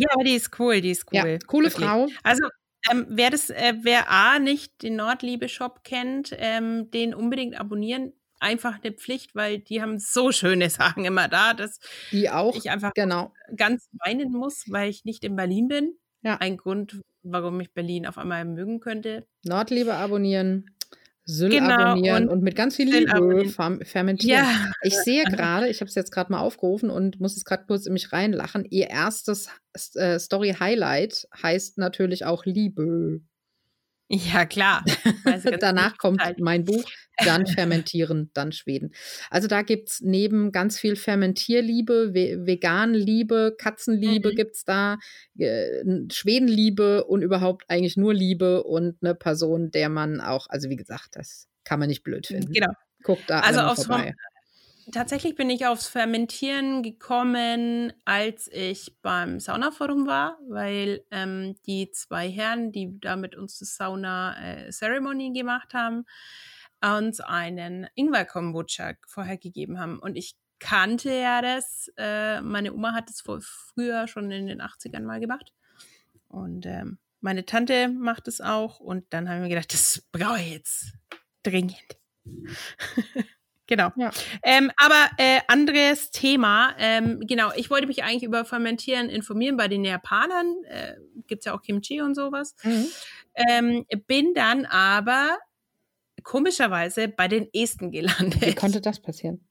Ja, 0.00 0.08
die 0.24 0.34
ist 0.34 0.58
cool, 0.58 0.80
die 0.80 0.90
ist 0.90 1.04
cool. 1.12 1.16
Ja, 1.30 1.38
coole 1.46 1.66
Wirklich. 1.68 1.86
Frau. 1.88 2.06
Also, 2.22 2.44
ähm, 2.90 3.06
wer 3.10 3.30
das, 3.30 3.50
äh, 3.50 3.74
wer 3.82 4.10
A 4.10 4.38
nicht 4.38 4.82
den 4.82 4.96
Nordliebe-Shop 4.96 5.84
kennt, 5.84 6.34
ähm, 6.38 6.90
den 6.90 7.14
unbedingt 7.14 7.58
abonnieren. 7.60 8.12
Einfach 8.42 8.78
eine 8.82 8.92
Pflicht, 8.94 9.34
weil 9.34 9.58
die 9.58 9.82
haben 9.82 9.98
so 9.98 10.32
schöne 10.32 10.70
Sachen 10.70 11.04
immer 11.04 11.28
da, 11.28 11.52
dass 11.52 11.78
Die 12.10 12.30
auch. 12.30 12.56
ich 12.56 12.70
einfach 12.70 12.92
Genau. 12.94 13.34
ganz 13.54 13.86
weinen 14.04 14.32
muss, 14.32 14.64
weil 14.68 14.88
ich 14.88 15.04
nicht 15.04 15.24
in 15.24 15.36
Berlin 15.36 15.68
bin. 15.68 15.92
Ja. 16.22 16.36
Ein 16.38 16.56
Grund, 16.56 17.02
warum 17.22 17.60
ich 17.60 17.72
Berlin 17.74 18.06
auf 18.06 18.16
einmal 18.16 18.46
mögen 18.46 18.80
könnte. 18.80 19.26
Nordliebe 19.44 19.92
abonnieren. 19.94 20.70
Syl 21.30 21.50
Genau, 21.50 21.74
abonnieren 21.74 22.24
und 22.28 22.38
und, 22.38 22.42
mit 22.42 22.56
ganz 22.56 22.76
viel 22.76 22.92
Liebe 22.92 23.48
fermentieren. 23.84 24.44
Ja, 24.44 24.72
Ich 24.82 24.96
sehe 25.04 25.24
gerade, 25.24 25.68
ich 25.68 25.80
habe 25.80 25.88
es 25.88 25.94
jetzt 25.94 26.10
gerade 26.10 26.32
mal 26.32 26.40
aufgerufen 26.40 26.90
und 26.90 27.20
muss 27.20 27.36
es 27.36 27.44
gerade 27.44 27.64
kurz 27.66 27.86
in 27.86 27.92
mich 27.92 28.12
reinlachen. 28.12 28.64
Ihr 28.68 28.90
erstes 28.90 29.48
äh, 29.94 30.18
Story-Highlight 30.18 31.28
heißt 31.42 31.78
natürlich 31.78 32.24
auch 32.24 32.44
Liebe. 32.44 33.20
ja 34.08 34.44
klar. 34.44 34.84
Danach 35.60 35.96
kommt 35.98 36.22
mein 36.40 36.64
Buch, 36.64 36.84
dann 37.24 37.46
Fermentieren, 37.46 38.30
dann 38.34 38.52
Schweden. 38.52 38.92
Also 39.30 39.48
da 39.48 39.62
gibt 39.62 39.88
es 39.90 40.00
neben 40.00 40.52
ganz 40.52 40.78
viel 40.78 40.96
Fermentierliebe, 40.96 42.14
Ve 42.14 42.46
Veganliebe, 42.46 43.54
Katzenliebe 43.58 44.30
Mhm. 44.30 44.36
gibt 44.36 44.56
es 44.56 44.64
da, 44.64 44.98
äh, 45.38 45.84
Schwedenliebe 46.12 47.04
und 47.04 47.22
überhaupt 47.22 47.64
eigentlich 47.68 47.96
nur 47.96 48.14
Liebe 48.14 48.62
und 48.64 48.96
eine 49.02 49.14
Person, 49.14 49.70
der 49.70 49.88
man 49.88 50.20
auch, 50.20 50.46
also 50.48 50.68
wie 50.70 50.76
gesagt, 50.76 51.16
das 51.16 51.48
kann 51.64 51.78
man 51.80 51.88
nicht 51.88 52.02
blöd 52.02 52.26
finden. 52.26 52.52
Genau. 52.54 52.72
Guckt 53.02 53.30
da 53.30 53.40
Also 53.40 53.60
aufs 53.60 53.84
vorbei. 53.84 54.14
Tatsächlich 54.92 55.36
bin 55.36 55.50
ich 55.50 55.66
aufs 55.66 55.86
Fermentieren 55.88 56.82
gekommen, 56.82 57.92
als 58.04 58.48
ich 58.52 58.96
beim 59.02 59.38
Saunaforum 59.38 60.06
war, 60.06 60.38
weil 60.48 61.04
ähm, 61.12 61.54
die 61.66 61.90
zwei 61.92 62.28
Herren, 62.28 62.72
die 62.72 62.98
da 62.98 63.14
mit 63.14 63.36
uns 63.36 63.58
das 63.60 63.76
Sauna-Ceremony 63.76 65.32
gemacht 65.32 65.74
haben, 65.74 66.06
uns 66.82 67.20
einen 67.20 67.86
Ingwer-Kombucha 67.94 68.94
vorher 69.06 69.38
gegeben 69.38 69.78
haben. 69.78 69.98
Und 69.98 70.16
ich 70.16 70.34
kannte 70.60 71.12
ja 71.12 71.42
das. 71.42 71.90
Äh, 71.96 72.40
meine 72.42 72.72
Oma 72.72 72.92
hat 72.92 73.10
es 73.10 73.20
vor, 73.20 73.40
früher 73.40 74.06
schon 74.06 74.30
in 74.30 74.46
den 74.46 74.62
80ern 74.62 75.02
mal 75.02 75.20
gemacht. 75.20 75.52
Und 76.28 76.66
ähm, 76.66 76.98
meine 77.20 77.44
Tante 77.44 77.88
macht 77.88 78.28
es 78.28 78.40
auch. 78.40 78.78
Und 78.78 79.04
dann 79.10 79.28
haben 79.28 79.42
wir 79.42 79.48
gedacht, 79.48 79.72
das 79.72 80.06
brauche 80.12 80.40
ich 80.40 80.52
jetzt 80.52 80.92
dringend. 81.42 81.98
genau. 83.66 83.90
Ja. 83.96 84.10
Ähm, 84.42 84.70
aber 84.76 85.10
äh, 85.18 85.40
anderes 85.48 86.10
Thema. 86.10 86.74
Ähm, 86.78 87.20
genau, 87.26 87.50
ich 87.56 87.70
wollte 87.70 87.86
mich 87.86 88.04
eigentlich 88.04 88.22
über 88.22 88.44
Fermentieren 88.44 89.08
informieren 89.08 89.56
bei 89.56 89.68
den 89.68 89.84
Japanern. 89.84 90.62
Äh, 90.64 90.94
Gibt 91.26 91.40
es 91.40 91.46
ja 91.46 91.54
auch 91.54 91.62
Kimchi 91.62 92.00
und 92.00 92.14
sowas. 92.14 92.54
Mhm. 92.62 92.86
Ähm, 93.34 93.86
bin 94.06 94.34
dann 94.34 94.66
aber 94.66 95.38
komischerweise 96.22 97.08
bei 97.08 97.28
den 97.28 97.48
Esten 97.52 97.90
gelandet. 97.90 98.40
Wie 98.40 98.54
konnte 98.54 98.80
das 98.80 99.00
passieren? 99.00 99.46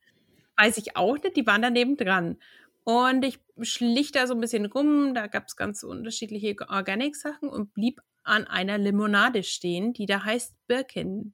Weiß 0.58 0.78
ich 0.78 0.96
auch 0.96 1.18
nicht, 1.22 1.36
die 1.36 1.48
waren 1.48 1.62
daneben 1.62 1.96
dran. 1.98 2.38
Und 2.84 3.24
ich 3.24 3.40
schlich 3.62 4.12
da 4.12 4.26
so 4.26 4.34
ein 4.34 4.42
bisschen 4.42 4.66
rum, 4.66 5.14
da 5.14 5.28
gab 5.28 5.48
es 5.48 5.56
ganz 5.56 5.84
unterschiedliche 5.84 6.56
Organic-Sachen 6.68 7.50
und 7.50 7.74
blieb 7.74 8.02
an 8.24 8.48
einer 8.48 8.78
Limonade 8.78 9.44
stehen, 9.44 9.94
die 9.94 10.06
da 10.06 10.24
heißt 10.24 10.56
Birkin 10.68 11.34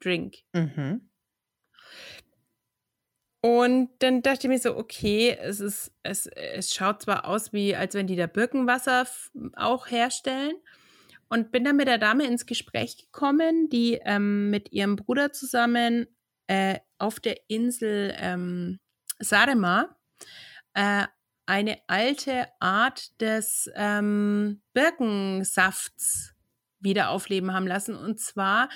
Drink. 0.00 0.38
Mhm. 0.52 1.10
Und 3.42 3.90
dann 4.00 4.20
dachte 4.20 4.46
ich 4.46 4.48
mir 4.48 4.58
so, 4.58 4.76
okay, 4.76 5.36
es 5.40 5.60
ist, 5.60 5.92
es, 6.02 6.26
es 6.26 6.74
schaut 6.74 7.02
zwar 7.02 7.24
aus 7.24 7.52
wie, 7.52 7.74
als 7.74 7.94
wenn 7.94 8.06
die 8.06 8.16
da 8.16 8.26
Birkenwasser 8.26 9.06
auch 9.54 9.90
herstellen. 9.90 10.56
Und 11.30 11.52
bin 11.52 11.64
dann 11.64 11.76
mit 11.76 11.88
der 11.88 11.98
Dame 11.98 12.26
ins 12.26 12.46
Gespräch 12.46 12.98
gekommen, 12.98 13.68
die 13.70 14.00
ähm, 14.04 14.50
mit 14.50 14.72
ihrem 14.72 14.96
Bruder 14.96 15.32
zusammen 15.32 16.08
äh, 16.48 16.78
auf 16.98 17.20
der 17.20 17.36
Insel 17.48 18.14
ähm, 18.18 18.80
Sarema 19.20 19.96
äh, 20.74 21.06
eine 21.46 21.78
alte 21.88 22.46
Art 22.60 23.20
des 23.20 23.70
ähm, 23.74 24.62
Birkensafts 24.72 26.34
wieder 26.80 27.10
aufleben 27.10 27.52
haben 27.52 27.66
lassen. 27.66 27.96
Und 27.96 28.20
zwar, 28.20 28.68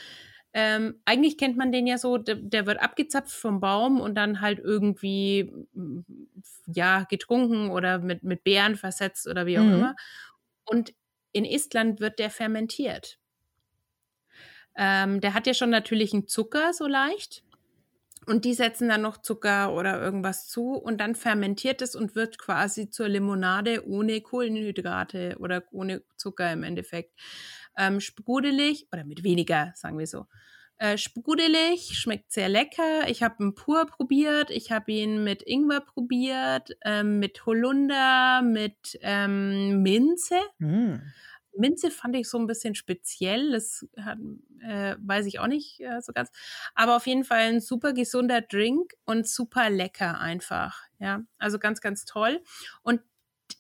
ähm, 0.53 1.01
eigentlich 1.05 1.39
kennt 1.39 1.57
man 1.57 1.73
den 1.73 1.87
ja 1.87 1.99
so, 1.99 2.19
der, 2.19 2.37
der 2.37 2.67
wird 2.67 2.81
abgezapft 2.83 3.33
vom 3.33 3.61
Baum 3.61 4.01
und 4.01 4.15
dann 4.17 4.41
halt 4.41 4.59
irgendwie, 4.61 5.53
ja, 6.67 7.05
getrunken 7.05 7.71
oder 7.71 7.99
mit, 7.99 8.23
mit 8.23 8.45
Beeren 8.45 8.77
versetzt 8.77 9.27
oder 9.29 9.47
wie 9.47 9.59
auch 9.59 9.67
Mhm. 9.67 9.75
immer. 9.75 9.95
Und 10.65 10.93
in 11.35 11.45
Estland 11.45 12.01
wird 12.01 12.19
der 12.19 12.31
fermentiert. 12.31 13.19
Ähm, 14.77 15.21
der 15.21 15.35
hat 15.35 15.47
ja 15.47 15.55
schon 15.55 15.71
natürlichen 15.71 16.27
Zucker 16.27 16.73
so 16.73 16.87
leicht. 16.87 17.43
Und 18.27 18.47
die 18.47 18.55
setzen 18.55 18.89
dann 18.89 19.03
noch 19.03 19.19
Zucker 19.21 19.75
oder 19.75 20.01
irgendwas 20.01 20.49
zu 20.49 20.77
und 20.77 20.99
dann 20.99 21.15
fermentiert 21.15 21.83
es 21.83 21.95
und 21.95 22.15
wird 22.15 22.39
quasi 22.39 22.89
zur 22.89 23.07
Limonade 23.09 23.87
ohne 23.87 24.23
Kohlenhydrate 24.23 25.37
oder 25.41 25.65
ohne 25.73 26.03
Zucker 26.17 26.51
im 26.51 26.63
Endeffekt. 26.63 27.13
Ähm, 27.77 28.01
sprudelig 28.01 28.89
oder 28.93 29.05
mit 29.05 29.25
weniger, 29.25 29.73
sagen 29.75 29.99
wir 29.99 30.07
so. 30.07 30.27
Äh, 30.79 30.99
sprudelig, 30.99 31.97
schmeckt 31.97 32.33
sehr 32.33 32.49
lecker. 32.49 33.09
Ich 33.09 33.23
habe 33.23 33.43
ihn 33.45 33.55
pur 33.55 33.87
probiert, 33.87 34.51
ich 34.51 34.73
habe 34.73 34.91
ihn 34.91 35.23
mit 35.23 35.43
Ingwer 35.43 35.81
probiert, 35.81 36.77
ähm, 36.85 37.21
mit 37.21 37.47
Holunder, 37.47 38.43
mit 38.43 38.99
ähm, 39.01 39.83
Minze. 39.83 40.41
Mhm. 40.59 41.01
Minze 41.57 41.93
fand 41.93 42.17
ich 42.17 42.29
so 42.29 42.39
ein 42.39 42.49
bisschen 42.49 42.75
speziell. 42.75 43.53
Das 43.53 43.87
hat, 43.97 44.19
äh, 44.63 44.97
weiß 44.99 45.27
ich 45.27 45.39
auch 45.39 45.47
nicht 45.47 45.81
äh, 45.81 46.01
so 46.01 46.13
ganz. 46.13 46.31
Aber 46.75 46.97
auf 46.97 47.07
jeden 47.07 47.25
Fall 47.25 47.43
ein 47.43 47.61
super 47.61 47.93
gesunder 47.93 48.41
Drink 48.41 48.95
und 49.05 49.29
super 49.29 49.71
lecker 49.71 50.21
einfach. 50.21 50.83
Ja, 50.99 51.23
also 51.39 51.59
ganz, 51.59 51.81
ganz 51.81 52.05
toll. 52.05 52.43
Und 52.83 53.01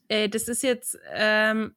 äh, 0.08 0.28
das 0.28 0.48
ist 0.48 0.62
jetzt 0.62 0.98
ähm, 1.12 1.76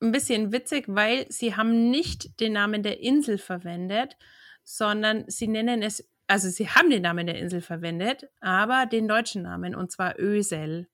ein 0.00 0.12
bisschen 0.12 0.52
witzig, 0.52 0.84
weil 0.88 1.26
sie 1.30 1.56
haben 1.56 1.90
nicht 1.90 2.40
den 2.40 2.52
Namen 2.52 2.82
der 2.82 3.00
Insel 3.00 3.38
verwendet, 3.38 4.16
sondern 4.64 5.24
sie 5.28 5.48
nennen 5.48 5.82
es, 5.82 6.08
also 6.26 6.48
sie 6.48 6.68
haben 6.68 6.90
den 6.90 7.02
Namen 7.02 7.26
der 7.26 7.38
Insel 7.38 7.60
verwendet, 7.60 8.28
aber 8.40 8.86
den 8.86 9.08
deutschen 9.08 9.42
Namen 9.42 9.74
und 9.74 9.90
zwar 9.92 10.18
Ösel. 10.18 10.88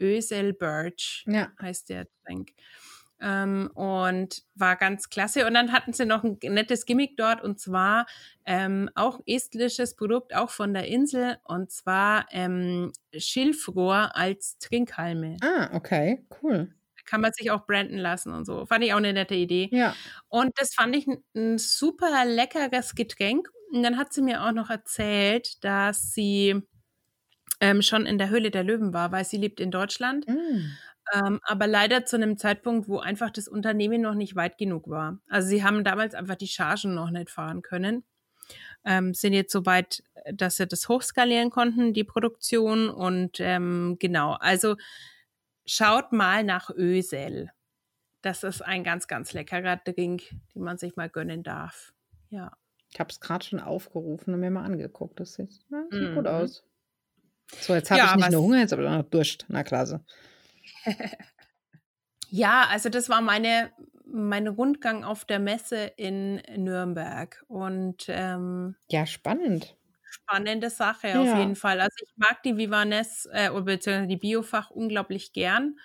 Ösel 0.00 0.52
Birch 0.52 1.24
Ja. 1.26 1.48
heißt 1.60 1.88
der 1.90 2.06
Drink. 2.24 2.50
Ähm, 3.20 3.68
und 3.74 4.44
war 4.54 4.76
ganz 4.76 5.10
klasse. 5.10 5.44
Und 5.44 5.54
dann 5.54 5.72
hatten 5.72 5.92
sie 5.92 6.06
noch 6.06 6.22
ein 6.22 6.38
nettes 6.40 6.86
Gimmick 6.86 7.16
dort 7.16 7.42
und 7.42 7.58
zwar 7.58 8.06
ähm, 8.44 8.88
auch 8.94 9.18
estlisches 9.26 9.96
Produkt, 9.96 10.36
auch 10.36 10.50
von 10.50 10.72
der 10.72 10.86
Insel 10.86 11.38
und 11.42 11.72
zwar 11.72 12.26
ähm, 12.30 12.92
Schilfrohr 13.16 14.14
als 14.14 14.58
Trinkhalme. 14.58 15.36
Ah, 15.42 15.70
okay, 15.74 16.24
cool. 16.42 16.72
Kann 17.08 17.20
man 17.20 17.32
sich 17.32 17.50
auch 17.50 17.66
branden 17.66 17.98
lassen 17.98 18.32
und 18.32 18.44
so. 18.44 18.66
Fand 18.66 18.84
ich 18.84 18.92
auch 18.92 18.98
eine 18.98 19.12
nette 19.12 19.34
Idee. 19.34 19.68
Ja. 19.72 19.94
Und 20.28 20.52
das 20.56 20.74
fand 20.74 20.94
ich 20.94 21.06
ein, 21.06 21.24
ein 21.34 21.58
super 21.58 22.24
leckeres 22.26 22.94
Getränk. 22.94 23.48
Und 23.72 23.82
dann 23.82 23.96
hat 23.96 24.12
sie 24.12 24.22
mir 24.22 24.44
auch 24.44 24.52
noch 24.52 24.70
erzählt, 24.70 25.62
dass 25.64 26.12
sie 26.12 26.62
ähm, 27.60 27.82
schon 27.82 28.06
in 28.06 28.18
der 28.18 28.30
Höhle 28.30 28.50
der 28.50 28.64
Löwen 28.64 28.92
war, 28.92 29.12
weil 29.12 29.24
sie 29.24 29.36
lebt 29.36 29.60
in 29.60 29.70
Deutschland. 29.70 30.26
Mhm. 30.28 30.72
Ähm, 31.14 31.40
aber 31.42 31.66
leider 31.66 32.04
zu 32.04 32.16
einem 32.16 32.36
Zeitpunkt, 32.36 32.88
wo 32.88 32.98
einfach 32.98 33.30
das 33.30 33.48
Unternehmen 33.48 34.02
noch 34.02 34.14
nicht 34.14 34.36
weit 34.36 34.58
genug 34.58 34.88
war. 34.88 35.18
Also 35.28 35.48
sie 35.48 35.64
haben 35.64 35.84
damals 35.84 36.14
einfach 36.14 36.36
die 36.36 36.48
Chargen 36.48 36.94
noch 36.94 37.10
nicht 37.10 37.30
fahren 37.30 37.62
können. 37.62 38.04
Ähm, 38.84 39.14
sind 39.14 39.32
jetzt 39.32 39.52
so 39.52 39.66
weit, 39.66 40.02
dass 40.32 40.56
sie 40.56 40.66
das 40.66 40.88
hochskalieren 40.88 41.50
konnten, 41.50 41.92
die 41.92 42.04
Produktion. 42.04 42.88
Und 42.88 43.40
ähm, 43.40 43.96
genau, 43.98 44.34
also 44.34 44.76
schaut 45.68 46.12
mal 46.12 46.42
nach 46.44 46.70
Ösel. 46.70 47.50
Das 48.22 48.42
ist 48.42 48.62
ein 48.62 48.82
ganz, 48.82 49.06
ganz 49.06 49.32
leckerer 49.32 49.76
Drink, 49.76 50.22
den 50.54 50.62
man 50.62 50.78
sich 50.78 50.96
mal 50.96 51.08
gönnen 51.08 51.42
darf. 51.44 51.92
Ja. 52.30 52.52
Ich 52.90 52.98
habe 52.98 53.10
es 53.10 53.20
gerade 53.20 53.44
schon 53.44 53.60
aufgerufen 53.60 54.34
und 54.34 54.40
mir 54.40 54.50
mal 54.50 54.64
angeguckt. 54.64 55.20
Das 55.20 55.34
sieht, 55.34 55.60
na, 55.68 55.84
sieht 55.90 56.14
gut 56.14 56.24
Mhm. 56.24 56.26
aus. 56.26 56.64
So, 57.60 57.74
jetzt 57.74 57.90
habe 57.90 57.98
Ja, 58.00 58.10
ich 58.10 58.16
nicht 58.16 58.30
nur 58.32 58.42
Hunger, 58.42 58.58
jetzt 58.58 58.72
aber 58.72 58.82
noch 58.90 59.02
Durst. 59.04 59.44
Na 59.48 59.62
klasse. 59.62 60.04
Ja, 62.30 62.66
also 62.70 62.90
das 62.90 63.08
war 63.08 63.22
meine, 63.22 63.72
mein 64.04 64.48
Rundgang 64.48 65.02
auf 65.02 65.24
der 65.24 65.38
Messe 65.38 65.92
in 65.96 66.42
Nürnberg. 66.56 67.42
Und 67.48 68.04
ähm, 68.08 68.76
Ja, 68.90 69.06
spannend. 69.06 69.77
Spannende 70.28 70.70
Sache 70.70 71.20
auf 71.20 71.32
Ja. 71.32 71.34
jeden 71.34 71.56
Fall. 71.56 71.80
Also 71.80 71.96
ich 72.02 72.12
mag 72.16 72.42
die 72.42 72.56
Vivanes 72.56 73.26
äh, 73.32 73.50
oder 73.50 73.64
beziehungsweise 73.64 74.08
die 74.08 74.16
Biofach 74.16 74.70
unglaublich 74.70 75.32
gern. 75.32 75.78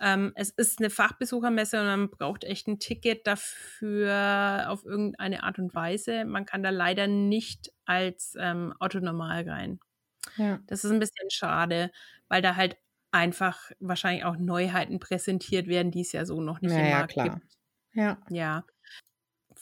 Ähm, 0.00 0.32
es 0.36 0.50
ist 0.50 0.78
eine 0.80 0.90
Fachbesuchermesse 0.90 1.80
und 1.80 1.86
man 1.86 2.10
braucht 2.10 2.44
echt 2.44 2.68
ein 2.68 2.78
Ticket 2.78 3.26
dafür 3.26 4.66
auf 4.68 4.84
irgendeine 4.84 5.42
Art 5.42 5.58
und 5.58 5.74
Weise. 5.74 6.24
Man 6.26 6.44
kann 6.46 6.62
da 6.62 6.70
leider 6.70 7.06
nicht 7.06 7.72
als 7.86 8.34
ähm, 8.38 8.74
Auto 8.78 9.00
normal 9.00 9.48
rein. 9.48 9.80
Ja. 10.36 10.62
Das 10.66 10.84
ist 10.84 10.90
ein 10.90 11.00
bisschen 11.00 11.30
schade, 11.30 11.90
weil 12.28 12.42
da 12.42 12.56
halt 12.56 12.76
einfach 13.12 13.70
wahrscheinlich 13.80 14.24
auch 14.24 14.36
Neuheiten 14.36 15.00
präsentiert 15.00 15.68
werden, 15.68 15.90
die 15.92 16.02
es 16.02 16.12
ja 16.12 16.24
so 16.26 16.40
noch 16.40 16.60
nicht 16.60 16.76
Ja, 16.76 16.78
im 16.78 16.88
ja, 16.88 17.02
Markt 17.02 17.14
klar. 17.14 17.40
gibt. 17.40 17.40
Ja. 17.94 18.18
Ja. 18.30 18.64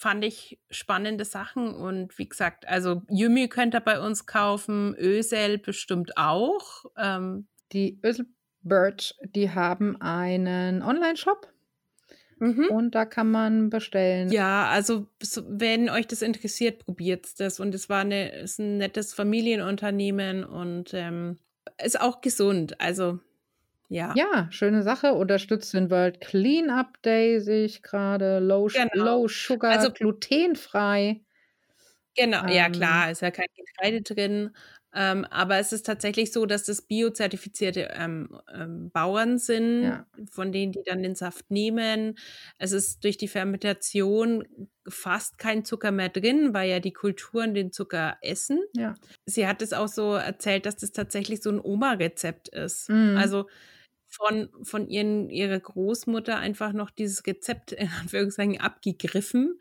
Fand 0.04 0.22
ich 0.22 0.58
spannende 0.68 1.24
Sachen 1.24 1.74
und 1.74 2.18
wie 2.18 2.28
gesagt, 2.28 2.68
also 2.68 3.00
Yumi 3.08 3.48
könnt 3.48 3.74
ihr 3.74 3.80
bei 3.80 3.98
uns 3.98 4.26
kaufen, 4.26 4.94
Ösel 4.98 5.56
bestimmt 5.56 6.18
auch. 6.18 6.84
Ähm, 6.98 7.46
Die 7.72 7.98
Ösel 8.04 8.26
Birch, 8.60 9.14
die 9.22 9.48
haben 9.48 9.98
einen 10.02 10.82
Online-Shop 10.82 11.50
mhm. 12.38 12.66
und 12.66 12.94
da 12.94 13.06
kann 13.06 13.30
man 13.30 13.70
bestellen. 13.70 14.30
Ja, 14.30 14.68
also 14.68 15.06
so, 15.22 15.40
wenn 15.48 15.88
euch 15.88 16.06
das 16.06 16.20
interessiert, 16.20 16.84
probiert 16.84 17.40
das. 17.40 17.58
Und 17.58 17.74
es 17.74 17.88
war 17.88 18.02
eine, 18.02 18.28
ist 18.28 18.58
ein 18.58 18.76
nettes 18.76 19.14
Familienunternehmen 19.14 20.44
und 20.44 20.92
ähm, 20.92 21.38
ist 21.82 21.98
auch 21.98 22.20
gesund. 22.20 22.78
Also 22.78 23.20
ja. 23.88 24.12
Ja, 24.16 24.48
schöne 24.50 24.82
Sache. 24.82 25.14
Unterstützt 25.14 25.74
den 25.74 25.90
World 25.90 26.20
Cleanup 26.20 27.00
Day, 27.02 27.40
sehe 27.40 27.64
ich 27.64 27.82
gerade. 27.82 28.38
Low, 28.40 28.66
Genau. 28.66 29.04
low 29.04 29.28
Sugar, 29.28 29.72
Also- 29.78 29.92
glutenfrei. 29.92 31.20
Genau, 32.16 32.46
ja 32.46 32.66
Ähm. 32.66 32.72
klar, 32.72 33.10
ist 33.10 33.22
ja 33.22 33.30
kein 33.30 33.46
Getreide 33.56 34.02
drin. 34.02 34.50
Ähm, 34.96 35.24
aber 35.24 35.58
es 35.58 35.72
ist 35.72 35.84
tatsächlich 35.86 36.32
so, 36.32 36.46
dass 36.46 36.62
das 36.64 36.82
biozertifizierte 36.82 37.88
ähm, 37.98 38.38
ähm, 38.54 38.90
Bauern 38.92 39.38
sind, 39.38 39.82
Ja. 39.82 40.06
von 40.30 40.52
denen 40.52 40.70
die 40.70 40.82
dann 40.86 41.02
den 41.02 41.16
Saft 41.16 41.50
nehmen. 41.50 42.14
Es 42.58 42.70
ist 42.70 43.02
durch 43.02 43.16
die 43.18 43.26
Fermentation 43.26 44.44
fast 44.88 45.38
kein 45.38 45.64
Zucker 45.64 45.90
mehr 45.90 46.10
drin, 46.10 46.54
weil 46.54 46.70
ja 46.70 46.78
die 46.78 46.92
Kulturen 46.92 47.54
den 47.54 47.72
Zucker 47.72 48.18
essen. 48.22 48.60
Ja. 48.76 48.94
Sie 49.26 49.48
hat 49.48 49.62
es 49.62 49.72
auch 49.72 49.88
so 49.88 50.14
erzählt, 50.14 50.64
dass 50.66 50.76
das 50.76 50.92
tatsächlich 50.92 51.42
so 51.42 51.50
ein 51.50 51.60
Oma-Rezept 51.60 52.48
ist. 52.50 52.88
Mhm. 52.88 53.16
Also 53.16 53.48
von, 54.14 54.48
von 54.62 54.88
ihren, 54.88 55.28
ihrer 55.28 55.58
Großmutter 55.58 56.38
einfach 56.38 56.72
noch 56.72 56.90
dieses 56.90 57.26
Rezept 57.26 57.72
in 57.72 57.88
Anführungszeichen 58.00 58.60
abgegriffen. 58.60 59.58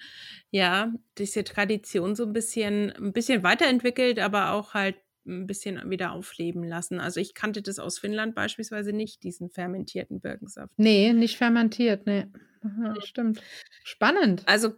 Ja, 0.51 0.93
diese 1.17 1.43
Tradition 1.43 2.15
so 2.15 2.25
ein 2.25 2.33
bisschen, 2.33 2.91
ein 2.91 3.13
bisschen 3.13 3.43
weiterentwickelt, 3.43 4.19
aber 4.19 4.51
auch 4.51 4.73
halt 4.75 4.95
ein 5.25 5.47
bisschen 5.47 5.89
wieder 5.89 6.11
aufleben 6.11 6.63
lassen. 6.63 6.99
Also 6.99 7.19
ich 7.19 7.33
kannte 7.33 7.61
das 7.61 7.79
aus 7.79 7.97
Finnland 7.97 8.35
beispielsweise 8.35 8.93
nicht, 8.93 9.23
diesen 9.23 9.49
fermentierten 9.49 10.19
Birkensaft. 10.19 10.73
Nee, 10.77 11.13
nicht 11.13 11.37
fermentiert, 11.37 12.05
nee. 12.05 12.25
Ja, 12.63 12.95
stimmt. 13.01 13.41
Spannend. 13.83 14.43
Also 14.45 14.73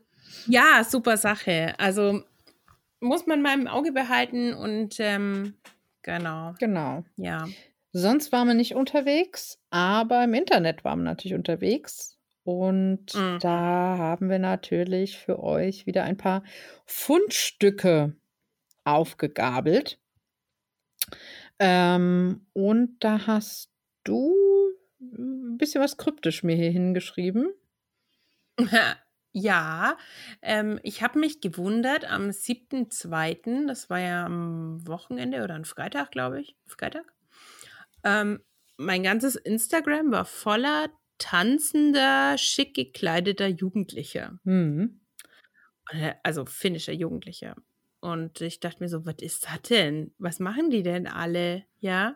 ja, 0.48 0.84
super 0.84 1.18
Sache. 1.18 1.74
Also 1.80 2.24
muss 3.00 3.28
man 3.28 3.42
mal 3.42 3.60
im 3.60 3.68
Auge 3.68 3.92
behalten 3.92 4.54
und 4.54 4.96
ähm, 5.00 5.56
genau. 6.02 6.54
Genau. 6.60 7.04
Ja. 7.18 7.48
Sonst 7.98 8.32
waren 8.34 8.48
wir 8.48 8.54
nicht 8.56 8.76
unterwegs, 8.76 9.60
aber 9.70 10.24
im 10.26 10.34
Internet 10.34 10.84
waren 10.84 11.00
wir 11.00 11.06
natürlich 11.06 11.36
unterwegs. 11.36 12.18
Und 12.44 13.06
Mhm. 13.14 13.40
da 13.40 13.98
haben 13.98 14.30
wir 14.30 14.38
natürlich 14.40 15.18
für 15.18 15.42
euch 15.42 15.86
wieder 15.86 16.04
ein 16.04 16.18
paar 16.18 16.44
Fundstücke 16.86 18.16
aufgegabelt. 18.86 20.00
Ähm, 21.60 22.46
und 22.54 22.98
da 23.04 23.28
hast 23.28 23.72
du 24.04 24.34
ein 25.02 25.58
bisschen 25.58 25.82
was 25.82 25.98
kryptisch 25.98 26.44
mir 26.44 26.56
hier 26.56 26.72
hingeschrieben. 26.72 27.54
Ja, 29.38 29.98
ähm, 30.42 30.80
ich 30.84 31.04
habe 31.04 31.20
mich 31.20 31.42
gewundert 31.42 32.06
am 32.10 32.32
7.2., 32.32 33.68
das 33.68 33.90
war 33.90 34.00
ja 34.00 34.26
am 34.26 34.88
Wochenende 34.88 35.44
oder 35.44 35.56
am 35.56 35.66
Freitag, 35.66 36.12
glaube 36.12 36.40
ich. 36.40 36.56
Freitag. 36.68 37.15
Ähm, 38.06 38.40
mein 38.78 39.04
ganzes 39.04 39.36
Instagram 39.36 40.12
war 40.12 40.26
voller 40.26 40.90
tanzender, 41.18 42.38
schick 42.38 42.76
gekleideter 42.76 43.48
Jugendlicher. 43.48 44.40
Mhm. 44.44 45.02
Äh, 45.92 46.14
Also 46.24 46.46
finnischer 46.46 46.94
Jugendlicher. 46.94 47.56
Und 48.00 48.40
ich 48.42 48.60
dachte 48.60 48.84
mir 48.84 48.90
so, 48.90 49.06
was 49.06 49.16
ist 49.22 49.46
das 49.46 49.62
denn? 49.64 50.14
Was 50.20 50.40
machen 50.40 50.70
die 50.70 50.84
denn 50.84 51.08
alle? 51.08 51.66
Ja. 51.80 52.16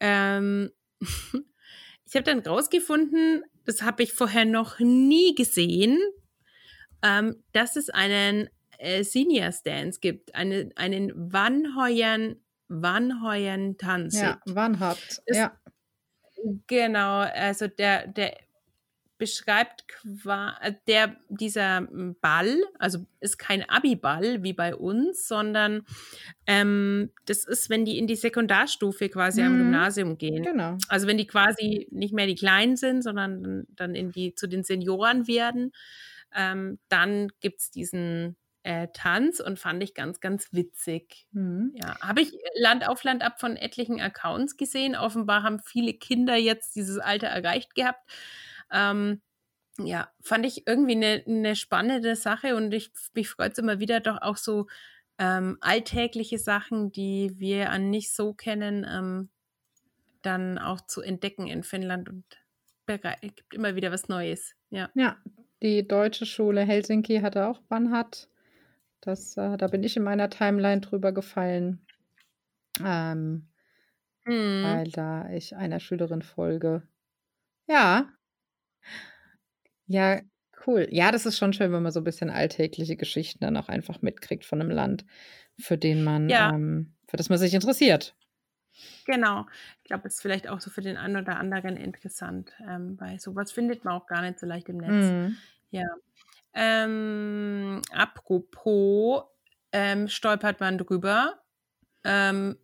Ähm, 0.00 0.70
ich 1.00 2.14
habe 2.14 2.22
dann 2.22 2.40
rausgefunden, 2.40 3.42
das 3.64 3.82
habe 3.82 4.02
ich 4.02 4.14
vorher 4.14 4.46
noch 4.46 4.78
nie 4.78 5.34
gesehen, 5.34 5.98
ähm, 7.02 7.42
dass 7.52 7.76
es 7.76 7.90
einen 7.90 8.48
äh, 8.78 9.04
Senior 9.04 9.52
Dance 9.64 10.00
gibt, 10.00 10.34
eine, 10.34 10.70
einen 10.76 11.32
Vanhoyen, 12.68 13.78
Vanhoyen 13.78 13.78
Tanz. 13.78 14.20
Ja, 14.20 14.40
wann 14.46 14.78
habt. 14.80 15.22
Ja. 15.26 15.52
Genau, 16.66 17.18
also 17.18 17.66
der, 17.66 18.06
der 18.06 18.36
beschreibt 19.18 19.88
quasi, 19.88 20.76
der, 20.86 21.16
dieser 21.28 21.88
Ball, 22.20 22.56
also 22.78 23.04
ist 23.18 23.36
kein 23.36 23.68
Abi-Ball 23.68 24.44
wie 24.44 24.52
bei 24.52 24.76
uns, 24.76 25.26
sondern 25.26 25.82
ähm, 26.46 27.10
das 27.26 27.42
ist, 27.44 27.68
wenn 27.68 27.84
die 27.84 27.98
in 27.98 28.06
die 28.06 28.14
Sekundarstufe 28.14 29.08
quasi 29.08 29.42
am 29.42 29.54
Mhm. 29.54 29.58
Gymnasium 29.58 30.18
gehen. 30.18 30.44
Genau. 30.44 30.78
Also 30.88 31.08
wenn 31.08 31.18
die 31.18 31.26
quasi 31.26 31.88
nicht 31.90 32.14
mehr 32.14 32.28
die 32.28 32.36
Kleinen 32.36 32.76
sind, 32.76 33.02
sondern 33.02 33.42
dann- 33.42 33.66
dann 33.74 33.94
in 33.96 34.12
die, 34.12 34.36
zu 34.36 34.46
den 34.46 34.62
Senioren 34.62 35.26
werden, 35.26 35.72
ähm, 36.32 36.78
dann 36.88 37.28
gibt 37.40 37.58
es 37.60 37.70
diesen 37.72 38.36
äh, 38.68 38.88
Tanz 38.92 39.40
und 39.40 39.58
fand 39.58 39.82
ich 39.82 39.94
ganz, 39.94 40.20
ganz 40.20 40.52
witzig. 40.52 41.26
Mhm. 41.32 41.72
Ja, 41.74 41.98
habe 42.02 42.20
ich 42.20 42.38
Land 42.54 42.86
auf 42.86 43.02
Land 43.02 43.22
ab 43.22 43.40
von 43.40 43.56
etlichen 43.56 43.98
Accounts 43.98 44.58
gesehen. 44.58 44.94
Offenbar 44.94 45.42
haben 45.42 45.58
viele 45.58 45.94
Kinder 45.94 46.36
jetzt 46.36 46.76
dieses 46.76 46.98
Alter 46.98 47.28
erreicht 47.28 47.74
gehabt. 47.74 48.06
Ähm, 48.70 49.22
ja, 49.78 50.12
fand 50.20 50.44
ich 50.44 50.66
irgendwie 50.66 50.96
eine 50.96 51.22
ne 51.24 51.56
spannende 51.56 52.14
Sache 52.14 52.56
und 52.56 52.74
ich, 52.74 52.90
mich 53.14 53.30
freut 53.30 53.52
es 53.52 53.58
immer 53.58 53.80
wieder 53.80 54.00
doch 54.00 54.20
auch 54.20 54.36
so 54.36 54.66
ähm, 55.16 55.56
alltägliche 55.62 56.38
Sachen, 56.38 56.92
die 56.92 57.32
wir 57.38 57.70
an 57.70 57.88
nicht 57.88 58.14
so 58.14 58.34
kennen, 58.34 58.86
ähm, 58.86 59.30
dann 60.20 60.58
auch 60.58 60.82
zu 60.82 61.00
entdecken 61.00 61.46
in 61.46 61.62
Finnland 61.62 62.10
und 62.10 62.24
berei- 62.86 63.18
gibt 63.22 63.54
immer 63.54 63.76
wieder 63.76 63.92
was 63.92 64.08
Neues. 64.08 64.54
Ja. 64.68 64.90
Ja, 64.92 65.16
die 65.62 65.88
deutsche 65.88 66.26
Schule 66.26 66.60
Helsinki 66.60 67.20
hatte 67.20 67.46
auch 67.48 67.60
Banhat. 67.62 68.28
Das, 69.00 69.36
äh, 69.36 69.56
da 69.56 69.66
bin 69.68 69.82
ich 69.82 69.96
in 69.96 70.02
meiner 70.04 70.30
Timeline 70.30 70.80
drüber 70.80 71.12
gefallen, 71.12 71.84
ähm, 72.84 73.48
Mhm. 74.26 74.78
weil 74.78 74.88
da 74.90 75.28
ich 75.32 75.56
einer 75.56 75.80
Schülerin 75.80 76.22
folge. 76.22 76.86
Ja. 77.68 78.12
Ja, 79.86 80.20
cool. 80.66 80.86
Ja, 80.90 81.10
das 81.12 81.24
ist 81.26 81.38
schon 81.38 81.52
schön, 81.52 81.72
wenn 81.72 81.82
man 81.82 81.92
so 81.92 82.00
ein 82.00 82.04
bisschen 82.04 82.30
alltägliche 82.30 82.96
Geschichten 82.96 83.40
dann 83.40 83.56
auch 83.56 83.68
einfach 83.68 84.02
mitkriegt 84.02 84.44
von 84.44 84.60
einem 84.60 84.70
Land, 84.70 85.04
für 85.58 85.78
den 85.78 86.04
man, 86.04 86.34
Ja. 86.34 86.50
ähm, 86.54 86.94
für 87.08 87.16
das 87.16 87.28
man 87.30 87.38
sich 87.38 87.54
interessiert. 87.54 88.14
Genau. 89.06 89.46
Ich 89.78 89.84
glaube, 89.84 90.06
es 90.08 90.14
ist 90.16 90.22
vielleicht 90.22 90.48
auch 90.48 90.60
so 90.60 90.70
für 90.70 90.82
den 90.82 90.96
einen 90.96 91.16
oder 91.16 91.38
anderen 91.38 91.76
interessant, 91.76 92.52
ähm, 92.60 93.00
weil 93.00 93.18
sowas 93.20 93.52
findet 93.52 93.84
man 93.84 93.94
auch 93.94 94.06
gar 94.06 94.20
nicht 94.22 94.38
so 94.38 94.46
leicht 94.46 94.68
im 94.68 94.76
Netz. 94.78 95.14
Mhm. 95.14 95.42
Ja. 95.70 95.84
Ähm, 96.60 97.82
apropos, 97.92 99.22
ähm, 99.70 100.08
stolpert 100.08 100.58
man 100.58 100.76
drüber. 100.76 101.40
Ähm, 102.04 102.56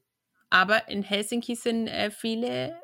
aber 0.50 0.88
in 0.88 1.02
Helsinki 1.02 1.54
sind 1.54 1.86
äh, 1.86 2.10
viele 2.10 2.76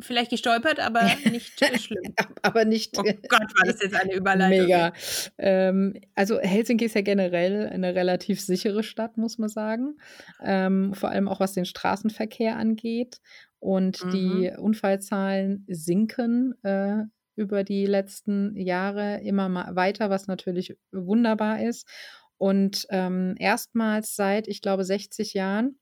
vielleicht 0.00 0.30
gestolpert, 0.30 0.80
aber 0.80 1.02
nicht 1.30 1.60
äh, 1.62 1.78
schlimm. 1.78 2.14
Aber 2.42 2.64
nicht. 2.64 2.98
Oh 2.98 3.02
Gott, 3.02 3.42
war 3.54 3.66
das 3.66 3.82
jetzt 3.82 3.94
eine 3.94 4.14
Überleitung. 4.14 4.66
Mega. 4.66 4.92
Ähm, 5.38 6.00
also 6.14 6.40
Helsinki 6.40 6.86
ist 6.86 6.94
ja 6.94 7.02
generell 7.02 7.68
eine 7.68 7.94
relativ 7.94 8.40
sichere 8.40 8.82
Stadt, 8.82 9.18
muss 9.18 9.36
man 9.38 9.50
sagen. 9.50 9.98
Ähm, 10.42 10.94
vor 10.94 11.10
allem 11.10 11.28
auch 11.28 11.38
was 11.40 11.52
den 11.52 11.66
Straßenverkehr 11.66 12.56
angeht. 12.56 13.20
Und 13.58 14.02
Mhm. 14.04 14.10
die 14.10 14.52
Unfallzahlen 14.58 15.66
sinken 15.68 16.54
äh, 16.64 17.04
über 17.40 17.64
die 17.64 17.86
letzten 17.86 18.54
Jahre 18.56 19.20
immer 19.22 19.48
mal 19.48 19.74
weiter, 19.74 20.10
was 20.10 20.26
natürlich 20.26 20.76
wunderbar 20.92 21.62
ist. 21.62 21.88
Und 22.36 22.86
ähm, 22.90 23.34
erstmals 23.38 24.14
seit, 24.14 24.46
ich 24.46 24.60
glaube, 24.60 24.84
60 24.84 25.34
Jahren 25.34 25.78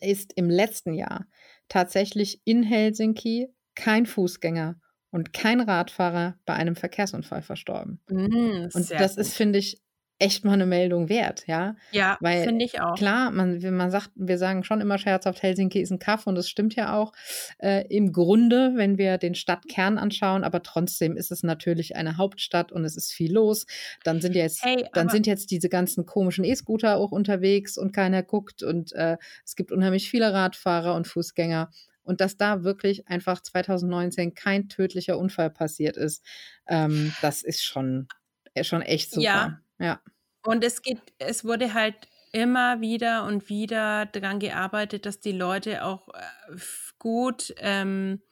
ist 0.00 0.32
im 0.36 0.50
letzten 0.50 0.92
Jahr 0.94 1.26
tatsächlich 1.68 2.40
in 2.44 2.62
Helsinki 2.62 3.48
kein 3.74 4.04
Fußgänger 4.04 4.76
und 5.10 5.32
kein 5.32 5.60
Radfahrer 5.60 6.38
bei 6.44 6.54
einem 6.54 6.76
Verkehrsunfall 6.76 7.42
verstorben. 7.42 8.00
Mm, 8.08 8.68
Und 8.72 8.90
das 8.90 9.16
gut. 9.16 9.24
ist, 9.26 9.34
finde 9.34 9.58
ich, 9.58 9.80
echt 10.20 10.44
mal 10.44 10.52
eine 10.52 10.66
Meldung 10.66 11.08
wert, 11.08 11.44
ja. 11.46 11.74
ja, 11.92 12.18
weil 12.20 12.44
finde 12.44 12.64
ich 12.64 12.80
auch. 12.80 12.94
Klar, 12.94 13.30
man, 13.30 13.58
man 13.74 13.90
sagt, 13.90 14.10
wir 14.14 14.36
sagen 14.36 14.64
schon 14.64 14.80
immer 14.82 14.98
scherzhaft, 14.98 15.42
Helsinki 15.42 15.80
ist 15.80 15.90
ein 15.90 15.98
Kaff 15.98 16.26
und 16.26 16.34
das 16.34 16.48
stimmt 16.48 16.76
ja 16.76 16.94
auch 16.94 17.12
äh, 17.58 17.86
im 17.88 18.12
Grunde, 18.12 18.72
wenn 18.76 18.98
wir 18.98 19.16
den 19.16 19.34
Stadtkern 19.34 19.96
anschauen, 19.96 20.44
aber 20.44 20.62
trotzdem 20.62 21.16
ist 21.16 21.32
es 21.32 21.42
natürlich 21.42 21.96
eine 21.96 22.18
Hauptstadt 22.18 22.70
und 22.70 22.84
es 22.84 22.96
ist 22.96 23.12
viel 23.12 23.32
los. 23.32 23.66
Dann 24.04 24.20
sind 24.20 24.36
ja 24.36 24.42
jetzt, 24.42 24.62
Hey, 24.62 24.86
dann 24.92 25.08
sind 25.08 25.26
jetzt 25.26 25.50
diese 25.50 25.70
ganzen 25.70 26.04
komischen 26.04 26.44
E-Scooter 26.44 26.98
auch 26.98 27.12
unterwegs 27.12 27.78
und 27.78 27.92
keiner 27.92 28.22
guckt 28.22 28.62
und 28.62 28.92
äh, 28.92 29.16
es 29.44 29.56
gibt 29.56 29.72
unheimlich 29.72 30.10
viele 30.10 30.32
Radfahrer 30.32 30.94
und 30.94 31.08
Fußgänger. 31.08 31.70
Und 32.02 32.20
dass 32.20 32.36
da 32.36 32.62
wirklich 32.62 33.08
einfach 33.08 33.40
2019 33.40 34.34
kein 34.34 34.68
tödlicher 34.68 35.18
Unfall 35.18 35.48
passiert 35.48 35.96
ist, 35.96 36.24
ähm, 36.66 37.14
das 37.22 37.42
ist 37.42 37.62
schon, 37.62 38.08
äh, 38.54 38.64
schon 38.64 38.82
echt 38.82 39.12
super. 39.12 39.22
Ja. 39.22 39.60
Ja. 39.80 40.02
Und 40.44 40.64
es 40.64 40.82
geht, 40.82 41.00
es 41.18 41.44
wurde 41.44 41.74
halt 41.74 41.96
immer 42.32 42.80
wieder 42.80 43.24
und 43.24 43.48
wieder 43.48 44.06
daran 44.06 44.38
gearbeitet, 44.38 45.04
dass 45.06 45.20
die 45.20 45.32
Leute 45.32 45.84
auch 45.84 46.08
äh, 46.14 46.56
gut 46.98 47.52
ähm, 47.58 48.22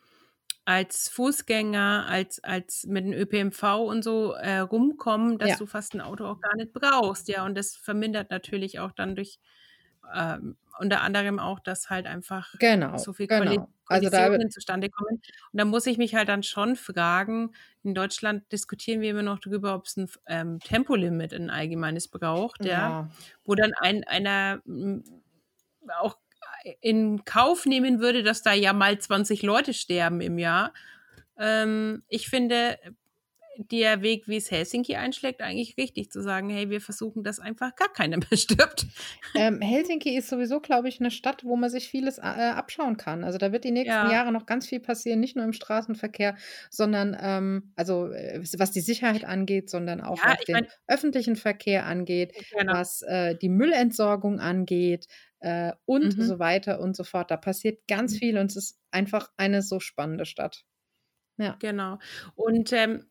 als 0.64 1.08
Fußgänger, 1.08 2.06
als, 2.08 2.42
als 2.44 2.84
mit 2.86 3.04
dem 3.06 3.12
ÖPNV 3.14 3.62
und 3.86 4.02
so 4.04 4.32
äh, 4.34 4.58
rumkommen, 4.60 5.38
dass 5.38 5.56
Ja. 5.56 5.56
du 5.56 5.66
fast 5.66 5.94
ein 5.94 6.00
Auto 6.02 6.26
auch 6.26 6.40
gar 6.40 6.56
nicht 6.56 6.72
brauchst. 6.74 7.28
Ja, 7.28 7.44
und 7.46 7.56
das 7.56 7.76
vermindert 7.76 8.30
natürlich 8.30 8.78
auch 8.80 8.92
dann 8.92 9.16
durch 9.16 9.38
ähm, 10.14 10.56
unter 10.78 11.00
anderem 11.02 11.38
auch, 11.40 11.58
dass 11.60 11.90
halt 11.90 12.06
einfach 12.06 12.54
Genau, 12.58 12.96
so 12.98 13.12
viel 13.12 13.26
genau. 13.26 13.68
Also 13.86 14.10
da- 14.10 14.38
zustande 14.50 14.90
kommen. 14.90 15.14
Und 15.52 15.58
da 15.58 15.64
muss 15.64 15.86
ich 15.86 15.96
mich 15.98 16.14
halt 16.14 16.28
dann 16.28 16.42
schon 16.42 16.76
fragen, 16.76 17.52
in 17.82 17.94
Deutschland 17.94 18.50
diskutieren 18.52 19.00
wir 19.00 19.10
immer 19.10 19.22
noch 19.22 19.38
darüber, 19.38 19.74
ob 19.74 19.86
es 19.86 19.96
ein 19.96 20.08
ähm, 20.26 20.60
Tempolimit 20.60 21.32
ein 21.32 21.48
allgemeines 21.50 22.08
braucht, 22.08 22.64
ja, 22.66 23.10
wo 23.44 23.54
dann 23.54 23.72
ein, 23.80 24.04
einer 24.04 24.60
auch 26.00 26.18
in 26.80 27.24
Kauf 27.24 27.66
nehmen 27.66 28.00
würde, 28.00 28.22
dass 28.22 28.42
da 28.42 28.52
ja 28.52 28.72
mal 28.72 28.98
20 28.98 29.42
Leute 29.42 29.72
sterben 29.74 30.20
im 30.20 30.38
Jahr. 30.38 30.72
Ähm, 31.38 32.02
ich 32.08 32.28
finde 32.28 32.78
der 33.58 34.02
Weg, 34.02 34.28
wie 34.28 34.36
es 34.36 34.50
Helsinki 34.50 34.96
einschlägt, 34.96 35.40
eigentlich 35.42 35.76
richtig 35.76 36.10
zu 36.10 36.22
sagen, 36.22 36.48
hey, 36.48 36.70
wir 36.70 36.80
versuchen, 36.80 37.24
dass 37.24 37.40
einfach 37.40 37.74
gar 37.76 37.92
keiner 37.92 38.16
mehr 38.30 38.36
stirbt. 38.38 38.86
Ähm, 39.34 39.60
Helsinki 39.60 40.16
ist 40.16 40.28
sowieso, 40.28 40.60
glaube 40.60 40.88
ich, 40.88 41.00
eine 41.00 41.10
Stadt, 41.10 41.44
wo 41.44 41.56
man 41.56 41.68
sich 41.70 41.88
vieles 41.88 42.18
äh, 42.18 42.22
abschauen 42.22 42.96
kann. 42.96 43.24
Also 43.24 43.38
da 43.38 43.52
wird 43.52 43.64
die 43.64 43.70
nächsten 43.72 43.90
Ja. 43.92 44.10
Jahre 44.12 44.32
noch 44.32 44.46
ganz 44.46 44.66
viel 44.66 44.80
passieren, 44.80 45.20
nicht 45.20 45.36
nur 45.36 45.44
im 45.44 45.52
Straßenverkehr, 45.52 46.36
sondern 46.70 47.16
ähm, 47.20 47.72
also 47.76 48.10
äh, 48.12 48.40
was 48.58 48.70
die 48.70 48.80
Sicherheit 48.80 49.24
angeht, 49.24 49.68
sondern 49.70 50.00
auch 50.00 50.18
Ja, 50.18 50.30
was 50.36 50.44
den 50.44 50.52
mein- 50.54 50.66
öffentlichen 50.86 51.36
Verkehr 51.36 51.86
angeht, 51.86 52.32
Genau. 52.56 52.72
was 52.74 53.02
äh, 53.02 53.36
die 53.36 53.48
Müllentsorgung 53.48 54.40
angeht 54.40 55.06
äh, 55.40 55.72
und 55.84 56.16
Mhm. 56.16 56.22
so 56.22 56.38
weiter 56.38 56.80
und 56.80 56.96
so 56.96 57.04
fort. 57.04 57.30
Da 57.30 57.36
passiert 57.36 57.86
ganz 57.88 58.14
Mhm. 58.14 58.16
viel 58.18 58.38
und 58.38 58.46
es 58.50 58.56
ist 58.56 58.78
einfach 58.90 59.30
eine 59.36 59.62
so 59.62 59.80
spannende 59.80 60.24
Stadt. 60.26 60.64
Ja. 61.36 61.56
Genau. 61.60 61.98
Und 62.34 62.72
ähm, 62.72 63.04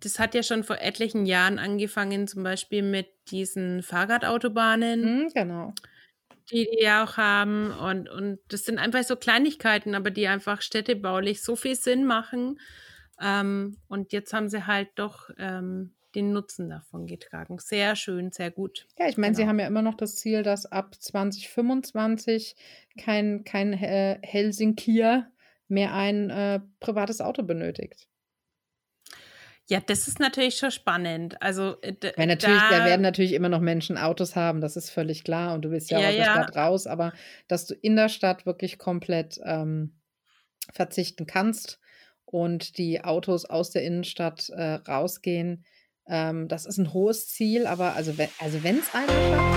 das 0.00 0.18
hat 0.18 0.34
ja 0.34 0.42
schon 0.42 0.64
vor 0.64 0.78
etlichen 0.80 1.26
Jahren 1.26 1.58
angefangen, 1.58 2.26
zum 2.28 2.42
Beispiel 2.42 2.82
mit 2.82 3.08
diesen 3.30 3.82
Fahrradautobahnen. 3.82 5.00
Mhm, 5.24 5.28
genau. 5.34 5.72
Die 6.50 6.68
die 6.70 6.82
ja 6.84 7.02
auch 7.04 7.16
haben 7.16 7.72
und 7.72 8.08
und 8.08 8.38
das 8.48 8.64
sind 8.64 8.78
einfach 8.78 9.02
so 9.02 9.16
Kleinigkeiten, 9.16 9.94
aber 9.96 10.10
die 10.10 10.28
einfach 10.28 10.62
städtebaulich 10.62 11.42
so 11.42 11.56
viel 11.56 11.74
Sinn 11.74 12.04
machen. 12.06 12.60
Ähm, 13.20 13.78
und 13.88 14.12
jetzt 14.12 14.32
haben 14.32 14.48
sie 14.48 14.66
halt 14.66 14.90
doch, 14.96 15.30
ähm, 15.38 15.94
den 16.14 16.32
Nutzen 16.32 16.70
davon 16.70 17.06
getragen. 17.06 17.58
Sehr 17.58 17.96
schön, 17.96 18.30
sehr 18.32 18.50
gut. 18.50 18.86
Ja, 18.98 19.08
ich 19.08 19.16
meine, 19.18 19.34
sie 19.34 19.42
Genau. 19.42 19.48
haben 19.48 19.58
ja 19.58 19.66
immer 19.66 19.82
noch 19.82 19.94
das 19.96 20.16
Ziel, 20.16 20.42
dass 20.42 20.66
ab 20.66 20.94
2025 21.00 22.56
kein 22.98 23.44
kein, 23.44 23.72
äh, 23.74 24.18
Helsinkier 24.22 25.30
mehr 25.68 25.92
ein, 25.94 26.30
äh, 26.30 26.60
privates 26.80 27.20
Auto 27.20 27.42
benötigt. 27.42 28.08
Ja, 29.68 29.80
das 29.80 30.06
ist 30.06 30.20
natürlich 30.20 30.56
schon 30.58 30.70
spannend. 30.70 31.42
Also, 31.42 31.80
äh, 31.82 31.94
Weil 32.18 32.26
natürlich 32.28 32.66
da 32.66 32.82
da 32.82 32.82
werden 32.82 33.02
natürlich 33.02 33.34
immer 33.34 33.50
noch 33.50 33.60
Menschen 33.60 33.98
Autos 33.98 34.36
haben, 34.36 34.62
das 34.62 34.76
ist 34.76 34.88
völlig 34.90 35.22
klar 35.22 35.54
und 35.54 35.62
du 35.62 35.70
willst 35.70 35.90
ja 35.90 36.00
auch 36.00 36.04
Ja, 36.04 36.08
aus 36.08 36.16
der 36.16 36.24
ja. 36.24 36.46
Stadt 36.46 36.56
raus, 36.56 36.86
aber 36.86 37.12
dass 37.46 37.66
du 37.66 37.74
in 37.74 37.94
der 37.94 38.08
Stadt 38.08 38.46
wirklich 38.46 38.78
komplett, 38.78 39.38
ähm, 39.44 40.00
verzichten 40.72 41.26
kannst 41.26 41.80
und 42.26 42.78
die 42.78 43.04
Autos 43.04 43.44
aus 43.46 43.70
der 43.70 43.84
Innenstadt, 43.84 44.50
äh, 44.50 44.74
rausgehen, 44.88 45.64
ähm, 46.08 46.48
das 46.48 46.66
ist 46.66 46.78
'n 46.78 46.92
hohes 46.94 47.28
Ziel, 47.28 47.66
aber 47.66 47.94
also 47.94 48.14
also 48.38 48.62
wenn's 48.64 48.90
einer 48.94 49.22
schafft 49.22 49.54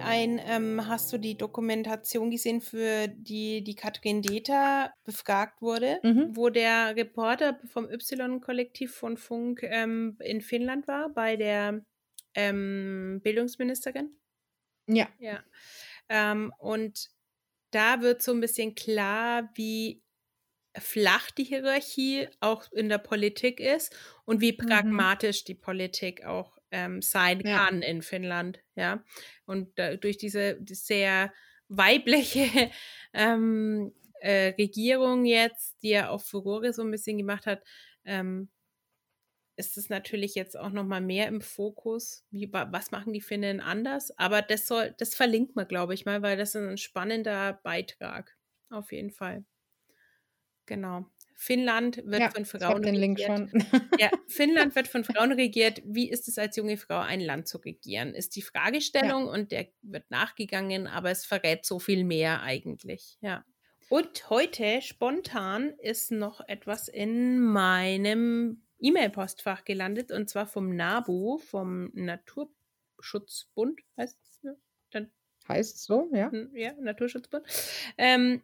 grade 0.00 0.02
ein, 0.02 0.40
ähm, 0.44 0.86
hast 0.88 1.12
du 1.12 1.18
die 1.18 1.36
Dokumentation 1.36 2.30
gesehen, 2.30 2.60
für 2.60 3.08
die 3.08 3.62
die 3.64 3.74
Katrin 3.74 4.22
Deter 4.22 4.92
befragt 5.04 5.62
wurde, 5.62 6.00
Mhm. 6.04 6.32
wo 6.34 6.48
der 6.50 6.96
Reporter 6.96 7.60
vom 7.66 7.88
Y-Kollektiv 7.90 8.94
von 8.94 9.16
Funk, 9.16 9.62
ähm, 9.64 10.16
in 10.20 10.40
Finnland 10.40 10.88
war 10.88 11.10
bei 11.10 11.36
der, 11.36 11.84
ähm, 12.34 13.20
Bildungsministerin? 13.22 14.16
Ja. 14.88 15.12
Ja. 15.18 15.44
Ähm, 16.08 16.52
und 16.58 17.10
da 17.72 18.00
wird 18.02 18.22
so 18.22 18.32
'n 18.32 18.40
bisschen 18.40 18.74
klar, 18.74 19.50
wie 19.56 20.04
flach 20.78 21.30
die 21.32 21.44
Hierarchie 21.44 22.28
auch 22.40 22.70
in 22.72 22.88
der 22.90 22.98
Politik 22.98 23.60
ist 23.60 23.96
und 24.26 24.40
wie 24.42 24.52
Mhm. 24.58 25.12
pragmatisch 25.12 25.44
die 25.44 25.54
Politik 25.56 26.24
auch, 26.26 26.58
ähm, 26.72 27.02
sein 27.02 27.44
Ja. 27.44 27.62
kann 27.64 27.82
in 27.82 28.02
Finnland, 28.02 28.60
ja? 28.76 29.04
Und 29.46 29.78
da 29.78 29.96
durch 29.96 30.18
diese 30.18 30.58
sehr 30.68 31.32
weibliche, 31.68 32.46
ähm, 33.14 33.92
äh, 34.20 34.54
Regierung 34.58 35.24
jetzt, 35.26 35.82
die 35.82 35.90
ja 35.90 36.10
auch 36.10 36.20
Furore 36.22 36.72
so 36.72 36.82
'n 36.82 36.90
bisschen 36.90 37.18
gemacht 37.18 37.46
hat, 37.46 37.62
ähm, 38.04 38.50
ist 39.56 39.76
es 39.78 39.88
natürlich 39.90 40.34
jetzt 40.34 40.58
auch 40.58 40.70
noch 40.70 40.84
mal 40.84 41.00
mehr 41.00 41.28
im 41.28 41.40
Fokus. 41.42 42.24
Wie 42.30 42.52
wa 42.52 42.68
was 42.72 42.90
machen 42.90 43.12
die 43.12 43.20
Finnen 43.20 43.60
anders? 43.60 44.16
Aber 44.18 44.42
das 44.42 44.66
soll 44.66 44.94
das 44.98 45.14
verlinkt 45.14 45.56
man, 45.56 45.68
glaube 45.68 45.94
ich 45.94 46.04
mal, 46.06 46.22
weil 46.22 46.36
das 46.36 46.50
ist 46.54 46.56
'n 46.62 46.78
spannender 46.78 47.60
Beitrag, 47.62 48.36
auf 48.70 48.92
jeden 48.92 49.10
Fall. 49.10 49.44
Genau. 50.68 51.11
Finnland 51.42 52.02
wird 52.06 52.20
Ja, 52.20 52.30
von 52.30 52.44
Frauen 52.44 52.94
regiert. 52.94 53.36
Ja, 53.96 54.10
Finnland 54.28 54.76
wird 54.76 54.86
von 54.88 55.02
Frauen 55.04 55.32
regiert. 55.32 55.82
Wie 55.84 56.08
ist 56.08 56.28
es 56.28 56.38
als 56.38 56.56
junge 56.56 56.76
Frau, 56.76 57.00
ein 57.00 57.20
Land 57.20 57.48
zu 57.48 57.58
regieren, 57.58 58.14
ist 58.14 58.36
die 58.36 58.42
Ja. 59.00 59.12
Fragestellung 59.12 59.26
und 59.26 59.50
der 59.52 59.68
wird 59.82 60.10
nachgegangen, 60.10 60.86
aber 60.86 61.10
es 61.10 61.26
verrät 61.26 61.64
so 61.66 61.78
viel 61.80 62.04
mehr 62.04 62.42
eigentlich, 62.42 63.18
ja. 63.20 63.44
Und 63.88 64.30
heute 64.30 64.80
spontan 64.82 65.70
ist 65.78 66.12
noch 66.12 66.40
etwas 66.48 66.88
in 66.88 67.40
meinem 67.40 68.62
E-Mail-Postfach 68.78 69.64
gelandet 69.64 70.10
und 70.12 70.30
zwar 70.30 70.46
vom 70.46 70.74
NABU, 70.74 71.38
vom 71.38 71.90
Naturschutzbund, 71.92 73.80
heißt's, 73.96 74.42
ne? 74.42 74.56
Dann 74.90 75.10
Heißt 75.48 75.82
so, 75.82 76.08
ja? 76.12 76.34
Ja, 76.54 76.72
Naturschutzbund. 76.80 77.46
Ähm, 77.98 78.42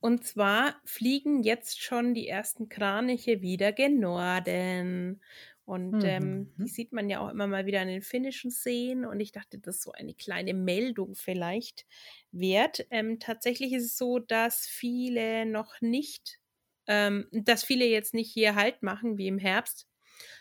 und 0.00 0.24
zwar 0.24 0.80
fliegen 0.84 1.42
jetzt 1.42 1.80
schon 1.82 2.14
die 2.14 2.28
ersten 2.28 2.68
Kraniche 2.68 3.42
wieder 3.42 3.72
gen 3.72 4.00
Norden. 4.00 5.22
Und, 5.64 6.02
ähm, 6.04 6.50
die 6.64 6.68
Mhm. 6.68 6.70
sieht 6.70 6.92
man 6.92 7.08
ja 7.10 7.20
auch 7.20 7.28
immer 7.30 7.46
mal 7.46 7.66
wieder 7.66 7.80
an 7.80 7.88
den 7.88 8.02
finnischen 8.02 8.50
Seen 8.50 9.04
und 9.04 9.20
ich 9.20 9.30
dachte, 9.32 9.58
das 9.58 9.76
ist 9.76 9.82
so 9.82 9.92
eine 9.92 10.14
kleine 10.14 10.52
Meldung 10.54 11.14
vielleicht 11.14 11.86
wert. 12.32 12.86
Ähm, 12.90 13.20
tatsächlich 13.20 13.72
ist 13.72 13.84
es 13.84 13.96
so, 13.98 14.18
dass 14.18 14.66
viele 14.66 15.46
noch 15.46 15.80
nicht 15.80 16.38
ähm, 16.86 17.28
dass 17.32 17.62
viele 17.64 17.84
jetzt 17.86 18.14
nicht 18.14 18.32
hier 18.32 18.54
Halt 18.56 18.82
machen 18.82 19.16
wie 19.18 19.28
im 19.28 19.38
Herbst, 19.38 19.86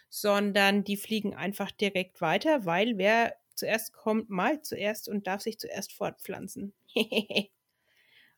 sondern 0.09 0.83
die 0.83 0.97
fliegen 0.97 1.35
einfach 1.35 1.71
direkt 1.71 2.21
weiter, 2.21 2.65
weil 2.65 2.97
wer 2.97 3.35
zuerst 3.55 3.93
kommt, 3.93 4.29
malt 4.29 4.65
zuerst 4.65 5.09
und 5.09 5.27
darf 5.27 5.41
sich 5.41 5.59
zuerst 5.59 5.93
fortpflanzen. 5.93 6.73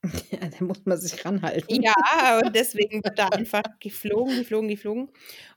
Ja, 0.32 0.40
da 0.50 0.64
muss 0.66 0.86
man 0.86 0.98
sich 0.98 1.24
ranhalten. 1.26 1.82
Ja, 1.84 2.40
und 2.44 2.56
deswegen 2.56 3.04
wird 3.04 3.20
da 3.20 3.28
einfach 3.30 3.64
geflogen, 3.80 4.38
geflogen, 4.38 4.70
geflogen. 4.70 5.10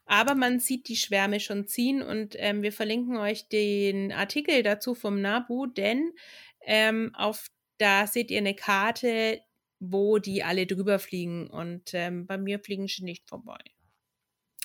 Aber 0.06 0.34
man 0.34 0.60
sieht 0.60 0.88
die 0.88 0.96
Schwärme 0.96 1.40
schon 1.40 1.66
ziehen 1.66 2.02
und, 2.02 2.36
ähm, 2.38 2.62
wir 2.62 2.72
verlinken 2.72 3.16
euch 3.16 3.48
den 3.48 4.12
Artikel 4.12 4.62
dazu 4.62 4.94
vom 4.94 5.20
NABU, 5.20 5.66
denn, 5.66 6.12
ähm, 6.62 7.10
auf 7.14 7.48
da 7.78 8.06
seht 8.06 8.30
ihr 8.30 8.42
'ne 8.42 8.54
Karte, 8.54 9.40
wo 9.80 10.18
die 10.18 10.42
alle 10.44 10.66
drüber 10.66 10.98
fliegen 10.98 11.48
und, 11.48 11.90
ähm, 11.94 12.26
bei 12.26 12.36
mir 12.38 12.60
fliegen 12.60 12.86
sie 12.86 13.02
nicht 13.04 13.26
vorbei. 13.28 13.73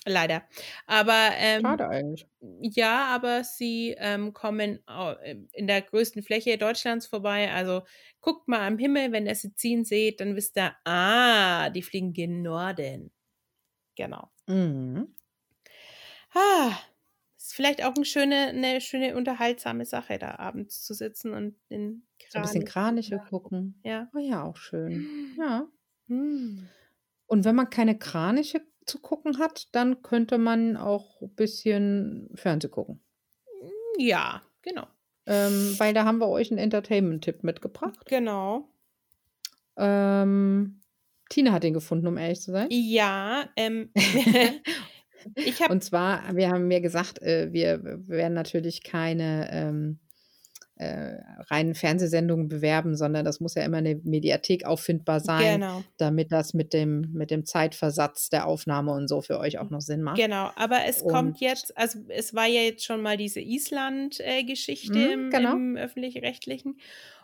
Leider. 0.05 0.43
Aber, 0.87 1.31
ähm 1.37 1.77
Schade 1.77 1.87
eigentlich. 1.89 2.29
ja, 2.41 3.07
aber 3.07 3.43
sie, 3.43 3.95
ähm, 3.99 4.33
kommen 4.33 4.79
ähm, 5.23 5.49
in 5.53 5.67
der 5.67 5.81
größten 5.81 6.23
Fläche 6.23 6.57
Deutschlands 6.57 7.07
vorbei. 7.07 7.51
Also, 7.51 7.83
guckt 8.21 8.47
mal 8.47 8.61
am 8.67 8.77
Himmel, 8.79 9.11
wenn 9.13 9.27
ihr 9.27 9.35
sie 9.35 9.53
ziehen 9.55 9.85
seht, 9.85 10.21
dann 10.21 10.35
wisst 10.37 10.57
ihr: 10.57 10.75
„Ah, 10.85 11.69
die 11.71 11.83
fliegen 11.83 12.13
gen 12.13 12.41
Norden.“ 12.43 13.11
Genau. 13.97 14.31
Mhm. 14.47 15.13
Ah, 16.33 16.77
ist 17.37 17.53
vielleicht 17.55 17.83
auch 17.83 17.95
'n 17.95 18.05
schöne 18.05 18.53
'ne 18.53 18.81
schöne 18.81 19.15
unterhaltsame 19.15 19.85
Sache, 19.85 20.19
da 20.19 20.35
abends 20.37 20.83
zu 20.83 20.93
sitzen 20.93 21.33
und 21.33 21.55
den 21.71 22.07
So 22.31 22.37
'n 22.37 22.41
bisschen 22.43 22.63
Kranich 22.63 22.65
Kraniche 22.65 23.19
gucken. 23.19 23.81
Ja. 23.83 24.11
Oh 24.13 24.19
ja, 24.19 24.43
auch 24.43 24.57
schön. 24.57 25.11
Ja. 25.35 25.67
Mhm. 26.07 26.73
Und 27.29 27.45
wenn 27.45 27.55
man 27.55 27.69
keine 27.69 27.97
Kraniche 27.99 28.61
zu 28.89 28.99
gucken 28.99 29.39
hat, 29.39 29.67
dann 29.73 30.01
könnte 30.01 30.37
man 30.37 30.75
auch 30.77 31.21
bisschen 31.35 32.29
Fernseh 32.35 32.69
gucken. 32.69 33.01
Ja, 33.97 34.41
genau. 34.61 34.87
Ähm, 35.25 35.75
weil 35.77 35.93
da 35.93 36.05
haben 36.05 36.19
wir 36.19 36.27
euch 36.27 36.51
'n 36.51 36.57
Entertainment-Tipp 36.57 37.43
mitgebracht. 37.43 38.05
Genau. 38.05 38.67
Ähm, 39.77 40.81
Tine 41.29 41.51
hat 41.51 41.63
den 41.63 41.73
gefunden, 41.73 42.07
um 42.07 42.17
ehrlich 42.17 42.41
zu 42.41 42.51
sein. 42.51 42.67
Ja, 42.71 43.47
ähm, 43.55 43.91
ich 45.35 45.61
habe 45.61 45.71
Und 45.71 45.83
zwar, 45.83 46.35
wir 46.35 46.49
haben 46.49 46.67
mir 46.67 46.81
gesagt, 46.81 47.21
äh, 47.21 47.53
wir 47.53 47.81
werden 48.07 48.33
natürlich 48.33 48.83
keine, 48.83 49.49
ähm, 49.51 49.99
äh, 50.79 51.17
reinen 51.51 51.75
Fernsehsendungen 51.75 52.49
bewerben, 52.49 52.95
sondern 52.97 53.25
das 53.25 53.39
muss 53.41 53.55
ja 53.55 53.63
immer 53.63 53.81
'ne 53.81 54.01
Mediathek 54.03 54.65
auffindbar 54.65 55.19
sein, 55.21 55.61
Genau. 55.61 55.83
damit 55.97 56.31
das 56.31 56.53
mit 56.55 56.73
dem 56.73 57.11
mit 57.13 57.31
dem 57.31 57.45
Zeitversatz 57.45 58.29
der 58.29 58.47
Aufnahme 58.47 58.91
und 58.93 59.07
so 59.09 59.21
für 59.21 59.39
euch 59.39 59.59
auch 59.59 59.69
noch 59.69 59.81
Sinn 59.81 60.03
macht. 60.03 60.17
Genau, 60.17 60.51
aber 60.55 60.85
es 60.85 61.05
kommt 61.05 61.39
Und 61.39 61.39
jetzt 61.39 61.77
also, 61.77 61.99
es 62.09 62.33
war 62.33 62.47
ja 62.47 62.61
jetzt 62.61 62.83
schon 62.85 63.01
mal 63.01 63.17
diese 63.17 63.39
Island 63.41 64.19
äh, 64.19 64.39
im 64.39 65.29
genau. 65.29 65.53
im 65.55 65.77
Öffentlich-Rechtlichen. 65.77 66.79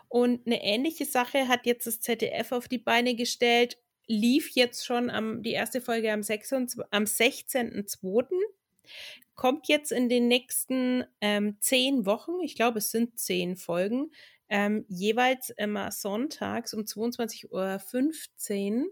Und 0.08 0.46
'ne 0.46 0.62
ähnliche 0.62 1.04
Sache 1.04 1.48
hat 1.48 1.66
jetzt 1.66 1.86
das 1.86 2.00
ZDF 2.00 2.52
auf 2.52 2.68
die 2.68 2.78
Beine 2.78 3.14
gestellt, 3.16 3.78
lief 4.06 4.50
jetzt 4.54 4.86
schon 4.86 5.10
am 5.10 5.42
die 5.42 5.50
erste 5.52 5.80
Folge 5.80 6.12
am 6.12 6.22
am 6.90 7.06
16.2., 7.06 8.36
kommt 9.36 9.68
jetzt 9.68 9.92
in 9.92 10.08
den 10.08 10.28
nächsten, 10.28 11.04
ähm, 11.20 11.58
10 11.60 12.06
Wochen, 12.06 12.40
ich 12.42 12.56
glaube, 12.56 12.78
es 12.78 12.90
sind 12.90 13.18
10 13.18 13.56
Folgen, 13.56 14.10
ähm, 14.48 14.84
jeweils 14.88 15.50
immer 15.50 15.90
sonntags 15.92 16.74
um 16.74 16.86
22:15 16.86 18.84
Uhr, 18.84 18.90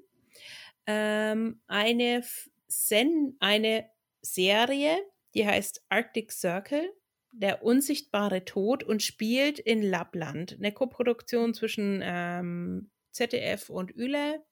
ähm, 0.86 1.60
eine 1.66 2.22
Sen 2.66 3.36
eine 3.40 3.88
Serie, 4.22 4.98
die 5.34 5.46
heißt 5.46 5.84
Arctic 5.88 6.32
Circle. 6.32 6.90
Der 7.36 7.64
unsichtbare 7.64 8.44
Tod 8.44 8.84
und 8.84 9.02
spielt 9.02 9.58
in 9.58 9.82
Lappland. 9.82 10.54
Eine 10.56 10.70
Koproduktion 10.70 11.52
zwischen 11.52 12.00
ähm, 12.04 12.90
ZDF 13.10 13.70
und 13.70 13.90
Üle. 13.90 14.44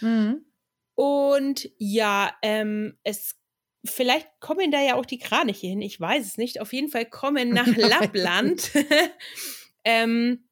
Mhm. 0.00 0.44
Und 0.94 1.70
ja, 1.78 2.32
ähm, 2.42 2.98
es 3.02 3.36
vielleicht 3.84 4.28
kommen 4.40 4.70
da 4.70 4.80
ja 4.80 4.94
auch 4.96 5.06
die 5.06 5.18
Kraniche 5.18 5.66
hin, 5.66 5.82
ich 5.82 6.00
weiß 6.00 6.26
es 6.26 6.38
nicht. 6.38 6.60
Auf 6.60 6.72
jeden 6.72 6.88
Fall 6.88 7.06
kommen 7.06 7.48
nach 7.50 7.66
Lappland 7.66 8.72
ähm, 9.84 10.44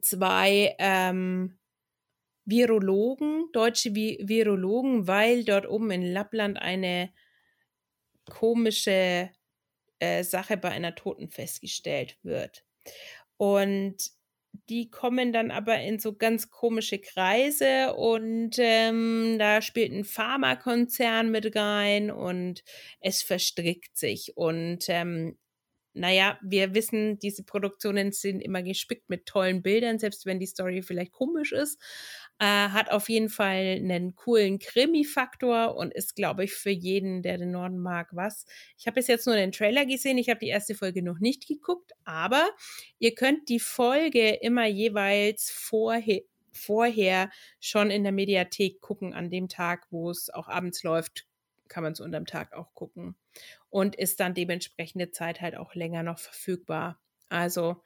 zwei 0.00 0.74
ähm, 0.78 1.58
Virologen, 2.44 3.48
deutsche 3.52 3.94
Vi 3.94 4.18
Virologen, 4.22 5.06
weil 5.06 5.44
dort 5.44 5.68
oben 5.68 5.90
in 5.90 6.12
Lappland 6.12 6.60
eine 6.60 7.12
komische 8.28 9.30
äh, 9.98 10.24
Sache 10.24 10.56
bei 10.56 10.70
einer 10.70 10.94
Toten 10.94 11.28
festgestellt 11.28 12.18
wird. 12.22 12.64
Und 13.36 14.10
die 14.68 14.90
kommen 14.90 15.32
dann 15.32 15.50
aber 15.50 15.78
in 15.80 15.98
so 15.98 16.14
ganz 16.14 16.50
komische 16.50 16.98
Kreise 16.98 17.94
und 17.94 18.52
ähm, 18.58 19.36
da 19.38 19.60
spielt 19.62 19.92
ein 19.92 20.04
Pharmakonzern 20.04 21.30
mit 21.30 21.54
rein 21.56 22.10
und 22.10 22.62
es 23.00 23.22
verstrickt 23.22 23.96
sich. 23.96 24.32
Und 24.36 24.84
ähm, 24.88 25.36
naja, 25.94 26.38
wir 26.42 26.74
wissen, 26.74 27.18
diese 27.18 27.44
Produktionen 27.44 28.12
sind 28.12 28.40
immer 28.40 28.62
gespickt 28.62 29.08
mit 29.10 29.26
tollen 29.26 29.62
Bildern, 29.62 29.98
selbst 29.98 30.24
wenn 30.26 30.40
die 30.40 30.46
Story 30.46 30.82
vielleicht 30.82 31.12
komisch 31.12 31.52
ist. 31.52 31.78
Äh, 32.42 32.70
hat 32.70 32.90
auf 32.90 33.08
jeden 33.08 33.28
Fall 33.28 33.78
einen 33.78 34.16
coolen 34.16 34.58
Krimi-Faktor 34.58 35.76
und 35.76 35.94
ist, 35.94 36.16
glaube 36.16 36.42
ich, 36.42 36.52
für 36.54 36.70
jeden, 36.70 37.22
der 37.22 37.38
den 37.38 37.52
Norden 37.52 37.78
mag, 37.78 38.08
was. 38.16 38.46
Ich 38.76 38.88
habe 38.88 38.96
bis 38.96 39.06
jetzt 39.06 39.28
nur 39.28 39.36
den 39.36 39.52
Trailer 39.52 39.86
gesehen, 39.86 40.18
ich 40.18 40.28
habe 40.28 40.40
die 40.40 40.48
erste 40.48 40.74
Folge 40.74 41.04
noch 41.04 41.20
nicht 41.20 41.46
geguckt, 41.46 41.92
aber 42.02 42.50
ihr 42.98 43.14
könnt 43.14 43.48
die 43.48 43.60
Folge 43.60 44.30
immer 44.30 44.66
jeweils 44.66 45.52
vorher 45.52 46.22
vorher 46.50 47.30
schon 47.60 47.92
in 47.92 48.02
der 48.02 48.10
Mediathek 48.12 48.80
gucken 48.80 49.14
an 49.14 49.30
dem 49.30 49.48
Tag, 49.48 49.86
wo 49.90 50.10
es 50.10 50.28
auch 50.28 50.48
abends 50.48 50.82
läuft, 50.82 51.28
kann 51.68 51.84
man 51.84 51.92
es 51.92 52.00
unterm 52.00 52.26
Tag 52.26 52.54
auch 52.54 52.74
gucken 52.74 53.14
und 53.70 53.94
ist 53.94 54.18
dann 54.18 54.34
dementsprechende 54.34 55.12
Zeit 55.12 55.40
halt 55.40 55.56
auch 55.56 55.76
länger 55.76 56.02
noch 56.02 56.18
verfügbar. 56.18 57.00
Also 57.28 57.82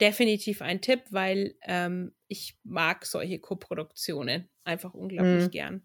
definitiv 0.00 0.62
ein 0.62 0.80
Tipp, 0.80 1.02
weil 1.10 1.54
ähm, 1.62 2.12
ich 2.28 2.58
mag 2.64 3.04
solche 3.06 3.38
Koproduktionen 3.38 4.48
einfach 4.64 4.94
unglaublich 4.94 5.44
Mhm. 5.46 5.50
gern. 5.50 5.82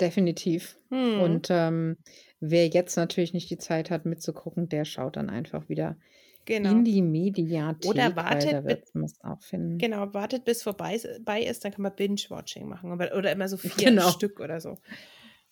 Definitiv. 0.00 0.76
Hm. 0.90 1.20
Und 1.20 1.48
ähm, 1.50 1.96
wer 2.40 2.66
jetzt 2.68 2.96
natürlich 2.96 3.32
nicht 3.34 3.50
die 3.50 3.58
Zeit 3.58 3.90
hat 3.90 4.04
mitzugucken, 4.04 4.68
der 4.68 4.84
schaut 4.84 5.16
dann 5.16 5.30
einfach 5.30 5.68
wieder 5.68 5.96
Genau. 6.44 6.70
in 6.70 6.84
die 6.84 7.02
Mediathek, 7.02 7.88
Oder 7.88 8.16
wartet, 8.16 8.52
da 8.52 8.60
bi- 8.62 8.68
wird 8.70 8.92
man 8.96 9.04
es 9.04 9.20
auch 9.22 9.40
finden. 9.42 9.78
genau, 9.78 10.12
wartet 10.12 10.44
bis 10.44 10.64
vorbei 10.64 10.96
ist, 10.96 11.64
dann 11.64 11.70
kann 11.72 11.82
man 11.82 11.94
Binge-Watching 11.94 12.66
machen. 12.68 12.90
Oder 12.90 13.30
immer 13.30 13.46
so 13.48 13.56
vier 13.56 13.70
Genau. 13.90 14.10
Stück 14.10 14.40
oder 14.40 14.60
so. 14.60 14.76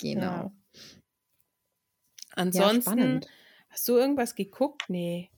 Genau. 0.01 0.21
Ja. 0.23 0.53
Ja, 0.73 0.83
Ansonsten, 2.35 2.83
spannend. 2.83 3.29
hast 3.69 3.89
du 3.89 3.97
irgendwas 3.97 4.35
geguckt? 4.35 4.83
Nee. 4.89 5.31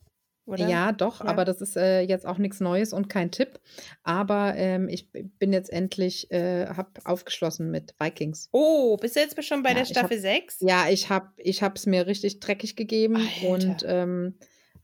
Oder? 0.45 0.67
Ja, 0.67 0.91
doch, 0.91 1.21
Ja. 1.23 1.27
aber 1.29 1.45
das 1.45 1.61
ist 1.61 1.77
äh, 1.77 2.01
jetzt 2.01 2.25
auch 2.25 2.37
nichts 2.37 2.59
Neues 2.59 2.91
und 2.91 3.07
kein 3.07 3.31
Tipp. 3.31 3.59
Aber 4.03 4.53
ähm, 4.57 4.89
ich 4.89 5.09
bin 5.11 5.53
jetzt 5.53 5.71
endlich, 5.71 6.29
äh, 6.31 6.67
habe 6.67 6.89
aufgeschlossen 7.05 7.71
mit 7.71 7.95
Vikings. 7.99 8.49
Oh, 8.51 8.97
bist 8.97 9.15
du 9.15 9.21
jetzt 9.21 9.41
schon 9.45 9.63
bei 9.63 9.69
Ja, 9.69 9.75
der 9.75 9.83
ich 9.83 9.89
hab- 9.91 9.97
Staffel 9.99 10.19
6? 10.19 10.57
Ja, 10.59 10.89
ich 10.89 11.09
habe 11.09 11.29
ich 11.37 11.61
es 11.61 11.85
mir 11.85 12.07
richtig 12.07 12.39
dreckig 12.41 12.75
gegeben 12.75 13.25
und 13.47 13.83
Alter. 13.85 14.03
ähm, 14.03 14.37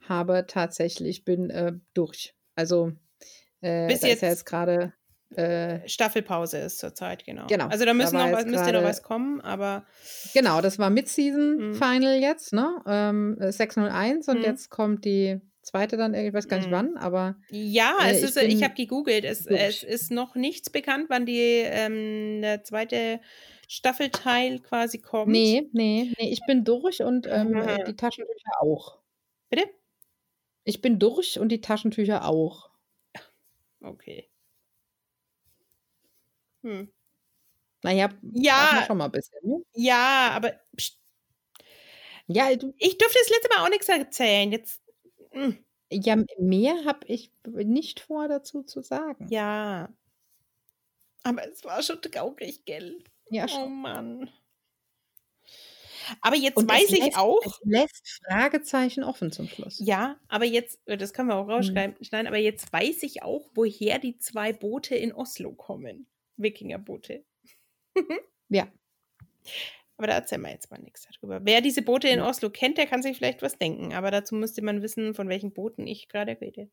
habe 0.08 0.46
tatsächlich, 0.48 1.26
bin 1.26 1.50
äh, 1.50 1.74
durch. 1.94 2.34
Also 2.56 2.94
äh, 3.62 3.88
Bis 3.88 4.00
da 4.00 4.08
ist 4.08 4.22
ja 4.22 4.28
jetzt- 4.30 4.40
jetzt 4.40 4.46
gerade, 4.46 4.94
äh, 5.36 5.88
Staffelpause 5.88 6.58
ist 6.58 6.80
zurzeit, 6.80 7.26
genau. 7.26 7.46
Genau, 7.48 7.68
Also 7.68 7.84
da 7.86 7.92
da 7.92 7.94
müssen 7.94 8.14
war 8.14 8.28
noch 8.28 8.32
was, 8.38 8.44
jetzt 8.46 8.52
müsste 8.52 8.72
noch 8.72 8.84
was 8.84 9.04
kommen, 9.04 9.42
aber 9.42 9.86
genau, 10.34 10.62
das 10.62 10.80
war 10.80 10.90
Mid-Season 10.90 11.70
Mhm. 11.72 11.74
Final 11.76 12.16
jetzt, 12.20 12.54
ne? 12.54 12.82
Ähm, 12.88 13.38
äh, 13.40 13.52
601 13.52 14.28
und 14.30 14.38
Mhm. 14.40 14.44
jetzt 14.46 14.70
kommt 14.72 15.06
die 15.06 15.40
zweite 15.70 15.98
dann, 15.98 16.14
ich 16.14 16.34
weiß 16.34 16.48
gar 16.48 16.58
nicht 16.58 16.70
Mhm. 16.70 16.72
wann, 16.72 16.98
aber 16.98 17.38
ja, 17.50 17.98
Äh, 17.98 18.12
es 18.12 18.24
ich 18.24 18.24
ist, 18.24 18.38
ich 18.38 18.62
bin 18.62 18.64
habe 18.64 18.76
gegoogelt, 18.76 19.26
es, 19.26 19.46
es 19.48 19.84
ist 19.84 20.12
noch 20.12 20.36
nichts 20.36 20.70
bekannt, 20.70 21.08
wann 21.10 21.26
die 21.26 21.40
ähm, 21.66 22.42
der 22.42 22.64
zweite 22.64 23.22
Staffelteil 23.68 24.60
quasi 24.60 25.00
kommt. 25.02 25.58
nee, 25.58 25.70
nee, 25.74 26.12
nee, 26.18 26.30
ich 26.32 26.46
bin 26.46 26.64
durch 26.66 27.02
und 27.04 27.28
ähm, 27.28 27.62
Mhm. 27.62 27.78
die 27.86 27.96
Taschentücher 27.96 28.62
auch. 28.62 29.00
Bitte? 29.50 29.70
Ich 30.64 30.80
bin 30.82 31.00
durch 31.00 31.38
und 31.38 31.50
die 31.50 31.60
Taschentücher 31.60 32.24
auch. 32.26 32.70
Okay. 33.84 34.30
Hm. 36.64 36.84
Naja, 37.84 38.10
Ja. 38.34 38.86
schon 38.86 38.98
mal 38.98 39.06
ein 39.06 39.12
bisschen. 39.12 39.40
Ne? 39.44 39.64
Ja, 39.76 40.32
aber 40.36 40.54
pst, 40.78 41.00
Ja, 42.28 42.50
ich 42.52 42.60
durfte 42.98 43.18
das 43.22 43.30
letzte 43.30 43.50
Mal 43.56 43.66
auch 43.66 43.70
nichts 43.70 43.90
erzählen. 43.90 44.52
Jetzt. 44.52 44.82
Hm, 45.32 45.58
ja, 45.92 46.16
mehr 46.38 46.86
habe 46.86 47.06
ich 47.08 47.32
nicht 47.46 48.00
vor 48.00 48.28
dazu 48.28 48.64
zu 48.64 48.82
sagen. 48.82 49.28
Ja. 49.30 49.90
Aber 51.24 51.48
es 51.48 51.64
war 51.64 51.82
schon 51.84 52.02
traurig, 52.02 52.66
gell? 52.66 53.04
Ja, 53.30 53.48
Oh 53.48 53.48
schon. 53.48 53.74
Mann. 53.82 54.30
Aber 56.22 56.36
jetzt 56.36 56.58
Und 56.58 56.70
weiß 56.70 56.92
ich 56.94 57.06
lässt, 57.06 57.18
auch. 57.18 57.42
Es 57.46 57.60
lässt 57.64 58.22
Fragezeichen 58.28 59.04
offen 59.04 59.32
zum 59.32 59.48
Schluss. 59.48 59.80
Ja, 59.80 60.20
aber 60.28 60.46
jetzt, 60.46 60.80
äh, 60.88 60.98
das 60.98 61.14
können 61.14 61.30
wir 61.30 61.36
auch 61.36 61.48
Mhm. 61.48 61.52
rausschneiden, 61.52 62.04
schneiden, 62.04 62.28
aber 62.28 62.38
jetzt 62.38 62.72
weiß 62.74 63.04
ich 63.04 63.24
auch, 63.24 63.50
woher 63.56 64.00
die 64.00 64.18
zwei 64.18 64.54
Boote 64.54 64.96
in 64.96 65.14
Oslo 65.14 65.54
kommen. 65.54 66.08
Wikingerboote. 66.38 67.24
Ja. 68.50 68.68
Aber 70.00 70.08
da 70.08 70.14
erzählen 70.14 70.42
wir 70.42 70.52
jetzt 70.52 70.72
mal 70.72 70.80
nichts 70.80 71.06
darüber. 71.12 71.42
Wer 71.44 71.60
diese 71.60 71.82
Boote 71.82 72.08
in. 72.08 72.22
Oslo 72.22 72.50
kennt, 72.50 72.78
der 72.78 72.88
kann 72.88 73.04
sich 73.04 73.18
vielleicht 73.18 73.42
was 73.42 73.58
denken. 73.58 73.94
Aber 73.94 74.12
dazu 74.12 74.34
müsste 74.34 74.62
man 74.62 74.82
wissen, 74.82 75.14
von 75.14 75.28
welchen 75.28 75.52
Booten 75.52 75.86
ich 75.88 76.08
gerade 76.08 76.40
rede. 76.40 76.70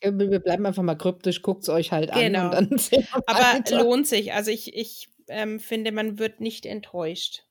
Wir 0.00 0.30
wir 0.30 0.38
bleiben 0.38 0.64
einfach 0.64 0.84
mal 0.84 0.94
kryptisch, 0.94 1.42
guckt 1.42 1.64
es 1.64 1.68
euch 1.70 1.90
halt 1.90 2.12
Genau. 2.12 2.50
an 2.50 2.70
wir 2.70 3.04
Aber 3.26 3.40
weiter. 3.40 3.82
lohnt 3.82 4.06
sich. 4.06 4.32
Also 4.32 4.52
ich, 4.52 4.76
ich 4.76 5.08
ähm, 5.26 5.58
finde, 5.58 5.90
man 5.90 6.20
wird 6.20 6.40
nicht 6.40 6.66
enttäuscht. 6.66 7.42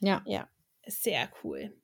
Ja, 0.00 0.22
Ja, 0.26 0.48
sehr 0.86 1.30
cool. 1.42 1.76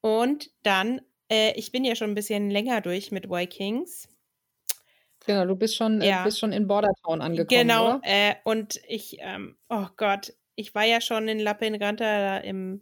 Und 0.00 0.50
dann, 0.62 1.02
äh, 1.30 1.52
ich 1.58 1.72
bin 1.72 1.84
ja 1.84 1.94
schon 1.94 2.08
ein 2.10 2.14
bisschen 2.14 2.48
länger 2.48 2.80
durch 2.80 3.12
mit 3.12 3.28
Vikings. 3.28 4.08
Genau, 5.26 5.46
du 5.46 5.56
bist 5.56 5.76
schon, 5.76 6.00
Ja. 6.00 6.20
äh, 6.22 6.24
bist 6.24 6.38
schon 6.38 6.52
in 6.52 6.66
Bordertown 6.66 7.20
angekommen, 7.20 7.48
Genau, 7.48 8.00
äh, 8.02 8.34
und 8.44 8.80
ich, 8.88 9.16
ähm, 9.20 9.56
oh 9.68 9.86
Gott, 9.96 10.34
ich 10.56 10.74
war 10.74 10.84
ja 10.84 11.00
schon 11.00 11.28
in 11.28 11.38
Lappeenranta 11.38 12.04
da 12.04 12.38
im, 12.38 12.80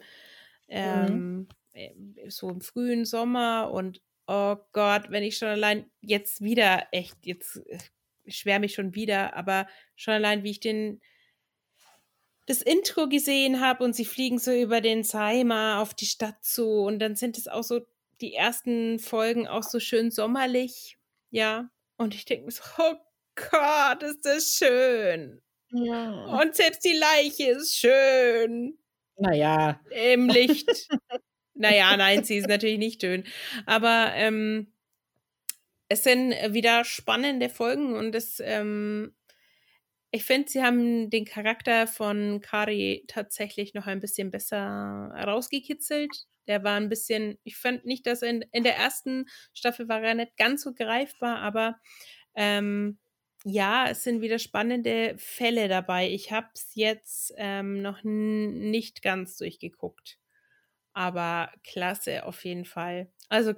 ähm, 0.68 1.48
äh, 1.72 1.90
so 2.28 2.48
im 2.50 2.60
frühen 2.60 3.04
Sommer 3.04 3.70
und 3.72 4.00
oh 4.26 4.56
Gott, 4.72 5.10
wenn 5.10 5.22
ich 5.22 5.38
schon 5.38 5.48
allein 5.48 5.90
jetzt 6.00 6.40
wieder, 6.42 6.86
echt, 6.92 7.16
jetzt 7.26 7.56
äh, 7.66 7.78
schwärme 8.26 8.66
ich 8.66 8.74
schon 8.74 8.94
wieder, 8.94 9.34
aber 9.36 9.66
schon 9.96 10.14
allein, 10.14 10.42
wie 10.44 10.50
ich 10.50 10.60
den, 10.60 11.00
das 12.46 12.62
Intro 12.62 13.08
gesehen 13.08 13.60
habe 13.60 13.84
und 13.84 13.94
sie 13.94 14.04
fliegen 14.04 14.38
so 14.38 14.52
über 14.52 14.80
den 14.80 15.02
Seimer 15.04 15.80
auf 15.80 15.94
die 15.94 16.06
Stadt 16.06 16.42
zu 16.44 16.66
und 16.80 16.98
dann 16.98 17.14
sind 17.14 17.36
es 17.38 17.46
auch 17.48 17.62
so 17.62 17.80
die 18.20 18.34
ersten 18.34 18.98
Folgen 18.98 19.46
auch 19.46 19.62
so 19.62 19.78
schön 19.80 20.10
sommerlich, 20.10 20.98
ja, 21.30 21.70
und 21.98 22.14
ich 22.14 22.24
denke 22.24 22.46
mir 22.46 22.52
so, 22.52 22.62
oh 22.78 22.94
Gott, 23.34 24.02
ist 24.02 24.24
das 24.24 24.56
schön. 24.56 25.42
Ja. 25.70 26.40
Und 26.40 26.54
selbst 26.56 26.84
die 26.84 26.96
Leiche 26.96 27.50
ist 27.50 27.76
schön 27.76 28.78
Naja, 29.16 29.80
im 29.90 30.28
Licht. 30.28 30.68
naja, 31.54 31.96
nein, 31.96 32.24
sie 32.24 32.36
ist 32.36 32.48
natürlich 32.48 32.78
nicht 32.78 33.02
schön. 33.02 33.24
Aber 33.66 34.12
ähm, 34.14 34.72
es 35.88 36.04
sind 36.04 36.32
wieder 36.52 36.84
spannende 36.84 37.48
Folgen 37.48 37.94
und 37.94 38.14
es, 38.14 38.40
ähm, 38.44 39.14
ich 40.10 40.24
finde, 40.24 40.48
sie 40.48 40.62
haben 40.62 41.10
den 41.10 41.24
Charakter 41.24 41.86
von 41.86 42.40
Kari 42.40 43.04
tatsächlich 43.08 43.74
noch 43.74 43.86
ein 43.86 44.00
bisschen 44.00 44.30
besser 44.30 44.58
rausgekitzelt. 44.58 46.26
Der 46.48 46.64
war 46.64 46.76
ein 46.76 46.88
bisschen, 46.88 47.38
ich 47.44 47.56
fand 47.56 47.84
nicht, 47.84 48.06
dass 48.06 48.22
in, 48.22 48.42
in 48.52 48.64
der 48.64 48.76
ersten 48.76 49.26
Staffel 49.52 49.88
war 49.88 50.02
er 50.02 50.14
nicht 50.14 50.36
ganz 50.36 50.62
so 50.62 50.72
greifbar, 50.74 51.38
aber 51.38 51.78
ähm, 52.34 52.98
ja, 53.44 53.86
es 53.88 54.02
sind 54.02 54.20
wieder 54.20 54.38
spannende 54.38 55.14
Fälle 55.18 55.68
dabei. 55.68 56.10
Ich 56.10 56.32
habe 56.32 56.48
es 56.54 56.74
jetzt 56.74 57.32
ähm, 57.36 57.82
noch 57.82 58.00
nicht 58.02 59.02
ganz 59.02 59.36
durchgeguckt. 59.36 60.18
Aber 60.92 61.52
klasse 61.62 62.26
auf 62.26 62.44
jeden 62.44 62.64
Fall. 62.64 63.12
Also 63.28 63.54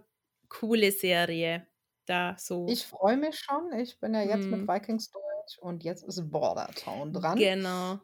coole 0.49 0.93
Serie. 0.93 1.67
Da 2.07 2.37
so. 2.39 2.67
ich 2.69 2.85
freue 2.85 3.17
mich 3.17 3.39
schon. 3.39 3.73
Ich 3.79 3.99
bin 4.01 4.15
ja 4.15 4.23
jetzt 4.23 4.47
mit 4.47 4.69
Vikings 4.69 5.11
durch 5.11 5.63
und 5.63 5.85
jetzt 5.85 6.03
ist 6.03 6.31
Bordertown 6.31 7.13
dran. 7.13 7.39
Genau. 7.39 8.01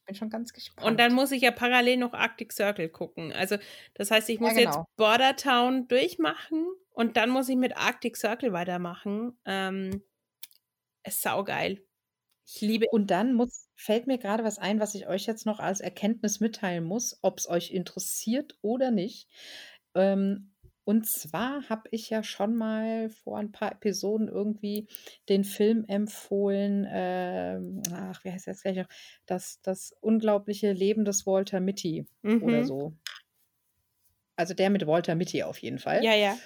Ich 0.00 0.06
bin 0.06 0.14
schon 0.14 0.30
ganz 0.30 0.52
gespannt. 0.52 0.86
Und 0.86 0.98
dann 0.98 1.12
muss 1.12 1.30
ich 1.30 1.42
ja 1.42 1.50
parallel 1.50 1.98
noch 1.98 2.12
Arctic 2.14 2.52
Circle 2.52 2.88
gucken. 2.88 3.32
Also, 3.32 3.56
das 3.94 4.10
heißt, 4.10 4.28
ich 4.30 4.40
muss 4.40 4.54
Ja, 4.54 4.60
jetzt 4.60 4.74
genau. 4.74 4.86
Border 4.96 5.36
Town 5.36 5.88
durchmachen 5.88 6.66
und 6.90 7.16
dann 7.16 7.30
muss 7.30 7.48
ich 7.48 7.56
mit 7.56 7.76
Arctic 7.76 8.16
Circle 8.16 8.52
weitermachen. 8.52 9.38
Ähm, 9.44 10.02
ist 11.04 11.22
saugeil. 11.22 11.86
Ich 12.46 12.60
liebe. 12.60 12.86
Und 12.90 13.10
dann 13.10 13.34
muss, 13.34 13.68
fällt 13.76 14.06
mir 14.06 14.18
gerade 14.18 14.42
was 14.44 14.58
ein, 14.58 14.80
was 14.80 14.94
ich 14.94 15.06
euch 15.06 15.26
jetzt 15.26 15.46
noch 15.46 15.60
als 15.60 15.80
Erkenntnis 15.80 16.40
mitteilen 16.40 16.84
muss, 16.84 17.18
ob 17.22 17.38
es 17.38 17.48
euch 17.48 17.70
interessiert 17.70 18.58
oder 18.62 18.90
nicht. 18.90 19.28
Ähm, 19.94 20.52
und 20.84 21.06
zwar 21.06 21.68
habe 21.68 21.88
ich 21.92 22.10
ja 22.10 22.22
schon 22.22 22.56
mal 22.56 23.10
vor 23.10 23.38
ein 23.38 23.52
paar 23.52 23.72
Episoden 23.72 24.28
irgendwie 24.28 24.88
den 25.28 25.44
Film 25.44 25.84
empfohlen, 25.88 26.86
ähm, 26.90 27.82
ach, 27.92 28.24
wie 28.24 28.32
heißt 28.32 28.46
das 28.46 28.62
gleich 28.62 28.76
noch? 28.76 28.88
Das, 29.26 29.60
das 29.62 29.94
unglaubliche 30.00 30.72
Leben 30.72 31.04
des 31.04 31.26
Walter 31.26 31.60
Mitty 31.60 32.06
oder 32.38 32.62
Mhm. 32.62 32.64
so. 32.64 32.94
Also 34.36 34.54
der 34.54 34.70
mit 34.70 34.86
Walter 34.86 35.14
Mitty 35.14 35.42
auf 35.42 35.58
jeden 35.58 35.78
Fall. 35.78 36.06
Ja, 36.06 36.14
ja. 36.14 36.40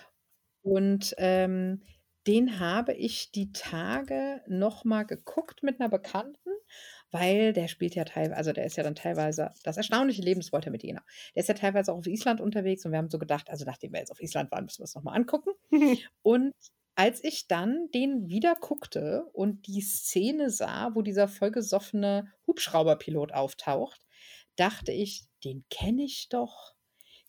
Und 0.62 1.14
ähm, 1.18 1.82
den 2.26 2.58
habe 2.58 2.94
ich 2.94 3.32
die 3.32 3.52
Tage 3.52 4.42
noch 4.46 4.84
mal 4.84 5.04
geguckt 5.04 5.62
mit 5.62 5.80
einer 5.80 5.90
Bekannten, 5.90 6.50
weil 7.14 7.52
der 7.52 7.68
spielt 7.68 7.94
ja 7.94 8.04
teilweise, 8.04 8.36
also 8.36 8.52
der 8.52 8.66
ist 8.66 8.76
ja 8.76 8.82
dann 8.82 8.96
teilweise 8.96 9.52
das 9.62 9.76
erstaunliche 9.76 10.20
Leben 10.20 10.40
des 10.40 10.52
Walter 10.52 10.72
Mitty, 10.72 10.88
genau. 10.88 11.02
Der 11.36 11.42
ist 11.42 11.48
ja 11.48 11.54
teilweise 11.54 11.92
auch 11.92 11.98
auf 11.98 12.08
Island 12.08 12.40
unterwegs 12.40 12.84
und 12.84 12.90
wir 12.90 12.98
haben 12.98 13.08
so 13.08 13.20
gedacht, 13.20 13.48
also 13.50 13.64
nachdem 13.64 13.92
wir 13.92 14.00
jetzt 14.00 14.10
auf 14.10 14.20
Island 14.20 14.50
waren, 14.50 14.64
müssen 14.64 14.80
wir 14.80 14.86
es 14.86 14.96
noch 14.96 15.04
mal 15.04 15.12
angucken. 15.12 15.52
Und 16.22 16.52
als 16.96 17.22
ich 17.22 17.46
dann 17.46 17.88
den 17.94 18.28
wieder 18.28 18.56
guckte 18.56 19.26
und 19.32 19.66
die 19.66 19.80
Szene 19.80 20.50
sah, 20.50 20.94
wo 20.94 21.02
dieser 21.02 21.28
vollgesoffene 21.28 22.32
Hubschrauberpilot 22.46 23.32
auftaucht, 23.32 24.00
dachte 24.56 24.90
ich, 24.90 25.24
den 25.44 25.64
kenne 25.70 26.02
ich 26.02 26.28
doch, 26.28 26.74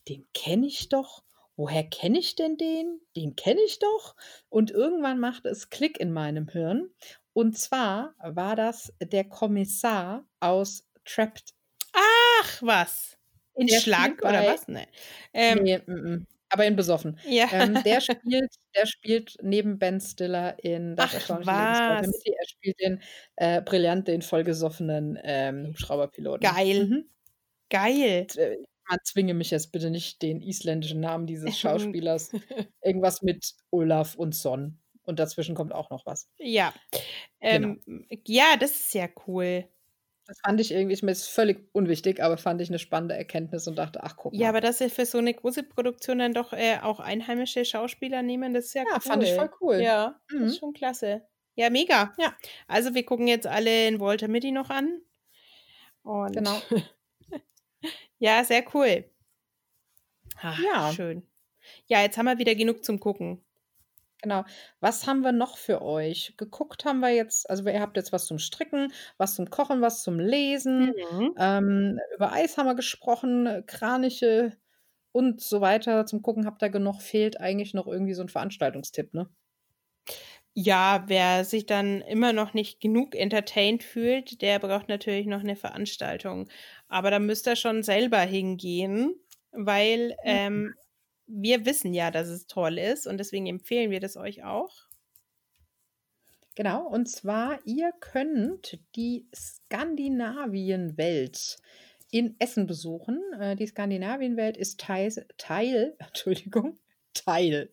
den 0.07 0.27
kenne 0.33 0.65
ich 0.65 0.89
doch. 0.89 1.23
Woher 1.57 1.83
kenne 1.83 2.19
ich 2.19 2.35
denn 2.35 2.57
den? 2.57 2.99
Den 3.15 3.35
kenne 3.35 3.61
ich 3.61 3.79
doch. 3.79 4.15
Und 4.49 4.71
irgendwann 4.71 5.19
machte 5.19 5.47
es 5.47 5.69
Klick 5.69 5.99
in 5.99 6.11
meinem 6.11 6.49
Hirn. 6.49 6.89
Und 7.35 7.57
zwar 7.57 8.15
war 8.23 8.55
das 8.55 8.93
der 9.01 9.25
Kommissar 9.25 10.25
aus 10.39 10.87
Trapped. 11.03 11.49
Ach, 11.91 12.61
was? 12.61 13.17
In 13.55 13.67
Der 13.67 13.81
Schlag 13.81 14.23
oder 14.23 14.45
was? 14.45 14.69
Nee. 14.69 14.87
Ähm, 15.33 15.59
Nee, 15.63 15.79
mm, 15.85 15.91
mm. 16.13 16.27
aber 16.49 16.65
in 16.65 16.77
besoffen. 16.77 17.19
Ja. 17.25 17.47
Ähm, 17.51 17.83
der, 17.83 17.99
spielt, 18.01 18.55
der 18.73 18.85
spielt 18.85 19.35
neben 19.41 19.77
Ben 19.79 19.99
Stiller 19.99 20.57
in 20.63 20.95
Das 20.95 21.07
Ach, 21.09 21.13
erstaunliche 21.15 21.51
was? 21.51 22.07
Mitty. 22.07 22.31
Er 22.39 22.47
spielt 22.47 22.79
den 22.79 23.01
äh, 23.35 23.61
brillant, 23.61 24.07
den 24.07 24.21
vollgesoffenen 24.21 25.19
ähm, 25.21 25.67
Hubschrauberpiloten. 25.67 26.49
Geil. 26.49 26.85
Mhm. 26.87 27.09
Geil. 27.69 28.21
Und, 28.21 28.37
äh, 28.37 28.55
man 28.87 28.99
zwinge 29.03 29.33
mich 29.33 29.51
jetzt 29.51 29.73
bitte 29.73 29.89
nicht, 29.89 30.21
den 30.21 30.41
isländischen 30.41 31.01
Namen 31.01 31.27
dieses 31.27 31.57
Schauspielers. 31.59 32.31
Irgendwas 32.81 33.21
mit 33.21 33.55
Olaf 33.71 34.15
und 34.15 34.33
Son. 34.35 34.79
Und 35.05 35.19
dazwischen 35.19 35.55
kommt 35.55 35.71
auch 35.73 35.89
noch 35.89 36.05
was. 36.05 36.29
Ja. 36.37 36.73
Genau. 37.39 37.75
Ähm, 37.87 38.07
Ja, 38.25 38.57
das 38.59 38.71
ist 38.71 38.93
ja 38.93 39.07
cool. 39.27 39.67
Das 40.27 40.39
fand 40.43 40.59
ich 40.59 40.71
irgendwie, 40.71 40.95
ich 40.95 41.03
mir 41.03 41.11
ist 41.11 41.27
völlig 41.29 41.69
unwichtig, 41.71 42.19
aber 42.23 42.37
fand 42.37 42.59
ich 42.59 42.69
eine 42.69 42.79
spannende 42.79 43.15
Erkenntnis 43.15 43.67
und 43.67 43.75
dachte, 43.75 44.03
ach 44.03 44.15
guck 44.17 44.33
mal. 44.33 44.39
Ja, 44.41 44.49
aber 44.49 44.59
dass 44.59 44.79
sie 44.79 44.89
für 44.89 45.05
so 45.05 45.19
eine 45.19 45.31
große 45.35 45.61
Produktion 45.61 46.17
dann 46.17 46.33
doch 46.33 46.51
äh, 46.51 46.79
auch 46.81 46.99
einheimische 46.99 47.63
Schauspieler 47.63 48.23
nehmen, 48.23 48.55
das 48.55 48.65
ist 48.65 48.73
ja, 48.73 48.81
Ja, 48.89 48.95
cool. 48.95 49.01
fand 49.01 49.23
ich 49.23 49.33
voll 49.35 49.51
cool. 49.61 49.75
Ja, 49.81 50.19
das 50.29 50.39
Mhm. 50.39 50.45
ist 50.47 50.57
schon 50.57 50.73
klasse. 50.73 51.27
Ja, 51.53 51.69
mega. 51.69 52.11
Ja. 52.17 52.35
Also 52.67 52.95
wir 52.95 53.05
gucken 53.05 53.27
jetzt 53.27 53.45
alle 53.45 53.87
in 53.87 53.99
Walter 53.99 54.27
Mitty 54.27 54.51
noch 54.51 54.71
an. 54.71 54.99
Und 56.01 56.35
Genau. 56.35 56.59
ja, 58.17 58.43
sehr 58.43 58.63
cool. 58.73 59.05
Ach, 60.37 60.59
Ja. 60.59 60.91
Schön. 60.91 61.21
Ja, 61.85 62.01
jetzt 62.01 62.17
haben 62.17 62.25
wir 62.25 62.39
wieder 62.39 62.55
genug 62.55 62.83
zum 62.83 62.99
Gucken. 62.99 63.44
Genau. 64.21 64.43
Was 64.79 65.07
haben 65.07 65.21
wir 65.21 65.31
noch 65.31 65.57
für 65.57 65.81
euch? 65.81 66.33
Geguckt 66.37 66.85
haben 66.85 66.99
wir 66.99 67.09
jetzt, 67.09 67.49
also 67.49 67.63
ihr 67.69 67.81
habt 67.81 67.97
jetzt 67.97 68.11
was 68.11 68.25
zum 68.25 68.39
Stricken, 68.39 68.91
was 69.17 69.35
zum 69.35 69.49
Kochen, 69.49 69.81
was 69.81 70.03
zum 70.03 70.19
Lesen. 70.19 70.93
Mhm. 71.11 71.35
Ähm, 71.37 71.99
über 72.15 72.31
Eis 72.31 72.57
haben 72.57 72.65
wir 72.65 72.75
gesprochen, 72.75 73.63
Kraniche 73.67 74.57
und 75.11 75.41
so 75.41 75.61
weiter. 75.61 76.05
Zum 76.05 76.21
Gucken 76.21 76.45
habt 76.45 76.61
ihr 76.63 76.69
genug. 76.69 77.01
Fehlt 77.01 77.39
eigentlich 77.39 77.73
noch 77.73 77.87
irgendwie 77.87 78.13
so 78.13 78.23
ein 78.23 78.29
Veranstaltungstipp, 78.29 79.13
ne? 79.13 79.29
Ja, 80.57 81.03
wer 81.07 81.43
sich 81.43 81.65
dann 81.65 82.01
immer 82.01 82.31
noch 82.31 82.53
nicht 82.53 82.79
genug 82.79 83.13
entertained 83.13 83.83
fühlt, 83.83 84.41
der 84.41 84.59
braucht 84.59 84.87
natürlich 84.87 85.25
noch 85.27 85.41
eine 85.41 85.57
Veranstaltung. 85.57 86.47
Aber 86.87 87.11
da 87.11 87.19
müsst 87.19 87.45
ihr 87.47 87.57
schon 87.57 87.83
selber 87.83 88.19
hingehen, 88.21 89.13
weil 89.51 90.15
ähm, 90.23 90.73
wir 91.27 91.65
wissen 91.65 91.93
ja, 91.93 92.11
dass 92.11 92.27
es 92.27 92.47
toll 92.47 92.77
ist 92.77 93.07
und 93.07 93.17
deswegen 93.17 93.47
empfehlen 93.47 93.91
wir 93.91 93.99
das 93.99 94.17
euch 94.17 94.43
auch. 94.43 94.73
Genau, 96.55 96.87
und 96.87 97.09
zwar, 97.09 97.59
ihr 97.65 97.91
könnt 97.99 98.79
die 98.95 99.27
Skandinavienwelt 99.35 101.57
in 102.11 102.35
Essen 102.39 102.65
besuchen. 102.65 103.21
Äh, 103.39 103.55
Die 103.57 103.67
Skandinavienwelt 103.67 104.55
ist 104.55 104.79
Teil, 104.79 105.11
Teil, 105.37 105.95
Entschuldigung, 105.99 106.79
Teil 107.13 107.69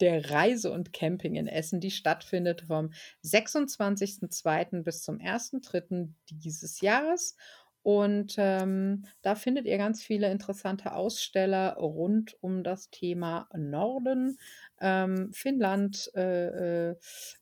der 0.00 0.30
Reise 0.30 0.70
und 0.70 0.92
Camping 0.92 1.36
in 1.36 1.46
Essen, 1.46 1.80
die 1.80 1.90
stattfindet 1.90 2.60
vom 2.62 2.92
26.02. 3.24 4.82
bis 4.82 5.02
zum 5.02 5.18
1.03. 5.18 6.12
dieses 6.30 6.82
Jahres. 6.82 7.36
Und 7.86 8.34
ähm, 8.36 9.04
da 9.22 9.36
findet 9.36 9.64
ihr 9.66 9.78
ganz 9.78 10.02
viele 10.02 10.28
interessante 10.32 10.92
Aussteller 10.92 11.74
rund 11.76 12.36
um 12.42 12.64
das 12.64 12.90
Thema 12.90 13.48
Norden, 13.56 14.38
ähm, 14.80 15.30
Finnland, 15.32 16.10
äh, 16.16 16.90
äh, 16.90 16.96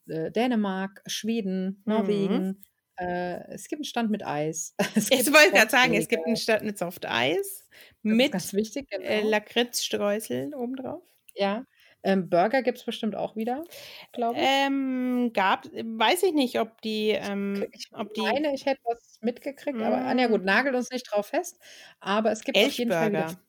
Dänemark, 0.07 1.03
Schweden, 1.07 1.83
Mhm. 1.87 1.87
Norwegen. 1.87 2.63
Äh, 2.99 3.41
es 3.55 3.69
gibt 3.69 3.79
einen 3.81 3.85
Stand 3.85 4.11
mit 4.11 4.27
Eis. 4.27 4.75
Es 4.95 5.11
Ich 5.11 5.33
wollte 5.33 5.53
gerade 5.53 5.71
sagen, 5.71 5.95
es 5.95 6.09
gibt 6.09 6.27
einen 6.27 6.37
Stadt 6.37 6.63
mit 6.63 6.77
Soft 6.79 7.07
Eis 7.07 7.67
mit 8.03 8.53
wichtig, 8.53 8.89
äh, 9.01 9.23
genau. 9.23 9.23
Lakritzstreuseln 9.23 10.55
obendrauf. 10.55 11.03
ja. 11.35 11.65
Ähm, 12.05 12.29
Burger 12.31 12.63
gibt 12.63 12.79
es 12.79 12.85
bestimmt 12.85 13.17
auch 13.17 13.37
wieder, 13.37 13.65
glaube 14.13 14.45
ich. 14.45 14.67
Ähm, 14.67 15.31
gab, 15.33 15.67
weiß 15.67 16.25
ich 16.25 16.33
nicht, 16.33 16.59
ob 16.61 16.81
die, 16.83 17.11
ähm, 17.11 17.69
ich 17.73 17.89
ob 17.93 18.13
die 18.15 18.23
meine, 18.23 18.53
ich 18.55 18.67
hätte 18.67 18.81
was 18.85 19.19
mitgekriegt, 19.21 19.81
aber 19.83 20.03
ah, 20.05 20.15
na 20.15 20.27
Mm. 20.27 20.29
gut, 20.29 20.45
nagelt 20.45 20.75
uns 20.75 20.91
nicht 20.91 21.11
drauf 21.11 21.27
fest. 21.29 21.61
Aber 22.01 22.33
es 22.33 22.43
gibt 22.43 22.65
auf 22.65 22.73
jeden 22.75 22.93
Fall 22.93 23.13
wieder. 23.13 23.41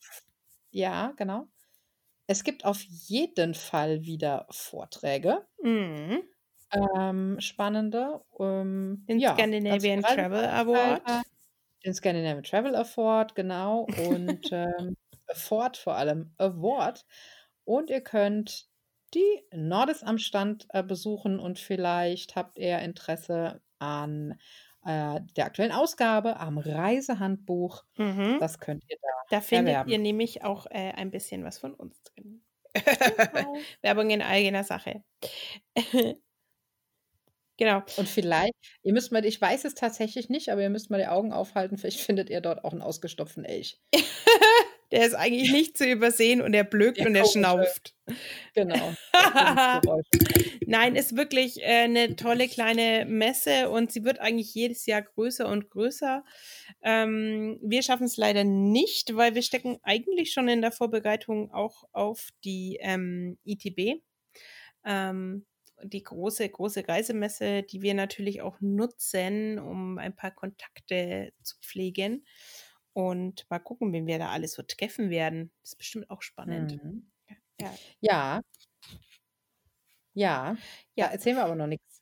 Ja, 0.72 1.14
genau. 1.18 1.48
Es 2.28 2.44
gibt 2.44 2.66
auf 2.66 2.82
jeden 2.84 3.56
Fall 3.56 4.04
wieder 4.06 4.48
Vorträge. 4.52 5.48
Mhm. 5.64 6.30
Ähm, 6.72 7.40
spannende. 7.40 8.22
Ähm, 8.40 9.06
Den 9.10 9.20
ja, 9.20 9.34
Scandinavian 9.34 10.04
Travel 10.04 10.46
Award. 10.46 11.24
Den 11.86 11.94
Scandinavian 11.94 12.44
Travel 12.44 12.76
Award, 12.76 13.36
genau. 13.36 13.82
Und 13.84 14.50
ähm, 14.52 14.96
Award 15.28 15.78
vor 15.78 15.96
allem, 15.96 16.34
Award. 16.38 17.06
Und 17.66 17.90
ihr 17.90 18.02
könnt 18.02 18.68
die 19.14 19.44
Nordis 19.54 20.04
am 20.04 20.18
Stand 20.18 20.68
äh, 20.70 20.84
besuchen 20.84 21.40
und 21.40 21.60
vielleicht 21.60 22.36
habt 22.36 22.58
ihr 22.58 22.80
Interesse 22.80 23.62
an 23.80 24.40
äh, 24.86 25.20
der 25.36 25.46
aktuellen 25.46 25.72
Ausgabe, 25.72 26.40
am 26.40 26.58
Reisehandbuch. 26.58 27.84
Mhm. 27.98 28.38
Das 28.40 28.60
könnt 28.60 28.84
ihr 28.88 28.98
da. 29.02 29.08
Da 29.38 29.42
findet 29.42 29.70
erwerben. 29.70 29.90
ihr 29.90 30.00
nämlich 30.00 30.44
auch 30.44 30.68
äh, 30.68 30.92
ein 30.92 31.12
bisschen 31.12 31.44
was 31.44 31.58
von 31.58 31.74
uns 31.74 32.02
drin. 32.04 32.44
Genau. 32.74 33.58
Werbung 33.82 34.10
in 34.12 34.22
eigener 34.22 34.64
Sache. 34.64 35.04
genau. 37.58 37.82
Und 37.98 38.08
vielleicht, 38.08 38.54
ihr 38.84 38.94
müsst 38.94 39.12
mal, 39.12 39.26
ich 39.26 39.42
weiß 39.42 39.66
es 39.66 39.74
tatsächlich 39.74 40.30
nicht, 40.30 40.50
aber 40.50 40.62
ihr 40.62 40.70
müsst 40.70 40.92
mal 40.92 41.00
die 41.00 41.08
Augen 41.08 41.34
aufhalten, 41.34 41.78
vielleicht 41.78 42.02
findet 42.02 42.30
ihr 42.30 42.42
dort 42.42 42.64
auch 42.64 42.74
einen 42.74 42.82
ausgestopften 42.82 43.46
Elch. 43.46 43.82
Der 44.92 45.06
ist 45.06 45.16
eigentlich 45.16 45.52
nicht 45.52 45.78
zu 45.78 45.86
übersehen 45.86 46.42
und 46.42 46.54
er 46.54 46.64
blökt 46.64 47.00
Der 47.00 47.08
und 47.08 47.16
er 47.16 47.26
schnauft. 47.26 47.96
Genau. 48.54 48.94
Nein, 50.68 50.96
ist 50.96 51.18
wirklich 51.18 51.62
äh, 51.62 51.84
eine 51.84 52.16
tolle 52.16 52.48
kleine 52.48 53.06
Messe 53.06 53.70
und 53.70 53.92
sie 53.92 54.04
wird 54.04 54.20
eigentlich 54.20 54.54
jedes 54.54 54.86
Jahr 54.86 55.02
größer 55.02 55.48
und 55.48 55.70
größer. 55.70 56.24
Ähm, 56.84 57.60
wir 57.64 57.82
schaffen 57.82 58.06
es 58.06 58.18
leider 58.18 58.44
nicht, 58.44 59.16
weil 59.16 59.36
wir 59.36 59.42
stecken 59.42 59.78
eigentlich 59.84 60.32
schon 60.32 60.48
in 60.48 60.62
der 60.62 60.72
Vorbereitung 60.72 61.52
auch 61.52 61.86
auf 61.92 62.30
die 62.44 62.78
ähm, 62.82 63.38
ITB. 63.44 64.02
Ähm, 64.86 65.46
die 65.84 66.04
große, 66.04 66.48
große 66.48 66.88
Reisemesse, 66.88 67.64
die 67.64 67.82
wir 67.82 67.94
natürlich 67.94 68.42
auch 68.42 68.60
nutzen, 68.62 69.60
um 69.60 69.98
ein 69.98 70.16
paar 70.16 70.32
Kontakte 70.32 71.34
zu 71.44 71.58
pflegen. 71.62 72.26
Und 72.96 73.46
mal 73.50 73.60
gucken, 73.60 73.92
wen 73.94 74.08
wir 74.08 74.20
da 74.20 74.30
alles 74.32 74.54
so 74.54 74.64
treffen 74.64 75.10
werden. 75.10 75.52
Das 75.62 75.74
ist 75.74 75.78
bestimmt 75.78 76.10
auch 76.10 76.22
spannend. 76.22 76.80
Mhm. 76.84 77.12
Ja. 77.60 77.74
Ja. 78.02 78.42
Ja. 80.16 80.56
Ja, 80.96 81.08
erzählen 81.08 81.36
wir 81.38 81.44
aber 81.46 81.56
noch 81.56 81.68
nichts. 81.68 82.02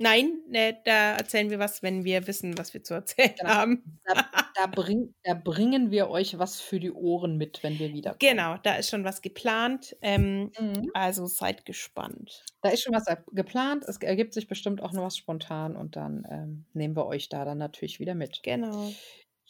Nein, 0.00 0.42
ne, 0.48 0.78
da 0.84 1.16
erzählen 1.16 1.50
wir 1.50 1.58
was, 1.58 1.82
wenn 1.82 2.04
wir 2.04 2.26
wissen, 2.28 2.56
was 2.56 2.72
wir 2.72 2.84
zu 2.84 2.94
erzählen 2.94 3.34
Genau. 3.36 3.50
haben. 3.50 4.00
Da, 4.04 4.24
da, 4.54 4.66
bring, 4.68 5.12
da 5.24 5.34
bringen 5.34 5.90
wir 5.90 6.08
euch 6.08 6.38
was 6.38 6.60
für 6.60 6.78
die 6.78 6.92
Ohren 6.92 7.36
mit, 7.36 7.64
wenn 7.64 7.80
wir 7.80 7.92
wiederkommen. 7.92 8.18
Genau, 8.20 8.56
da 8.58 8.76
ist 8.76 8.90
schon 8.90 9.02
was 9.04 9.22
geplant. 9.22 9.96
Ähm, 10.00 10.52
Mhm. 10.58 10.90
also 10.94 11.26
seid 11.26 11.64
gespannt. 11.64 12.44
Da 12.62 12.70
ist 12.70 12.82
schon 12.82 12.94
was 12.94 13.06
geplant. 13.32 13.84
Es 13.88 13.96
ergibt 13.98 14.34
sich 14.34 14.46
bestimmt 14.46 14.82
auch 14.82 14.92
noch 14.92 15.02
was 15.02 15.16
spontan 15.16 15.74
und 15.76 15.96
dann 15.96 16.24
ähm, 16.30 16.64
nehmen 16.74 16.94
wir 16.96 17.06
euch 17.06 17.28
da 17.28 17.44
dann 17.44 17.58
natürlich 17.58 17.98
wieder 17.98 18.14
mit. 18.14 18.42
Genau. 18.44 18.92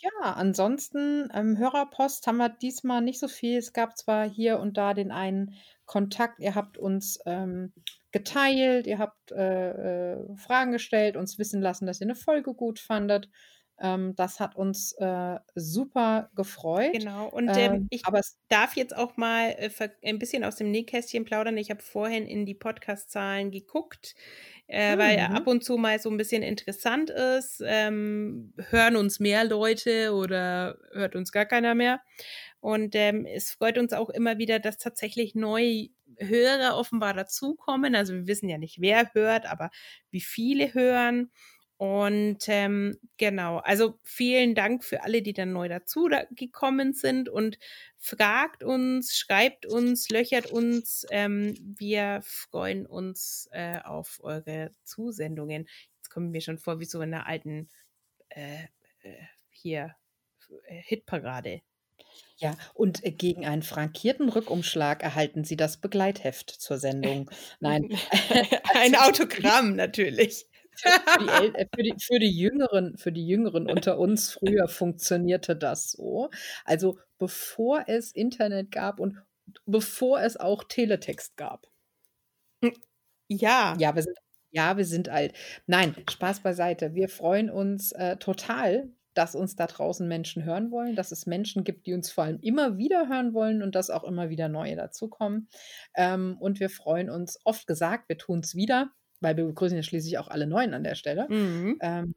Ja, 0.01 0.33
ansonsten 0.35 1.29
ähm, 1.35 1.59
Hörerpost 1.59 2.27
haben 2.29 2.37
wir 2.37 2.49
diesmal 2.51 3.03
nicht 3.03 3.19
so 3.19 3.27
viel. 3.27 3.59
Es 3.59 3.73
gab 3.73 3.97
zwar 3.99 4.29
hier 4.29 4.61
und 4.61 4.77
da 4.77 4.95
den 4.95 5.11
einen 5.11 5.55
Kontakt. 5.87 6.39
Ihr 6.39 6.55
habt 6.55 6.79
uns 6.79 7.19
ähm, 7.27 7.73
geteilt, 8.13 8.87
ihr 8.87 8.99
habt 8.99 9.33
äh, 9.33 10.13
äh, 10.13 10.37
Fragen 10.37 10.71
gestellt, 10.71 11.17
uns 11.17 11.39
wissen 11.39 11.61
lassen, 11.61 11.87
dass 11.87 12.01
ihr 12.01 12.07
eine 12.07 12.15
Folge 12.15 12.55
gut 12.55 12.79
fandet. 12.79 13.29
Ähm, 13.81 14.15
das 14.17 14.41
hat 14.41 14.57
uns 14.57 14.93
äh, 14.95 15.39
super 15.55 16.31
gefreut. 16.35 17.07
Genau. 17.07 17.29
Und 17.29 17.57
ähm, 17.59 17.81
Ähm, 17.81 17.89
ich 17.91 18.13
darf 18.49 18.75
jetzt 18.77 18.97
auch 18.97 19.17
mal 19.19 19.51
äh, 19.59 19.71
ein 20.03 20.19
bisschen 20.19 20.43
aus 20.43 20.57
dem 20.57 20.71
Nähkästchen 20.71 21.25
plaudern. 21.27 21.59
Ich 21.59 21.71
habe 21.71 21.83
vorhin 21.83 22.27
in 22.27 22.47
die 22.47 22.55
Podcast-Zahlen 22.55 23.51
geguckt, 23.51 24.15
äh, 24.69 24.97
weil 24.97 25.19
Mhm. 25.19 25.35
ab 25.35 25.47
und 25.47 25.63
zu 25.65 25.77
mal 25.77 25.99
so 25.99 26.11
ein 26.11 26.17
bisschen 26.17 26.43
interessant 26.43 27.11
ist. 27.11 27.63
Ähm, 27.65 28.55
hören 28.71 28.97
uns 28.97 29.21
mehr 29.21 29.45
Leute 29.45 30.15
oder 30.15 30.79
hört 30.93 31.15
uns 31.15 31.31
gar 31.31 31.45
keiner 31.45 31.75
mehr? 31.75 32.01
Und 32.61 32.95
ähm, 32.95 33.27
es 33.27 33.53
freut 33.53 33.79
uns 33.79 33.93
auch 33.93 34.11
immer 34.11 34.39
wieder, 34.39 34.59
dass 34.59 34.79
tatsächlich 34.79 35.35
neue 35.35 35.89
Hörer 36.19 36.77
offenbar 36.77 37.15
dazukommen. 37.15 37.95
Also 37.95 38.15
wir 38.15 38.27
wissen 38.27 38.49
ja 38.49 38.59
nicht, 38.59 38.81
wer 38.81 39.13
hört, 39.15 39.47
aber 39.47 39.71
wie 40.11 40.21
viele 40.21 40.75
hören. 40.75 41.31
Und 41.79 42.39
ähm, 42.49 42.99
genau, 43.19 43.59
also 43.59 44.01
vielen 44.03 44.57
Dank 44.57 44.83
für 44.83 45.05
alle, 45.05 45.23
die 45.23 45.33
dann 45.33 45.53
neu 45.53 45.69
dazu 45.69 46.09
da 46.09 46.25
gekommen 46.33 46.93
sind 46.93 47.29
und 47.29 47.57
fragt 47.99 48.65
uns, 48.65 49.17
schreibt 49.17 49.65
uns, 49.65 50.11
löchert 50.11 50.51
uns. 50.51 51.07
Ähm, 51.11 51.55
wir 51.79 52.21
freuen 52.25 52.85
uns 52.85 53.49
äh, 53.53 53.79
auf 53.79 54.19
eure 54.25 54.73
Zusendungen. 54.83 55.69
Jetzt 55.99 56.11
kommen 56.11 56.33
wir 56.33 56.41
schon 56.41 56.59
vor 56.59 56.81
wie 56.81 56.85
so 56.85 57.01
in 57.01 57.15
einer 57.15 57.29
alten 57.29 57.69
äh, 58.31 58.65
äh, 59.03 59.15
hier 59.51 59.95
äh, 60.67 60.81
Hitparade. 60.85 61.61
ja, 62.39 62.57
und 62.75 63.05
äh, 63.05 63.13
gegen 63.13 63.47
einen 63.47 63.63
frankierten 63.63 64.29
Rückumschlag 64.29 65.05
erhalten 65.05 65.45
Sie 65.45 65.57
das 65.57 65.77
Begleitheft 65.77 66.51
zur 66.51 66.79
Sendung. 66.79 67.31
Nein, 67.61 67.89
Ein 68.75 68.95
Autogramm 68.99 69.77
natürlich. 69.77 70.47
Für 70.81 71.19
die, 71.21 71.29
El- 71.29 71.55
äh, 71.55 71.67
für, 71.75 71.83
die, 71.83 71.95
für, 72.01 72.19
die 72.19 72.31
Jüngeren, 72.39 72.97
für 72.99 73.13
die 73.13 73.27
Jüngeren 73.27 73.71
unter 73.71 73.99
uns 73.99 74.33
früher 74.33 74.69
funktionierte 74.69 75.57
das 75.57 75.93
so. 75.93 76.31
Also 76.65 76.99
bevor 77.19 77.85
es 77.87 78.13
Internet 78.13 78.71
gab 78.71 79.01
und 79.01 79.17
bevor 79.67 80.21
es 80.21 80.37
auch 80.37 80.65
Teletext 80.65 81.37
gab. 81.37 81.67
Ja, 83.29 83.77
Ja, 83.79 83.95
wir 83.95 84.03
sind, 84.03 84.17
ja, 84.51 84.77
wir 84.77 84.85
sind 84.85 85.09
alt. 85.09 85.35
Nein, 85.67 85.95
Spaß 86.11 86.41
beiseite. 86.41 86.95
Wir 86.95 87.09
freuen 87.09 87.51
uns 87.51 87.93
äh, 87.93 88.17
total, 88.17 88.91
dass 89.15 89.35
uns 89.35 89.57
da 89.57 89.67
draußen 89.67 90.07
Menschen 90.07 90.45
hören 90.45 90.71
wollen, 90.71 90.95
dass 90.95 91.13
es 91.13 91.27
Menschen 91.27 91.65
gibt, 91.65 91.87
die 91.87 91.95
uns 91.95 92.11
vor 92.11 92.25
allem 92.25 92.39
immer 92.41 92.79
wieder 92.79 93.09
hören 93.09 93.35
wollen 93.35 93.63
und 93.63 93.75
dass 93.75 93.91
auch 93.91 94.05
immer 94.05 94.31
wieder 94.31 94.49
neue 94.49 94.77
dazukommen. 94.77 95.49
Ähm, 95.95 96.37
und 96.39 96.61
wir 96.61 96.71
freuen 96.71 97.11
uns, 97.11 97.39
oft 97.45 97.67
gesagt, 97.67 98.09
wir 98.09 98.17
tun 98.17 98.41
es 98.41 98.55
wieder, 98.55 98.93
weil 99.21 99.37
wir 99.37 99.45
begrüßen 99.45 99.77
ja 99.77 99.83
schließlich 99.83 100.19
auch 100.19 100.29
alle 100.29 100.47
Neuen 100.47 100.75
an 100.75 100.85
der 100.85 100.95
Stelle. 100.95 101.27
Mhm. 101.29 101.79
Ähm, 101.81 102.15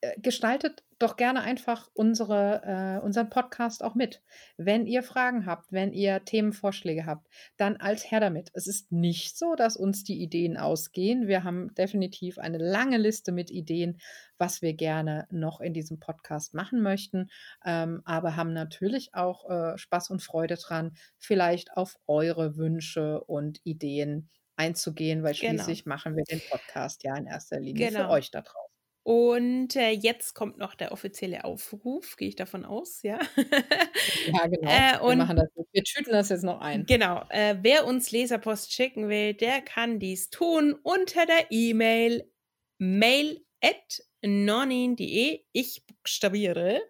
äh, 0.00 0.20
gestaltet 0.20 0.84
doch 1.00 1.16
gerne 1.16 1.40
einfach 1.42 1.90
unsere, 1.92 2.62
äh, 2.64 3.04
unseren 3.04 3.30
Podcast 3.30 3.82
auch 3.82 3.96
mit. 3.96 4.22
Wenn 4.56 4.86
ihr 4.86 5.02
Fragen 5.02 5.44
habt, 5.44 5.72
wenn 5.72 5.92
ihr 5.92 6.24
Themenvorschläge 6.24 7.04
habt, 7.04 7.26
dann 7.56 7.76
als 7.78 8.08
Herr 8.08 8.20
damit. 8.20 8.50
Es 8.52 8.68
ist 8.68 8.92
nicht 8.92 9.36
so, 9.36 9.56
dass 9.56 9.76
uns 9.76 10.04
die 10.04 10.22
Ideen 10.22 10.56
ausgehen. 10.56 11.26
Wir 11.26 11.42
haben 11.42 11.74
definitiv 11.74 12.38
eine 12.38 12.58
lange 12.58 12.96
Liste 12.96 13.32
mit 13.32 13.50
Ideen, 13.50 13.98
was 14.38 14.62
wir 14.62 14.74
gerne 14.74 15.26
noch 15.30 15.60
in 15.60 15.74
diesem 15.74 15.98
Podcast 15.98 16.54
machen 16.54 16.80
möchten, 16.80 17.28
ähm, 17.64 18.02
aber 18.04 18.36
haben 18.36 18.52
natürlich 18.52 19.14
auch 19.14 19.50
äh, 19.50 19.76
Spaß 19.76 20.10
und 20.10 20.22
Freude 20.22 20.56
dran, 20.56 20.92
vielleicht 21.16 21.76
auf 21.76 21.96
eure 22.06 22.56
Wünsche 22.56 23.20
und 23.24 23.60
Ideen 23.64 24.30
einzugehen, 24.58 25.22
weil 25.22 25.34
Genau. 25.34 25.52
schließlich 25.64 25.86
machen 25.86 26.16
wir 26.16 26.24
den 26.24 26.40
Podcast 26.50 27.04
ja 27.04 27.16
in 27.16 27.26
erster 27.26 27.60
Linie 27.60 27.88
für 27.88 27.94
Genau. 27.98 28.10
euch 28.10 28.30
da 28.30 28.42
draußen. 28.42 28.68
Und 29.04 29.74
äh, 29.76 29.90
jetzt 29.90 30.34
kommt 30.34 30.58
noch 30.58 30.74
der 30.74 30.92
offizielle 30.92 31.44
Aufruf, 31.44 32.16
gehe 32.16 32.28
ich 32.28 32.36
davon 32.36 32.66
aus, 32.66 33.02
ja. 33.02 33.18
Ja, 34.26 34.46
genau. 34.46 34.68
Äh, 34.70 35.00
wir 35.08 35.16
machen 35.16 35.36
das. 35.36 35.48
Wir 35.72 35.82
tüten 35.84 36.12
das 36.12 36.28
jetzt 36.28 36.44
noch 36.44 36.60
ein. 36.60 36.84
Genau, 36.84 37.24
äh, 37.30 37.56
wer 37.62 37.86
uns 37.86 38.10
Leserpost 38.10 38.72
schicken 38.74 39.08
will, 39.08 39.32
der 39.34 39.62
kann 39.62 39.98
dies 39.98 40.28
tun 40.28 40.74
unter 40.82 41.24
der 41.24 41.46
E-Mail 41.50 42.30
mail 42.78 43.40
at 43.62 44.02
nonin.de. 44.22 45.42
Ich 45.52 45.86
buchstabiere 45.86 46.82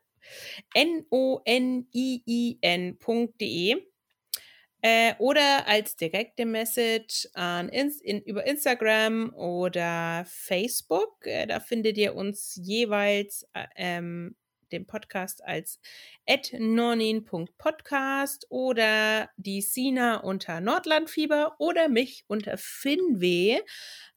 n-o-n-i-i-n.de. 2.48 3.87
Äh, 4.80 5.14
oder 5.18 5.66
als 5.66 5.96
direkte 5.96 6.46
Message 6.46 7.28
an 7.34 7.68
Ins 7.68 8.00
in, 8.00 8.22
über 8.22 8.46
Instagram 8.46 9.34
oder 9.34 10.24
Facebook. 10.26 11.26
Äh, 11.26 11.46
da 11.46 11.58
findet 11.58 11.98
ihr 11.98 12.14
uns 12.14 12.54
jeweils 12.62 13.44
äh, 13.54 13.66
ähm, 13.74 14.36
den 14.70 14.86
Podcast 14.86 15.44
als 15.44 15.80
nonin.podcast 16.52 18.46
oder 18.50 19.30
die 19.36 19.62
Sina 19.62 20.18
unter 20.18 20.60
Nordlandfieber 20.60 21.56
oder 21.58 21.88
mich 21.88 22.24
unter 22.28 22.56
Finweh. 22.58 23.60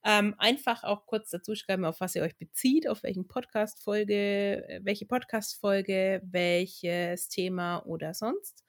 Ähm, 0.04 0.36
einfach 0.38 0.84
auch 0.84 1.06
kurz 1.06 1.30
dazu 1.30 1.56
schreiben, 1.56 1.86
auf 1.86 2.00
was 2.02 2.16
ihr 2.16 2.24
euch 2.24 2.38
bezieht, 2.38 2.88
auf 2.88 3.04
welchen 3.04 3.28
Podcast-Folge, 3.28 4.68
äh, 4.68 4.80
welche 4.84 5.06
Podcast-Folge, 5.06 6.22
welches 6.24 7.30
Thema 7.30 7.86
oder 7.86 8.14
sonst. 8.14 8.64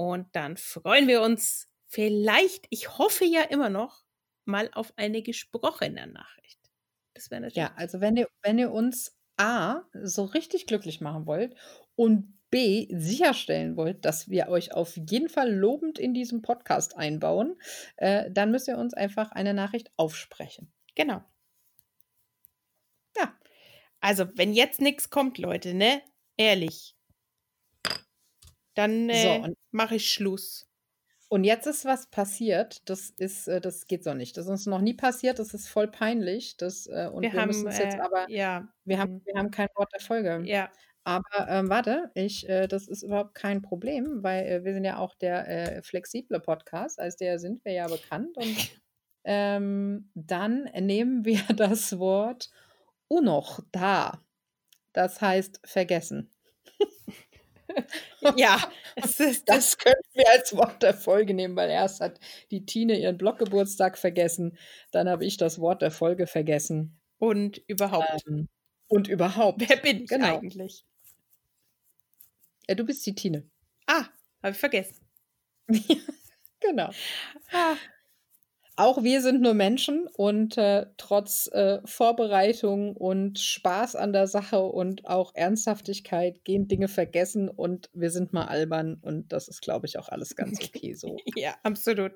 Und 0.00 0.34
dann 0.34 0.56
freuen 0.56 1.08
wir 1.08 1.20
uns 1.20 1.68
vielleicht, 1.84 2.66
ich 2.70 2.96
hoffe 2.96 3.26
ja 3.26 3.42
immer 3.42 3.68
noch, 3.68 4.02
mal 4.46 4.70
auf 4.72 4.94
eine 4.96 5.20
gesprochene 5.20 6.06
Nachricht. 6.06 6.58
Das 7.12 7.30
wäre 7.30 7.42
natürlich. 7.42 7.56
Ja, 7.56 7.74
also 7.76 8.00
wenn 8.00 8.16
ihr, 8.16 8.26
wenn 8.42 8.58
ihr 8.58 8.70
uns 8.72 9.14
A 9.36 9.82
so 9.92 10.24
richtig 10.24 10.64
glücklich 10.64 11.02
machen 11.02 11.26
wollt 11.26 11.54
und 11.96 12.32
B 12.48 12.88
sicherstellen 12.90 13.76
wollt, 13.76 14.06
dass 14.06 14.30
wir 14.30 14.48
euch 14.48 14.72
auf 14.72 14.96
jeden 14.96 15.28
Fall 15.28 15.52
lobend 15.52 15.98
in 15.98 16.14
diesem 16.14 16.40
Podcast 16.40 16.96
einbauen, 16.96 17.60
äh, 17.98 18.30
dann 18.30 18.50
müsst 18.52 18.68
ihr 18.68 18.78
uns 18.78 18.94
einfach 18.94 19.32
eine 19.32 19.52
Nachricht 19.52 19.90
aufsprechen. 19.98 20.72
Genau. 20.94 21.22
Ja. 23.18 23.38
Also, 24.00 24.24
wenn 24.34 24.54
jetzt 24.54 24.80
nichts 24.80 25.10
kommt, 25.10 25.36
Leute, 25.36 25.74
ne? 25.74 26.00
Ehrlich. 26.38 26.94
Dann 28.80 29.08
So, 29.08 29.14
äh, 29.14 29.40
und- 29.40 29.58
mache 29.70 29.96
ich 29.96 30.10
Schluss. 30.10 30.66
Und 31.28 31.44
jetzt 31.44 31.66
ist 31.68 31.84
was 31.84 32.08
passiert, 32.08 32.88
das 32.90 33.10
ist, 33.10 33.46
äh, 33.46 33.60
das 33.60 33.86
geht 33.86 34.02
so 34.02 34.14
nicht. 34.14 34.36
Das 34.36 34.46
ist 34.46 34.50
uns 34.50 34.66
noch 34.66 34.80
nie 34.80 34.94
passiert, 34.94 35.38
das 35.38 35.54
ist 35.54 35.68
voll 35.68 35.86
peinlich. 35.88 36.56
Das, 36.56 36.88
äh, 36.88 37.08
und 37.12 37.22
wir, 37.22 37.32
wir 37.32 37.40
haben 37.40 37.46
müssen 37.48 37.68
es 37.68 37.78
jetzt 37.78 37.96
äh, 37.96 38.00
aber, 38.00 38.28
ja, 38.28 38.66
wir 38.84 38.98
haben, 38.98 39.14
mhm. 39.14 39.22
wir 39.26 39.34
haben 39.36 39.50
kein 39.52 39.68
Wort 39.76 39.92
der 39.92 40.00
Folge. 40.00 40.42
ja, 40.46 40.68
Aber 41.04 41.48
ähm, 41.48 41.68
warte, 41.70 42.10
ich, 42.14 42.48
äh, 42.48 42.66
das 42.66 42.88
ist 42.88 43.04
überhaupt 43.04 43.34
kein 43.36 43.62
Problem, 43.62 44.24
weil 44.24 44.44
äh, 44.44 44.64
wir 44.64 44.74
sind 44.74 44.84
ja 44.84 44.98
auch 44.98 45.14
der 45.14 45.48
äh, 45.48 45.82
flexible 45.82 46.40
Podcast, 46.40 46.98
als 46.98 47.16
der 47.16 47.38
sind 47.38 47.64
wir 47.64 47.72
ja 47.72 47.86
bekannt. 47.86 48.36
Und 48.36 48.56
ähm, 49.24 50.10
dann 50.14 50.64
nehmen 50.80 51.24
wir 51.24 51.42
das 51.56 51.96
Wort 52.00 52.50
unoch 53.06 53.60
da. 53.70 54.20
Das 54.92 55.20
heißt 55.20 55.60
vergessen. 55.64 56.30
ja. 58.36 58.60
Ist, 58.96 59.48
Das 59.48 59.78
könnten 59.78 60.08
wir 60.14 60.28
als 60.30 60.56
Wort 60.56 60.82
der 60.82 60.94
Folge 60.94 61.34
nehmen, 61.34 61.56
weil 61.56 61.70
erst 61.70 62.00
hat 62.00 62.18
die 62.50 62.66
Tine 62.66 62.98
ihren 62.98 63.18
Bloggeburtstag 63.18 63.98
vergessen, 63.98 64.58
dann 64.90 65.08
habe 65.08 65.24
ich 65.24 65.36
das 65.36 65.60
Wort 65.60 65.82
der 65.82 65.90
Folge 65.90 66.26
vergessen. 66.26 67.00
und 67.18 67.58
überhaupt. 67.66 68.24
Ähm, 68.26 68.48
und 68.88 69.08
überhaupt. 69.08 69.60
Wer 69.68 69.76
bin 69.76 70.02
ich 70.02 70.08
genau. 70.08 70.38
eigentlich? 70.38 70.84
Ja, 72.68 72.74
du 72.74 72.84
bist 72.84 73.06
die 73.06 73.14
Tine. 73.14 73.48
Ah, 73.86 74.06
habe 74.42 74.52
ich 74.52 74.58
vergessen. 74.58 74.96
genau. 76.60 76.90
Ah, 77.52 77.76
Auch 78.80 79.02
wir 79.02 79.20
sind 79.20 79.42
nur 79.42 79.52
Menschen 79.52 80.08
und 80.16 80.56
äh, 80.56 80.86
trotz 80.96 81.50
äh, 81.52 81.80
Vorbereitung 81.84 82.96
und 82.96 83.38
Spaß 83.38 83.94
an 83.94 84.14
der 84.14 84.26
Sache 84.26 84.58
und 84.62 85.04
auch 85.04 85.34
Ernsthaftigkeit 85.34 86.44
gehen 86.44 86.66
Dinge 86.66 86.88
vergessen 86.88 87.50
und 87.50 87.90
wir 87.92 88.10
sind 88.10 88.32
mal 88.32 88.46
albern 88.46 88.98
und 89.02 89.34
das 89.34 89.48
ist, 89.48 89.60
glaube 89.60 89.86
ich, 89.86 89.98
auch 89.98 90.08
alles 90.08 90.34
ganz 90.34 90.60
okay 90.64 90.94
so. 90.94 91.18
ja, 91.36 91.56
absolut. 91.62 92.12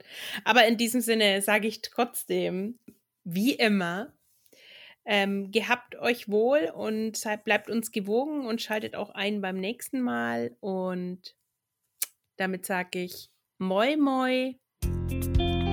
Aber 0.46 0.66
in 0.66 0.78
diesem 0.78 1.02
Sinne 1.02 1.42
sage 1.42 1.68
ich 1.68 1.82
trotzdem, 1.82 2.78
wie 3.24 3.52
immer, 3.52 4.14
Ähm, 5.04 5.50
gehabt 5.50 5.96
euch 5.96 6.30
wohl 6.30 6.72
und 6.74 7.20
bleibt 7.44 7.68
uns 7.68 7.92
gewogen 7.92 8.46
und 8.46 8.62
schaltet 8.62 8.96
auch 8.96 9.10
ein 9.10 9.42
beim 9.42 9.58
nächsten 9.58 10.00
Mal. 10.00 10.56
Und 10.60 11.36
damit 12.38 12.64
sage 12.64 13.00
ich 13.00 13.28
Moi 13.58 13.98
Moi 13.98 14.54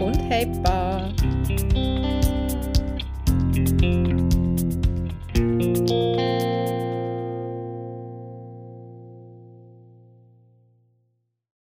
und 0.01 0.17
Hey 0.29 0.45
Bar. 0.63 1.13